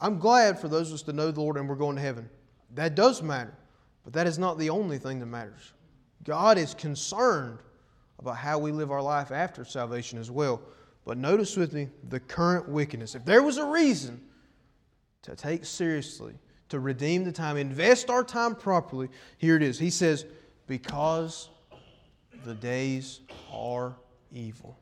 I'm 0.00 0.18
glad 0.18 0.60
for 0.60 0.68
those 0.68 0.90
of 0.90 0.94
us 0.94 1.02
to 1.02 1.12
know 1.12 1.30
the 1.30 1.40
Lord 1.40 1.56
and 1.56 1.68
we're 1.68 1.74
going 1.74 1.96
to 1.96 2.02
heaven. 2.02 2.30
That 2.74 2.94
does 2.94 3.20
matter. 3.22 3.54
But 4.04 4.12
that 4.12 4.26
is 4.26 4.38
not 4.38 4.58
the 4.58 4.70
only 4.70 4.98
thing 4.98 5.18
that 5.20 5.26
matters. 5.26 5.72
God 6.24 6.58
is 6.58 6.74
concerned 6.74 7.58
about 8.18 8.36
how 8.36 8.58
we 8.58 8.70
live 8.70 8.90
our 8.90 9.02
life 9.02 9.32
after 9.32 9.64
salvation 9.64 10.18
as 10.18 10.30
well. 10.30 10.60
But 11.04 11.16
notice 11.16 11.56
with 11.56 11.72
me 11.72 11.88
the 12.10 12.20
current 12.20 12.68
wickedness. 12.68 13.14
If 13.14 13.24
there 13.24 13.42
was 13.42 13.56
a 13.56 13.64
reason 13.64 14.20
to 15.24 15.34
take 15.34 15.64
seriously, 15.64 16.34
to 16.68 16.80
redeem 16.80 17.24
the 17.24 17.32
time, 17.32 17.56
invest 17.56 18.10
our 18.10 18.22
time 18.22 18.54
properly, 18.54 19.08
here 19.38 19.56
it 19.56 19.62
is. 19.62 19.78
He 19.78 19.90
says, 19.90 20.26
Because 20.66 21.48
the 22.44 22.54
days 22.54 23.20
are 23.52 23.96
evil. 24.32 24.78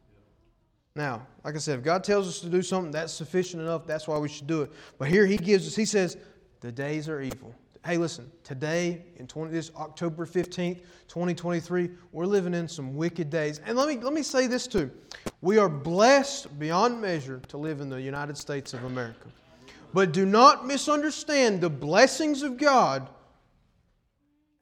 Now, 0.95 1.27
like 1.45 1.55
I 1.55 1.59
said, 1.59 1.79
if 1.79 1.85
God 1.85 2.05
tells 2.05 2.29
us 2.29 2.41
to 2.41 2.49
do 2.49 2.61
something, 2.61 2.91
that's 2.91 3.13
sufficient 3.13 3.63
enough. 3.63 3.87
That's 3.87 4.07
why 4.07 4.19
we 4.19 4.29
should 4.29 4.47
do 4.47 4.63
it. 4.63 4.73
But 4.99 5.09
here 5.09 5.27
he 5.27 5.37
gives 5.37 5.67
us, 5.67 5.75
he 5.75 5.87
says, 5.87 6.19
the 6.61 6.71
days 6.71 7.09
are 7.09 7.23
evil. 7.23 7.55
Hey, 7.85 7.97
listen, 7.97 8.31
today, 8.45 9.03
in 9.17 9.27
20, 9.27 9.51
this 9.51 9.73
October 9.77 10.27
15th, 10.27 10.83
2023, 11.09 11.91
we're 12.13 12.27
living 12.27 12.55
in 12.55 12.69
some 12.69 12.95
wicked 12.95 13.31
days. 13.31 13.61
And 13.65 13.77
let 13.77 13.89
me, 13.89 13.97
let 13.97 14.13
me 14.13 14.23
say 14.23 14.47
this 14.47 14.67
too. 14.67 14.91
We 15.41 15.59
are 15.59 15.69
blessed 15.69 16.59
beyond 16.59 17.01
measure 17.01 17.41
to 17.49 17.57
live 17.57 17.81
in 17.81 17.89
the 17.89 18.01
United 18.01 18.37
States 18.37 18.75
of 18.75 18.85
America. 18.85 19.29
But 19.93 20.13
do 20.13 20.25
not 20.25 20.67
misunderstand 20.67 21.61
the 21.61 21.71
blessings 21.71 22.43
of 22.43 22.57
God 22.57 23.09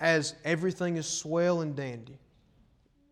as 0.00 0.34
everything 0.44 0.96
is 0.96 1.06
swell 1.06 1.60
and 1.60 1.76
dandy. 1.76 2.18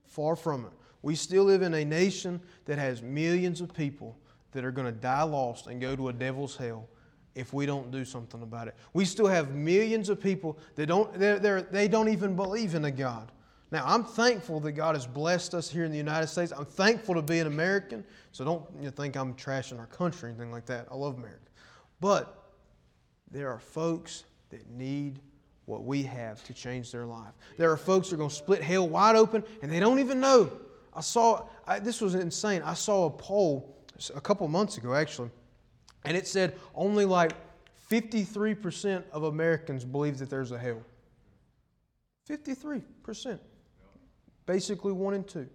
Far 0.07 0.35
from 0.35 0.65
it. 0.65 0.73
We 1.03 1.15
still 1.15 1.45
live 1.45 1.63
in 1.63 1.75
a 1.75 1.85
nation 1.85 2.41
that 2.65 2.79
has 2.79 3.03
millions 3.03 3.61
of 3.61 3.73
people 3.73 4.19
that 4.53 4.65
are 4.65 4.73
going 4.73 4.87
to 4.87 5.01
die 5.01 5.23
lost 5.23 5.67
and 5.67 5.81
go 5.81 5.95
to 5.95 6.09
a 6.09 6.13
devil's 6.13 6.57
hell 6.57 6.89
if 7.35 7.53
we 7.53 7.67
don't 7.67 7.91
do 7.93 8.05
something 8.05 8.43
about 8.43 8.67
it. 8.67 8.75
We 8.95 9.05
still 9.05 9.29
have 9.29 9.55
millions 9.55 10.09
of 10.09 10.21
people 10.21 10.59
that 10.75 10.87
don't, 10.87 11.13
they're, 11.17 11.39
they're, 11.39 11.63
they 11.63 11.87
don't 11.87 12.09
even 12.09 12.35
believe 12.35 12.75
in 12.75 12.87
a 12.87 12.91
God. 12.91 13.31
Now, 13.71 13.85
I'm 13.87 14.03
thankful 14.03 14.61
that 14.61 14.73
God 14.73 14.97
has 14.97 15.07
blessed 15.07 15.55
us 15.55 15.71
here 15.71 15.85
in 15.85 15.93
the 15.93 15.99
United 15.99 16.27
States. 16.29 16.53
I'm 16.57 16.65
thankful 16.65 17.15
to 17.15 17.23
be 17.23 17.39
an 17.39 17.47
American, 17.47 18.03
so 18.33 18.45
don't 18.45 18.65
you 18.81 18.91
think 18.91 19.15
I'm 19.15 19.35
trashing 19.35 19.79
our 19.79 19.87
country 19.87 20.31
or 20.31 20.33
anything 20.33 20.51
like 20.51 20.65
that. 20.67 20.89
I 20.91 20.95
love 20.95 21.17
America. 21.17 21.48
But 22.01 22.53
there 23.31 23.51
are 23.51 23.59
folks 23.59 24.25
that 24.51 24.69
need 24.71 25.21
what 25.67 25.85
we 25.85 26.03
have 26.03 26.43
to 26.45 26.55
change 26.55 26.91
their 26.91 27.05
life. 27.05 27.35
There 27.59 27.71
are 27.71 27.77
folks 27.77 28.09
that 28.09 28.15
are 28.15 28.19
going 28.19 28.31
to 28.31 28.35
split 28.35 28.63
hell 28.63 28.89
wide 28.89 29.17
open 29.17 29.45
and 29.63 29.71
they 29.71 29.81
don't 29.81 29.99
even 29.99 30.21
know. 30.21 30.51
I 30.95 31.01
saw, 31.01 31.47
I, 31.67 31.79
this 31.79 32.01
was 32.01 32.15
insane. 32.15 32.63
I 32.63 32.75
saw 32.75 33.07
a 33.07 33.11
poll 33.11 33.77
a 34.15 34.21
couple 34.21 34.49
months 34.49 34.79
ago, 34.79 34.95
actually, 34.95 35.31
and 36.05 36.17
it 36.17 36.27
said 36.27 36.57
only 36.75 37.05
like 37.05 37.33
53% 37.91 39.05
of 39.13 39.25
Americans 39.25 39.85
believe 39.85 40.19
that 40.19 40.31
there's 40.31 40.53
a 40.53 40.59
hell. 40.59 40.83
53%. 42.29 43.39
Basically, 44.47 44.93
one 44.93 45.15
in 45.15 45.25
two. 45.25 45.49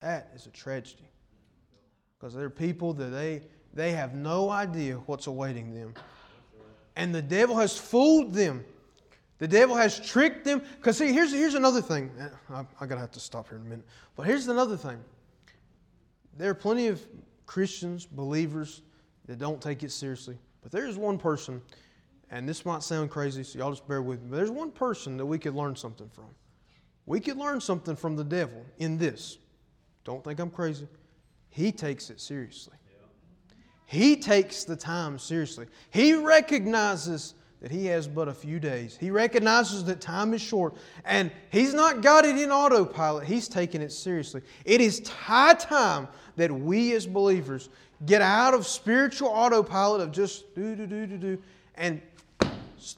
That 0.00 0.30
is 0.34 0.46
a 0.46 0.50
tragedy. 0.50 1.08
Because 2.22 2.36
they're 2.36 2.50
people 2.50 2.92
that 2.92 3.06
they, 3.06 3.40
they 3.74 3.90
have 3.90 4.14
no 4.14 4.48
idea 4.48 4.94
what's 5.06 5.26
awaiting 5.26 5.74
them. 5.74 5.92
And 6.94 7.12
the 7.12 7.20
devil 7.20 7.56
has 7.56 7.76
fooled 7.76 8.32
them. 8.32 8.64
The 9.38 9.48
devil 9.48 9.74
has 9.74 9.98
tricked 9.98 10.44
them. 10.44 10.62
Because, 10.76 10.98
see, 10.98 11.12
here's, 11.12 11.32
here's 11.32 11.54
another 11.54 11.82
thing. 11.82 12.12
Eh, 12.20 12.28
I, 12.50 12.64
I 12.80 12.86
got 12.86 12.94
to 12.94 13.00
have 13.00 13.10
to 13.10 13.18
stop 13.20 13.48
here 13.48 13.58
in 13.58 13.66
a 13.66 13.68
minute. 13.68 13.84
But 14.14 14.28
here's 14.28 14.46
another 14.46 14.76
thing. 14.76 15.02
There 16.38 16.48
are 16.48 16.54
plenty 16.54 16.86
of 16.86 17.04
Christians, 17.46 18.06
believers 18.06 18.82
that 19.26 19.40
don't 19.40 19.60
take 19.60 19.82
it 19.82 19.90
seriously. 19.90 20.38
But 20.62 20.70
there's 20.70 20.96
one 20.96 21.18
person, 21.18 21.60
and 22.30 22.48
this 22.48 22.64
might 22.64 22.84
sound 22.84 23.10
crazy, 23.10 23.42
so 23.42 23.58
y'all 23.58 23.72
just 23.72 23.88
bear 23.88 24.00
with 24.00 24.22
me, 24.22 24.28
but 24.30 24.36
there's 24.36 24.50
one 24.52 24.70
person 24.70 25.16
that 25.16 25.26
we 25.26 25.40
could 25.40 25.56
learn 25.56 25.74
something 25.74 26.08
from. 26.08 26.26
We 27.04 27.18
could 27.18 27.36
learn 27.36 27.60
something 27.60 27.96
from 27.96 28.14
the 28.14 28.22
devil 28.22 28.64
in 28.78 28.96
this. 28.96 29.38
Don't 30.04 30.22
think 30.22 30.38
I'm 30.38 30.50
crazy. 30.50 30.86
He 31.52 31.70
takes 31.70 32.10
it 32.10 32.20
seriously. 32.20 32.74
He 33.84 34.16
takes 34.16 34.64
the 34.64 34.74
time 34.74 35.18
seriously. 35.18 35.66
He 35.90 36.14
recognizes 36.14 37.34
that 37.60 37.70
he 37.70 37.86
has 37.86 38.08
but 38.08 38.26
a 38.26 38.32
few 38.32 38.58
days. 38.58 38.96
He 38.98 39.10
recognizes 39.10 39.84
that 39.84 40.00
time 40.00 40.32
is 40.32 40.40
short, 40.40 40.74
and 41.04 41.30
he's 41.50 41.74
not 41.74 42.00
got 42.00 42.24
it 42.24 42.38
in 42.38 42.50
autopilot. 42.50 43.26
He's 43.26 43.48
taking 43.48 43.82
it 43.82 43.92
seriously. 43.92 44.40
It 44.64 44.80
is 44.80 45.06
high 45.06 45.52
time 45.54 46.08
that 46.36 46.50
we 46.50 46.94
as 46.94 47.06
believers 47.06 47.68
get 48.06 48.22
out 48.22 48.54
of 48.54 48.66
spiritual 48.66 49.28
autopilot 49.28 50.00
of 50.00 50.10
just 50.10 50.54
do, 50.54 50.74
do, 50.74 50.86
do, 50.86 51.06
do, 51.06 51.18
do, 51.18 51.42
and 51.76 52.00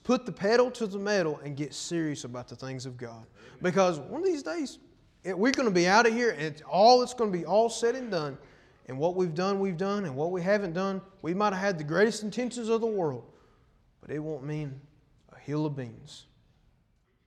put 0.04 0.24
the 0.24 0.32
pedal 0.32 0.70
to 0.70 0.86
the 0.86 0.98
metal 0.98 1.40
and 1.44 1.56
get 1.56 1.74
serious 1.74 2.22
about 2.22 2.48
the 2.48 2.56
things 2.56 2.86
of 2.86 2.96
God. 2.96 3.26
Because 3.60 3.98
one 3.98 4.20
of 4.20 4.26
these 4.26 4.44
days, 4.44 4.78
we're 5.24 5.52
going 5.52 5.68
to 5.68 5.74
be 5.74 5.86
out 5.86 6.06
of 6.06 6.12
here, 6.12 6.30
and 6.30 6.42
it's 6.42 6.62
all 6.62 7.02
it's 7.02 7.14
going 7.14 7.32
to 7.32 7.38
be 7.38 7.44
all 7.44 7.70
said 7.70 7.94
and 7.94 8.10
done. 8.10 8.36
And 8.86 8.98
what 8.98 9.16
we've 9.16 9.34
done, 9.34 9.60
we've 9.60 9.76
done, 9.76 10.04
and 10.04 10.14
what 10.14 10.30
we 10.30 10.42
haven't 10.42 10.74
done, 10.74 11.00
we 11.22 11.32
might 11.32 11.54
have 11.54 11.62
had 11.62 11.78
the 11.78 11.84
greatest 11.84 12.22
intentions 12.22 12.68
of 12.68 12.80
the 12.80 12.86
world. 12.86 13.24
but 14.00 14.10
it 14.10 14.18
won't 14.18 14.44
mean 14.44 14.78
a 15.32 15.38
hill 15.38 15.64
of 15.64 15.74
beans 15.74 16.26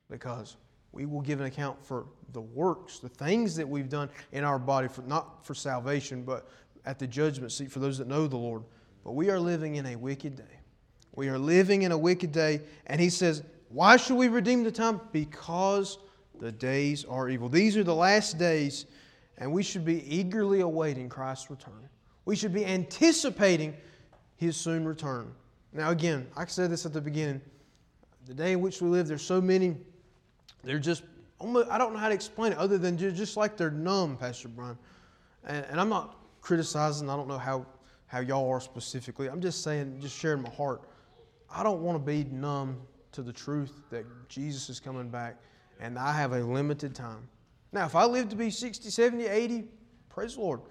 because 0.09 0.57
we 0.91 1.05
will 1.05 1.21
give 1.21 1.39
an 1.39 1.47
account 1.47 1.83
for 1.83 2.05
the 2.33 2.41
works, 2.41 2.99
the 2.99 3.09
things 3.09 3.55
that 3.55 3.67
we've 3.67 3.89
done 3.89 4.09
in 4.31 4.43
our 4.43 4.59
body, 4.59 4.87
for, 4.87 5.01
not 5.03 5.43
for 5.45 5.55
salvation, 5.55 6.23
but 6.23 6.47
at 6.85 6.99
the 6.99 7.07
judgment 7.07 7.51
seat 7.51 7.71
for 7.71 7.79
those 7.79 7.97
that 7.97 8.07
know 8.07 8.27
the 8.27 8.37
Lord. 8.37 8.63
But 9.03 9.13
we 9.13 9.29
are 9.29 9.39
living 9.39 9.75
in 9.75 9.87
a 9.87 9.95
wicked 9.95 10.35
day. 10.35 10.43
We 11.15 11.29
are 11.29 11.39
living 11.39 11.81
in 11.81 11.91
a 11.91 11.97
wicked 11.97 12.31
day. 12.31 12.61
And 12.85 13.01
he 13.01 13.09
says, 13.09 13.43
Why 13.69 13.97
should 13.97 14.17
we 14.17 14.27
redeem 14.27 14.63
the 14.63 14.71
time? 14.71 15.01
Because 15.11 15.97
the 16.39 16.51
days 16.51 17.05
are 17.05 17.29
evil. 17.29 17.49
These 17.49 17.77
are 17.77 17.83
the 17.83 17.95
last 17.95 18.37
days, 18.37 18.85
and 19.37 19.51
we 19.51 19.63
should 19.63 19.85
be 19.85 20.03
eagerly 20.13 20.61
awaiting 20.61 21.09
Christ's 21.09 21.49
return. 21.49 21.89
We 22.25 22.35
should 22.35 22.53
be 22.53 22.65
anticipating 22.65 23.73
his 24.35 24.57
soon 24.57 24.85
return. 24.85 25.33
Now, 25.73 25.91
again, 25.91 26.27
I 26.35 26.45
said 26.45 26.71
this 26.71 26.85
at 26.85 26.93
the 26.93 27.01
beginning. 27.01 27.41
The 28.25 28.33
day 28.33 28.53
in 28.53 28.61
which 28.61 28.81
we 28.81 28.89
live, 28.89 29.07
there's 29.07 29.21
so 29.21 29.39
many, 29.39 29.77
they're 30.63 30.79
just, 30.79 31.03
almost, 31.39 31.69
I 31.69 31.77
don't 31.77 31.93
know 31.93 31.99
how 31.99 32.09
to 32.09 32.15
explain 32.15 32.51
it 32.51 32.57
other 32.57 32.77
than 32.77 32.97
just 32.97 33.37
like 33.37 33.55
they're 33.57 33.71
numb, 33.71 34.17
Pastor 34.17 34.49
Brian. 34.49 34.77
And, 35.45 35.65
and 35.69 35.79
I'm 35.79 35.89
not 35.89 36.17
criticizing, 36.41 37.09
I 37.09 37.15
don't 37.15 37.27
know 37.27 37.37
how, 37.37 37.65
how 38.07 38.19
y'all 38.19 38.49
are 38.49 38.59
specifically. 38.59 39.27
I'm 39.27 39.41
just 39.41 39.63
saying, 39.63 39.99
just 40.01 40.17
sharing 40.17 40.41
my 40.41 40.49
heart. 40.49 40.81
I 41.49 41.63
don't 41.63 41.81
want 41.81 41.95
to 41.97 42.05
be 42.05 42.25
numb 42.25 42.77
to 43.13 43.21
the 43.21 43.33
truth 43.33 43.81
that 43.89 44.05
Jesus 44.27 44.69
is 44.69 44.79
coming 44.79 45.09
back 45.09 45.37
and 45.79 45.97
I 45.97 46.13
have 46.13 46.33
a 46.33 46.39
limited 46.39 46.95
time. 46.95 47.27
Now, 47.71 47.85
if 47.85 47.95
I 47.95 48.05
live 48.05 48.29
to 48.29 48.35
be 48.35 48.49
60, 48.49 48.89
70, 48.89 49.25
80, 49.25 49.65
praise 50.09 50.35
the 50.35 50.41
Lord. 50.41 50.61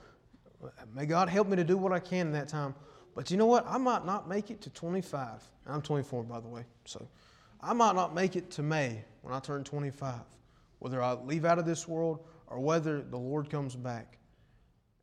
May 0.95 1.07
God 1.07 1.29
help 1.29 1.49
me 1.49 1.57
to 1.57 1.65
do 1.65 1.77
what 1.77 1.93
I 1.93 2.01
can 2.01 2.29
in 2.29 2.33
that 2.33 2.49
time. 2.49 2.75
But 3.15 3.31
you 3.31 3.37
know 3.37 3.47
what? 3.47 3.67
I 3.69 3.79
might 3.79 4.05
not 4.05 4.29
make 4.29 4.51
it 4.51 4.61
to 4.63 4.71
25. 4.71 5.43
I'm 5.67 5.83
24, 5.83 6.25
by 6.25 6.41
the 6.41 6.49
way. 6.49 6.65
So 6.85 7.07
I 7.61 7.73
might 7.73 7.95
not 7.95 8.15
make 8.15 8.37
it 8.37 8.51
to 8.53 8.63
May 8.63 9.03
when 9.23 9.35
I 9.35 9.41
turn 9.41 9.65
25, 9.65 10.15
whether 10.79 11.03
I 11.03 11.15
leave 11.15 11.45
out 11.45 11.59
of 11.59 11.67
this 11.67 11.89
world 11.89 12.21
or 12.49 12.61
whether 12.61 13.03
the 13.03 13.17
Lord 13.17 13.51
comes 13.51 13.75
back. 13.75 14.19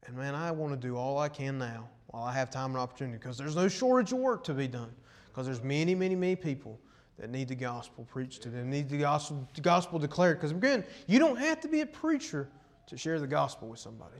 And 0.05 0.15
man, 0.15 0.35
I 0.35 0.51
want 0.51 0.73
to 0.73 0.87
do 0.87 0.95
all 0.95 1.17
I 1.17 1.29
can 1.29 1.57
now 1.57 1.89
while 2.07 2.23
I 2.23 2.33
have 2.33 2.49
time 2.49 2.71
and 2.71 2.77
opportunity 2.77 3.17
because 3.17 3.37
there's 3.37 3.55
no 3.55 3.67
shortage 3.67 4.11
of 4.11 4.19
work 4.19 4.43
to 4.45 4.53
be 4.53 4.67
done 4.67 4.93
because 5.27 5.45
there's 5.45 5.63
many, 5.63 5.95
many, 5.95 6.15
many 6.15 6.35
people 6.35 6.79
that 7.19 7.29
need 7.29 7.47
the 7.47 7.55
gospel 7.55 8.05
preached 8.05 8.41
to 8.43 8.49
them, 8.49 8.69
need 8.69 8.89
the 8.89 8.97
gospel, 8.97 9.47
the 9.53 9.61
gospel 9.61 9.99
declared. 9.99 10.37
Because 10.37 10.51
again, 10.51 10.83
you 11.07 11.19
don't 11.19 11.37
have 11.37 11.61
to 11.61 11.67
be 11.67 11.81
a 11.81 11.85
preacher 11.85 12.49
to 12.87 12.97
share 12.97 13.19
the 13.19 13.27
gospel 13.27 13.67
with 13.67 13.79
somebody. 13.79 14.17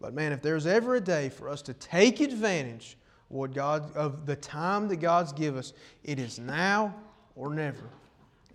But 0.00 0.14
man, 0.14 0.32
if 0.32 0.40
there's 0.40 0.66
ever 0.66 0.96
a 0.96 1.00
day 1.00 1.28
for 1.28 1.48
us 1.48 1.60
to 1.62 1.74
take 1.74 2.20
advantage 2.20 2.96
of 3.30 3.36
what 3.36 3.52
God 3.52 3.94
of 3.94 4.26
the 4.26 4.36
time 4.36 4.88
that 4.88 4.96
God's 4.96 5.32
give 5.32 5.56
us, 5.56 5.72
it 6.04 6.18
is 6.18 6.38
now 6.38 6.94
or 7.34 7.54
never. 7.54 7.90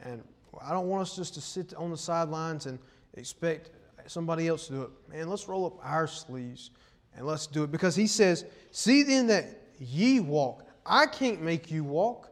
And 0.02 0.24
I 0.62 0.72
don't 0.72 0.88
want 0.88 1.04
us 1.04 1.16
just 1.16 1.34
to 1.36 1.42
sit 1.42 1.74
on 1.76 1.92
the 1.92 1.98
sidelines 1.98 2.66
and 2.66 2.80
expect 3.16 3.72
somebody 4.08 4.48
else 4.48 4.68
to 4.68 4.74
do 4.74 4.82
it. 4.84 4.90
Man, 5.10 5.30
let's 5.30 5.48
roll 5.48 5.66
up 5.66 5.78
our 5.84 6.08
sleeves 6.08 6.72
and 7.16 7.26
let's 7.26 7.48
do 7.48 7.64
it. 7.64 7.72
Because 7.72 7.96
he 7.96 8.08
says, 8.08 8.46
See 8.72 9.04
then 9.04 9.28
that 9.28 9.46
ye 9.80 10.20
walk. 10.20 10.68
I 10.86 11.06
can't 11.06 11.42
make 11.42 11.72
you 11.72 11.84
walk 11.84 12.30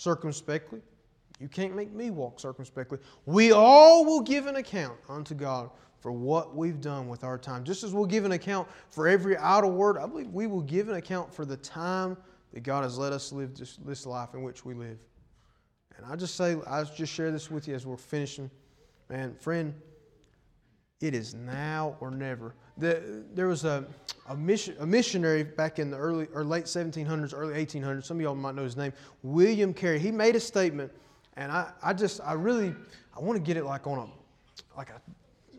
circumspectly. 0.00 0.80
You 1.40 1.48
can't 1.48 1.76
make 1.76 1.92
me 1.92 2.10
walk 2.10 2.40
circumspectly. 2.40 2.98
We 3.26 3.52
all 3.52 4.04
will 4.04 4.22
give 4.22 4.46
an 4.46 4.56
account 4.56 4.96
unto 5.08 5.34
God 5.34 5.70
for 6.00 6.10
what 6.10 6.56
we've 6.56 6.80
done 6.80 7.06
with 7.08 7.22
our 7.22 7.36
time. 7.36 7.64
Just 7.64 7.84
as 7.84 7.92
we'll 7.92 8.06
give 8.06 8.24
an 8.24 8.32
account 8.32 8.66
for 8.88 9.06
every 9.06 9.36
idle 9.36 9.70
word, 9.70 9.98
I 9.98 10.06
believe 10.06 10.28
we 10.28 10.46
will 10.46 10.62
give 10.62 10.88
an 10.88 10.94
account 10.94 11.32
for 11.32 11.44
the 11.44 11.58
time 11.58 12.16
that 12.54 12.62
God 12.62 12.82
has 12.82 12.96
let 12.96 13.12
us 13.12 13.30
live 13.30 13.54
this, 13.54 13.76
this 13.76 14.06
life 14.06 14.34
in 14.34 14.42
which 14.42 14.64
we 14.64 14.72
live. 14.72 14.98
And 15.96 16.06
I 16.06 16.16
just 16.16 16.34
say, 16.34 16.56
I 16.66 16.82
just 16.84 17.12
share 17.12 17.30
this 17.30 17.50
with 17.50 17.68
you 17.68 17.74
as 17.74 17.84
we're 17.84 17.98
finishing. 17.98 18.50
Man, 19.10 19.34
friend, 19.34 19.74
it 21.02 21.14
is 21.14 21.34
now 21.34 21.96
or 22.00 22.10
never. 22.10 22.54
The, 22.80 23.24
there 23.34 23.46
was 23.46 23.64
a, 23.64 23.84
a, 24.28 24.36
mission, 24.36 24.74
a 24.80 24.86
missionary 24.86 25.44
back 25.44 25.78
in 25.78 25.90
the 25.90 25.98
early 25.98 26.28
or 26.34 26.44
late 26.44 26.64
1700s, 26.64 27.34
early 27.36 27.54
1800s. 27.54 28.04
Some 28.04 28.16
of 28.16 28.22
y'all 28.22 28.34
might 28.34 28.54
know 28.54 28.64
his 28.64 28.76
name, 28.76 28.94
William 29.22 29.74
Carey. 29.74 29.98
He 29.98 30.10
made 30.10 30.34
a 30.34 30.40
statement, 30.40 30.90
and 31.36 31.52
I, 31.52 31.70
I 31.82 31.92
just, 31.92 32.22
I 32.24 32.32
really, 32.32 32.74
I 33.14 33.20
want 33.20 33.36
to 33.36 33.42
get 33.42 33.58
it 33.58 33.64
like 33.64 33.86
on 33.86 33.98
a, 33.98 34.76
like 34.78 34.88
a, 34.88 35.00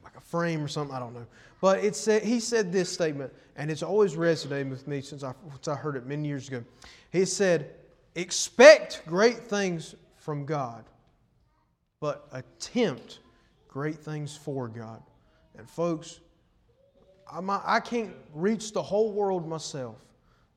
like 0.04 0.16
a 0.18 0.20
frame 0.20 0.64
or 0.64 0.68
something. 0.68 0.96
I 0.96 1.00
don't 1.00 1.14
know. 1.14 1.28
But 1.62 1.84
it 1.84 1.96
said, 1.96 2.24
he 2.24 2.40
said 2.40 2.72
this 2.72 2.92
statement, 2.92 3.32
and 3.56 3.70
it's 3.70 3.84
always 3.84 4.16
resonated 4.16 4.72
with 4.72 4.88
me 4.88 5.02
since 5.02 5.24
I, 5.24 5.34
since 5.52 5.68
I 5.68 5.76
heard 5.76 5.96
it 5.96 6.08
many 6.08 6.28
years 6.28 6.48
ago. 6.48 6.64
He 7.12 7.24
said, 7.26 7.76
"Expect 8.16 9.04
great 9.06 9.38
things 9.38 9.94
from 10.16 10.46
God, 10.46 10.86
but 12.00 12.28
attempt 12.32 13.20
great 13.68 14.00
things 14.00 14.36
for 14.36 14.68
God." 14.68 15.04
And 15.56 15.70
folks, 15.70 16.20
I'm, 17.34 17.50
I 17.50 17.80
can't 17.80 18.14
reach 18.34 18.74
the 18.74 18.82
whole 18.82 19.12
world 19.12 19.48
myself, 19.48 19.96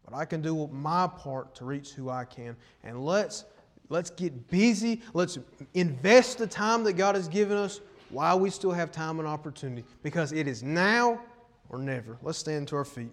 but 0.04 0.14
I 0.14 0.24
can 0.24 0.42
do 0.42 0.68
my 0.72 1.06
part 1.06 1.54
to 1.56 1.64
reach 1.64 1.92
who 1.92 2.10
I 2.10 2.24
can. 2.24 2.56
And 2.82 3.04
let's, 3.04 3.44
let's 3.88 4.10
get 4.10 4.48
busy. 4.48 5.00
Let's 5.12 5.38
invest 5.74 6.38
the 6.38 6.46
time 6.46 6.82
that 6.84 6.94
God 6.94 7.14
has 7.14 7.28
given 7.28 7.56
us 7.56 7.80
while 8.10 8.38
we 8.40 8.50
still 8.50 8.72
have 8.72 8.90
time 8.90 9.18
and 9.18 9.28
opportunity 9.28 9.84
because 10.02 10.32
it 10.32 10.48
is 10.48 10.62
now 10.62 11.20
or 11.68 11.78
never. 11.78 12.16
Let's 12.22 12.38
stand 12.38 12.68
to 12.68 12.76
our 12.76 12.84
feet. 12.84 13.10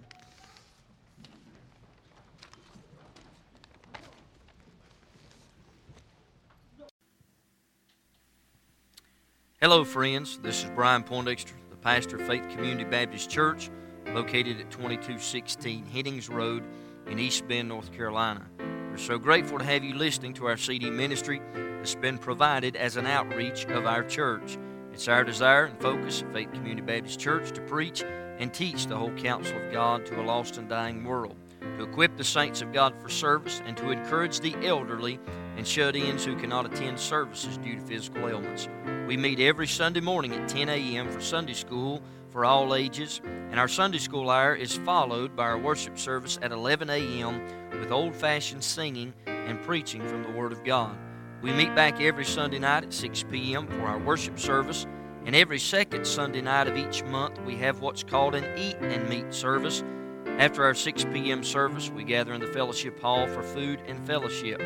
Hello, 9.61 9.85
friends. 9.85 10.39
This 10.41 10.63
is 10.63 10.69
Brian 10.71 11.03
Poindexter 11.03 11.53
pastor 11.81 12.19
Faith 12.19 12.47
Community 12.49 12.83
Baptist 12.83 13.29
Church, 13.29 13.71
located 14.13 14.59
at 14.59 14.69
2216 14.69 15.83
Headings 15.85 16.29
Road 16.29 16.63
in 17.07 17.17
East 17.17 17.47
Bend, 17.47 17.69
North 17.69 17.91
Carolina. 17.91 18.45
We're 18.59 18.97
so 18.97 19.17
grateful 19.17 19.57
to 19.57 19.65
have 19.65 19.83
you 19.83 19.95
listening 19.95 20.33
to 20.35 20.45
our 20.45 20.57
CD 20.57 20.91
ministry 20.91 21.41
that's 21.55 21.95
been 21.95 22.19
provided 22.19 22.75
as 22.75 22.97
an 22.97 23.07
outreach 23.07 23.65
of 23.65 23.87
our 23.87 24.03
church. 24.03 24.59
It's 24.93 25.07
our 25.07 25.23
desire 25.23 25.65
and 25.65 25.81
focus 25.81 26.21
at 26.21 26.31
Faith 26.33 26.51
Community 26.53 26.81
Baptist 26.81 27.19
Church 27.19 27.51
to 27.53 27.61
preach 27.61 28.03
and 28.37 28.53
teach 28.53 28.85
the 28.85 28.97
whole 28.97 29.13
counsel 29.13 29.57
of 29.57 29.71
God 29.71 30.05
to 30.05 30.21
a 30.21 30.23
lost 30.23 30.57
and 30.57 30.69
dying 30.69 31.03
world, 31.03 31.35
to 31.61 31.83
equip 31.83 32.15
the 32.15 32.23
saints 32.23 32.61
of 32.61 32.71
God 32.71 32.93
for 33.01 33.09
service, 33.09 33.61
and 33.65 33.75
to 33.77 33.89
encourage 33.89 34.39
the 34.39 34.55
elderly 34.63 35.19
and 35.57 35.67
shut 35.67 35.95
ins 35.95 36.25
who 36.25 36.35
cannot 36.35 36.65
attend 36.65 36.99
services 36.99 37.57
due 37.57 37.75
to 37.75 37.81
physical 37.81 38.27
ailments. 38.27 38.67
We 39.11 39.17
meet 39.17 39.41
every 39.41 39.67
Sunday 39.67 39.99
morning 39.99 40.33
at 40.33 40.47
10 40.47 40.69
a.m. 40.69 41.11
for 41.11 41.19
Sunday 41.19 41.51
school 41.51 42.01
for 42.29 42.45
all 42.45 42.73
ages, 42.73 43.19
and 43.25 43.59
our 43.59 43.67
Sunday 43.67 43.97
school 43.97 44.29
hour 44.29 44.55
is 44.55 44.77
followed 44.77 45.35
by 45.35 45.43
our 45.43 45.57
worship 45.57 45.99
service 45.99 46.39
at 46.41 46.53
11 46.53 46.89
a.m. 46.89 47.41
with 47.77 47.91
old 47.91 48.15
fashioned 48.15 48.63
singing 48.63 49.13
and 49.27 49.61
preaching 49.63 50.07
from 50.07 50.23
the 50.23 50.31
Word 50.31 50.53
of 50.53 50.63
God. 50.63 50.97
We 51.41 51.51
meet 51.51 51.75
back 51.75 51.99
every 51.99 52.23
Sunday 52.23 52.59
night 52.59 52.85
at 52.85 52.93
6 52.93 53.25
p.m. 53.29 53.67
for 53.67 53.81
our 53.81 53.99
worship 53.99 54.39
service, 54.39 54.87
and 55.25 55.35
every 55.35 55.59
second 55.59 56.07
Sunday 56.07 56.39
night 56.39 56.69
of 56.69 56.77
each 56.77 57.03
month 57.03 57.37
we 57.41 57.57
have 57.57 57.81
what's 57.81 58.03
called 58.03 58.33
an 58.33 58.45
Eat 58.57 58.77
and 58.79 59.09
Meet 59.09 59.33
service. 59.33 59.83
After 60.25 60.63
our 60.63 60.73
6 60.73 61.03
p.m. 61.11 61.43
service, 61.43 61.89
we 61.89 62.05
gather 62.05 62.31
in 62.31 62.39
the 62.39 62.47
fellowship 62.47 62.97
hall 63.01 63.27
for 63.27 63.43
food 63.43 63.81
and 63.87 64.07
fellowship. 64.07 64.61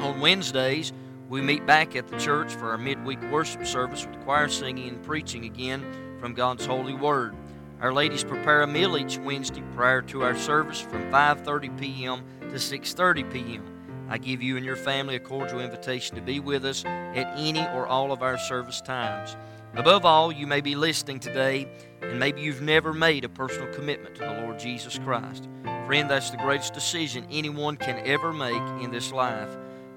On 0.00 0.20
Wednesdays, 0.20 0.92
we 1.28 1.40
meet 1.40 1.66
back 1.66 1.96
at 1.96 2.06
the 2.06 2.18
church 2.18 2.52
for 2.52 2.70
our 2.70 2.78
midweek 2.78 3.20
worship 3.30 3.66
service 3.66 4.06
with 4.06 4.20
choir 4.20 4.48
singing 4.48 4.88
and 4.88 5.02
preaching 5.02 5.44
again 5.44 5.84
from 6.20 6.34
God's 6.34 6.64
holy 6.64 6.94
word. 6.94 7.34
Our 7.80 7.92
ladies 7.92 8.22
prepare 8.22 8.62
a 8.62 8.66
meal 8.66 8.96
each 8.96 9.18
Wednesday 9.18 9.62
prior 9.74 10.02
to 10.02 10.22
our 10.22 10.36
service 10.36 10.80
from 10.80 11.10
5:30 11.10 11.78
p.m. 11.78 12.24
to 12.40 12.56
6:30 12.56 13.32
p.m. 13.32 14.06
I 14.08 14.18
give 14.18 14.40
you 14.40 14.56
and 14.56 14.64
your 14.64 14.76
family 14.76 15.16
a 15.16 15.20
cordial 15.20 15.60
invitation 15.60 16.14
to 16.14 16.22
be 16.22 16.38
with 16.38 16.64
us 16.64 16.84
at 16.84 17.34
any 17.36 17.66
or 17.68 17.88
all 17.88 18.12
of 18.12 18.22
our 18.22 18.38
service 18.38 18.80
times. 18.80 19.36
Above 19.74 20.04
all, 20.04 20.30
you 20.30 20.46
may 20.46 20.60
be 20.60 20.76
listening 20.76 21.18
today 21.18 21.68
and 22.02 22.20
maybe 22.20 22.40
you've 22.40 22.62
never 22.62 22.92
made 22.92 23.24
a 23.24 23.28
personal 23.28 23.72
commitment 23.74 24.14
to 24.14 24.20
the 24.20 24.42
Lord 24.42 24.60
Jesus 24.60 24.98
Christ. 24.98 25.48
Friend, 25.86 26.08
that's 26.08 26.30
the 26.30 26.36
greatest 26.36 26.72
decision 26.72 27.26
anyone 27.30 27.76
can 27.76 27.98
ever 28.06 28.32
make 28.32 28.62
in 28.82 28.92
this 28.92 29.12
life. 29.12 29.50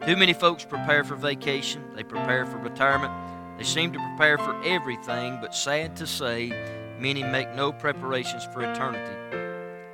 Too 0.06 0.16
many 0.16 0.34
folks 0.34 0.64
prepare 0.64 1.04
for 1.04 1.16
vacation, 1.16 1.84
they 1.94 2.04
prepare 2.04 2.46
for 2.46 2.58
retirement, 2.58 3.14
they 3.58 3.66
seem 3.66 3.92
to 3.92 4.00
prepare 4.00 4.38
for 4.38 4.60
everything, 4.64 5.38
but 5.42 5.54
sad 5.54 5.98
to 5.98 6.08
say, 6.08 6.50
many 6.98 7.22
make 7.22 7.54
no 7.54 7.74
preparations 7.74 8.46
for 8.54 8.62
eternity. 8.62 9.40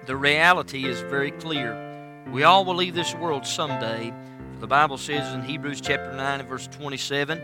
The 0.06 0.16
reality 0.16 0.86
is 0.86 1.02
very 1.02 1.32
clear. 1.32 2.24
We 2.32 2.44
all 2.44 2.64
will 2.64 2.76
leave 2.76 2.94
this 2.94 3.16
world 3.16 3.48
someday. 3.48 4.14
For 4.54 4.60
the 4.62 4.68
Bible 4.68 5.00
says 5.00 5.34
in 5.34 5.42
Hebrews 5.42 5.82
chapter 5.82 6.14
9 6.14 6.40
and 6.40 6.48
verse 6.48 6.68
27, 6.68 7.42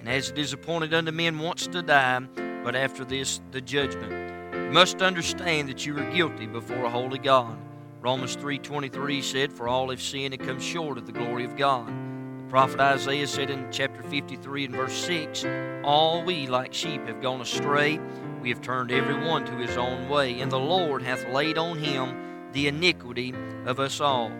And 0.00 0.08
as 0.08 0.28
it 0.28 0.38
is 0.38 0.52
appointed 0.52 0.92
unto 0.92 1.10
men 1.10 1.38
once 1.38 1.66
to 1.68 1.80
die, 1.80 2.20
but 2.62 2.76
after 2.76 3.04
this 3.04 3.40
the 3.50 3.62
judgment. 3.62 4.12
You 4.54 4.70
must 4.70 5.00
understand 5.00 5.70
that 5.70 5.86
you 5.86 5.96
are 5.98 6.10
guilty 6.12 6.46
before 6.46 6.84
a 6.84 6.90
holy 6.90 7.18
God. 7.18 7.56
Romans 8.02 8.36
3.23 8.36 9.22
said, 9.22 9.52
For 9.52 9.68
all 9.68 9.90
have 9.90 10.02
sinned 10.02 10.34
and 10.34 10.42
come 10.42 10.58
short 10.58 10.98
of 10.98 11.06
the 11.06 11.12
glory 11.12 11.44
of 11.44 11.56
God. 11.56 11.86
The 11.86 12.50
prophet 12.50 12.80
Isaiah 12.80 13.28
said 13.28 13.48
in 13.48 13.68
chapter 13.70 14.02
53 14.02 14.64
and 14.64 14.74
verse 14.74 14.92
6, 14.92 15.44
All 15.84 16.24
we 16.24 16.48
like 16.48 16.74
sheep 16.74 17.06
have 17.06 17.22
gone 17.22 17.40
astray. 17.40 18.00
We 18.40 18.48
have 18.48 18.60
turned 18.60 18.90
every 18.90 19.14
one 19.14 19.44
to 19.44 19.52
his 19.52 19.76
own 19.76 20.08
way, 20.08 20.40
and 20.40 20.50
the 20.50 20.58
Lord 20.58 21.02
hath 21.02 21.24
laid 21.28 21.58
on 21.58 21.78
him 21.78 22.50
the 22.50 22.66
iniquity 22.66 23.34
of 23.66 23.78
us 23.78 24.00
all. 24.00 24.32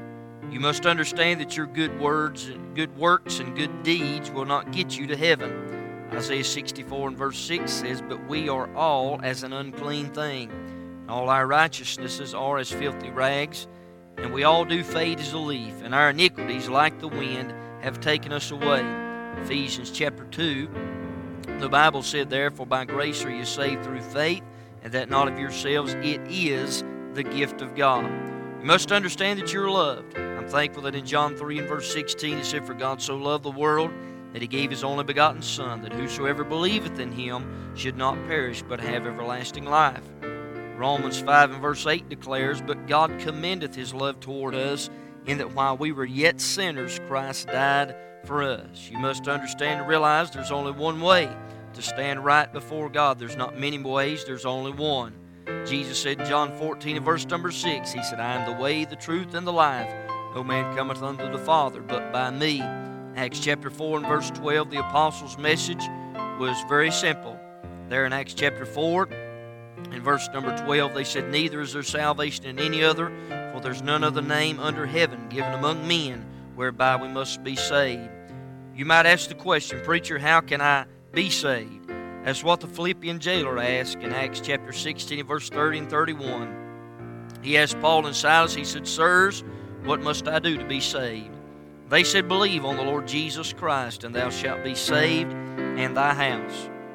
You 0.51 0.59
must 0.59 0.85
understand 0.85 1.41
that 1.41 1.57
your 1.57 1.67
good 1.67 2.01
words, 2.01 2.51
good 2.75 2.97
works, 2.97 3.39
and 3.39 3.57
good 3.57 3.85
deeds 3.85 4.29
will 4.33 4.45
not 4.45 4.73
get 4.73 4.99
you 4.99 5.07
to 5.07 5.17
heaven. 5.17 6.09
Isaiah 6.13 6.43
64 6.43 7.09
and 7.11 7.17
verse 7.17 7.39
6 7.39 7.71
says, 7.71 8.03
But 8.03 8.27
we 8.27 8.49
are 8.49 8.75
all 8.75 9.21
as 9.23 9.45
an 9.45 9.53
unclean 9.53 10.11
thing 10.11 10.51
all 11.13 11.29
our 11.29 11.47
righteousnesses 11.47 12.33
are 12.33 12.57
as 12.57 12.71
filthy 12.71 13.11
rags, 13.11 13.69
and 14.17 14.33
we 14.33 14.45
all 14.45 14.65
do 14.65 14.83
fade 14.83 15.21
as 15.21 15.35
a 15.35 15.39
leaf, 15.39 15.75
and 15.83 15.95
our 15.95 16.09
iniquities, 16.09 16.71
like 16.71 16.99
the 17.01 17.09
wind, 17.09 17.53
have 17.83 18.01
taken 18.01 18.33
us 18.33 18.51
away. 18.51 18.83
Ephesians 19.43 19.91
chapter 19.91 20.25
2, 20.25 20.71
the 21.59 21.69
Bible 21.69 22.03
said, 22.03 22.31
Therefore, 22.31 22.65
by 22.65 22.87
grace 22.87 23.25
are 23.27 23.31
you 23.31 23.45
saved 23.45 23.85
through 23.85 24.01
faith, 24.01 24.43
and 24.83 24.93
that 24.95 25.11
not 25.11 25.29
of 25.29 25.39
yourselves, 25.39 25.93
it 26.01 26.21
is 26.31 26.83
the 27.13 27.23
gift 27.23 27.61
of 27.61 27.75
God. 27.75 28.05
You 28.61 28.65
must 28.65 28.91
understand 28.91 29.39
that 29.39 29.53
you're 29.53 29.71
loved. 29.71 30.17
I'm 30.17 30.49
thankful 30.49 30.85
that 30.85 30.95
in 30.95 31.05
John 31.05 31.37
3 31.37 31.59
and 31.59 31.69
verse 31.69 31.93
16 31.93 32.39
it 32.39 32.45
said, 32.47 32.67
For 32.67 32.75
God 32.75 33.03
so 33.03 33.17
loved 33.17 33.45
the 33.45 33.51
world 33.51 33.91
that 34.33 34.41
he 34.41 34.49
gave 34.49 34.71
his 34.71 34.83
only 34.83 35.05
begotten 35.05 35.43
Son, 35.43 35.83
that 35.83 35.93
whosoever 35.93 36.43
believeth 36.43 36.99
in 36.99 37.13
him 37.13 37.75
should 37.75 37.99
not 37.99 38.17
perish, 38.27 38.63
but 38.67 38.81
have 38.81 39.07
everlasting 39.07 39.67
life. 39.67 40.09
Romans 40.83 41.21
5 41.21 41.53
and 41.53 41.63
verse 41.63 41.87
8 41.87 42.09
declares, 42.09 42.61
But 42.61 42.89
God 42.89 43.17
commendeth 43.21 43.73
his 43.73 43.95
love 43.95 44.19
toward 44.19 44.57
us, 44.57 44.91
in 45.27 45.39
that 45.39 45.55
while 45.55 45.77
we 45.77 45.93
were 45.93 46.05
yet 46.05 46.41
sinners, 46.41 46.99
Christ 47.07 47.47
died 47.47 47.95
for 48.25 48.43
us. 48.43 48.91
You 48.91 48.99
must 48.99 49.29
understand 49.29 49.79
and 49.79 49.89
realize 49.89 50.33
there's 50.33 50.51
only 50.51 50.73
one 50.73 51.01
way 51.01 51.31
to 51.75 51.83
stand 51.83 52.25
right 52.25 52.53
before 52.53 52.89
God. 52.89 53.21
There's 53.21 53.37
not 53.37 53.57
many 53.57 53.79
ways, 53.79 54.25
there's 54.25 54.45
only 54.45 54.73
one. 54.73 55.15
Jesus 55.65 56.03
said 56.03 56.19
in 56.21 56.27
John 56.27 56.59
14 56.59 56.97
and 56.97 57.05
verse 57.05 57.27
number 57.27 57.53
6, 57.53 57.93
He 57.93 58.03
said, 58.03 58.19
I 58.19 58.35
am 58.35 58.53
the 58.53 58.61
way, 58.61 58.85
the 58.85 58.97
truth, 58.97 59.35
and 59.35 59.47
the 59.47 59.53
life. 59.53 59.95
No 60.35 60.43
man 60.43 60.75
cometh 60.75 61.01
unto 61.01 61.31
the 61.31 61.39
Father 61.39 61.81
but 61.81 62.13
by 62.13 62.31
me. 62.31 62.61
Acts 63.15 63.39
chapter 63.39 63.71
4 63.71 63.99
and 63.99 64.07
verse 64.09 64.33
12, 64.33 64.71
the 64.71 64.81
apostles' 64.81 65.39
message 65.39 65.85
was 66.41 66.57
very 66.69 66.91
simple. 66.91 67.39
There 67.89 68.05
in 68.05 68.13
Acts 68.13 68.35
chapter 68.35 68.67
4, 68.67 69.09
in 69.91 70.03
verse 70.03 70.29
number 70.33 70.57
12, 70.57 70.95
they 70.95 71.05
said, 71.05 71.31
Neither 71.31 71.61
is 71.61 71.73
there 71.73 71.83
salvation 71.83 72.47
in 72.47 72.59
any 72.59 72.85
other, 72.85 73.11
for 73.53 73.61
there's 73.61 73.83
none 73.83 74.05
other 74.05 74.23
name 74.23 74.61
under 74.61 74.87
heaven 74.87 75.29
given 75.29 75.53
among 75.53 75.87
men 75.87 76.27
whereby 76.55 76.97
we 76.97 77.09
must 77.09 77.43
be 77.43 77.57
saved. 77.57 78.11
You 78.75 78.85
might 78.85 79.07
ask 79.07 79.29
the 79.29 79.35
question, 79.35 79.81
Preacher, 79.83 80.19
how 80.19 80.41
can 80.41 80.61
I 80.61 80.87
be 81.13 81.31
saved? 81.31 81.89
That's 82.25 82.45
what 82.45 82.61
the 82.61 82.69
Philippian 82.69 83.19
jailer 83.19 83.59
asked 83.59 83.99
in 83.99 84.13
Acts 84.13 84.41
chapter 84.41 84.73
16, 84.73 85.27
verse 85.27 85.51
30 85.51 85.79
and 85.79 85.91
31. 85.91 87.39
He 87.43 87.59
asked 87.59 87.81
Paul 87.81 88.07
and 88.07 88.15
Silas, 88.15 88.55
he 88.55 88.65
said, 88.65 88.87
Sirs, 88.87 89.43
what 89.85 90.01
must 90.01 90.29
I 90.29 90.39
do 90.39 90.57
to 90.57 90.65
be 90.65 90.81
saved? 90.81 91.37
They 91.89 92.05
said, 92.05 92.29
Believe 92.29 92.65
on 92.65 92.77
the 92.77 92.85
Lord 92.85 93.07
Jesus 93.07 93.53
Christ, 93.53 94.05
and 94.05 94.15
thou 94.15 94.31
shalt 94.31 94.65
be 94.65 94.75
saved 94.75 95.33
and 95.33 95.97
thy 95.97 96.15
house. 96.15 96.71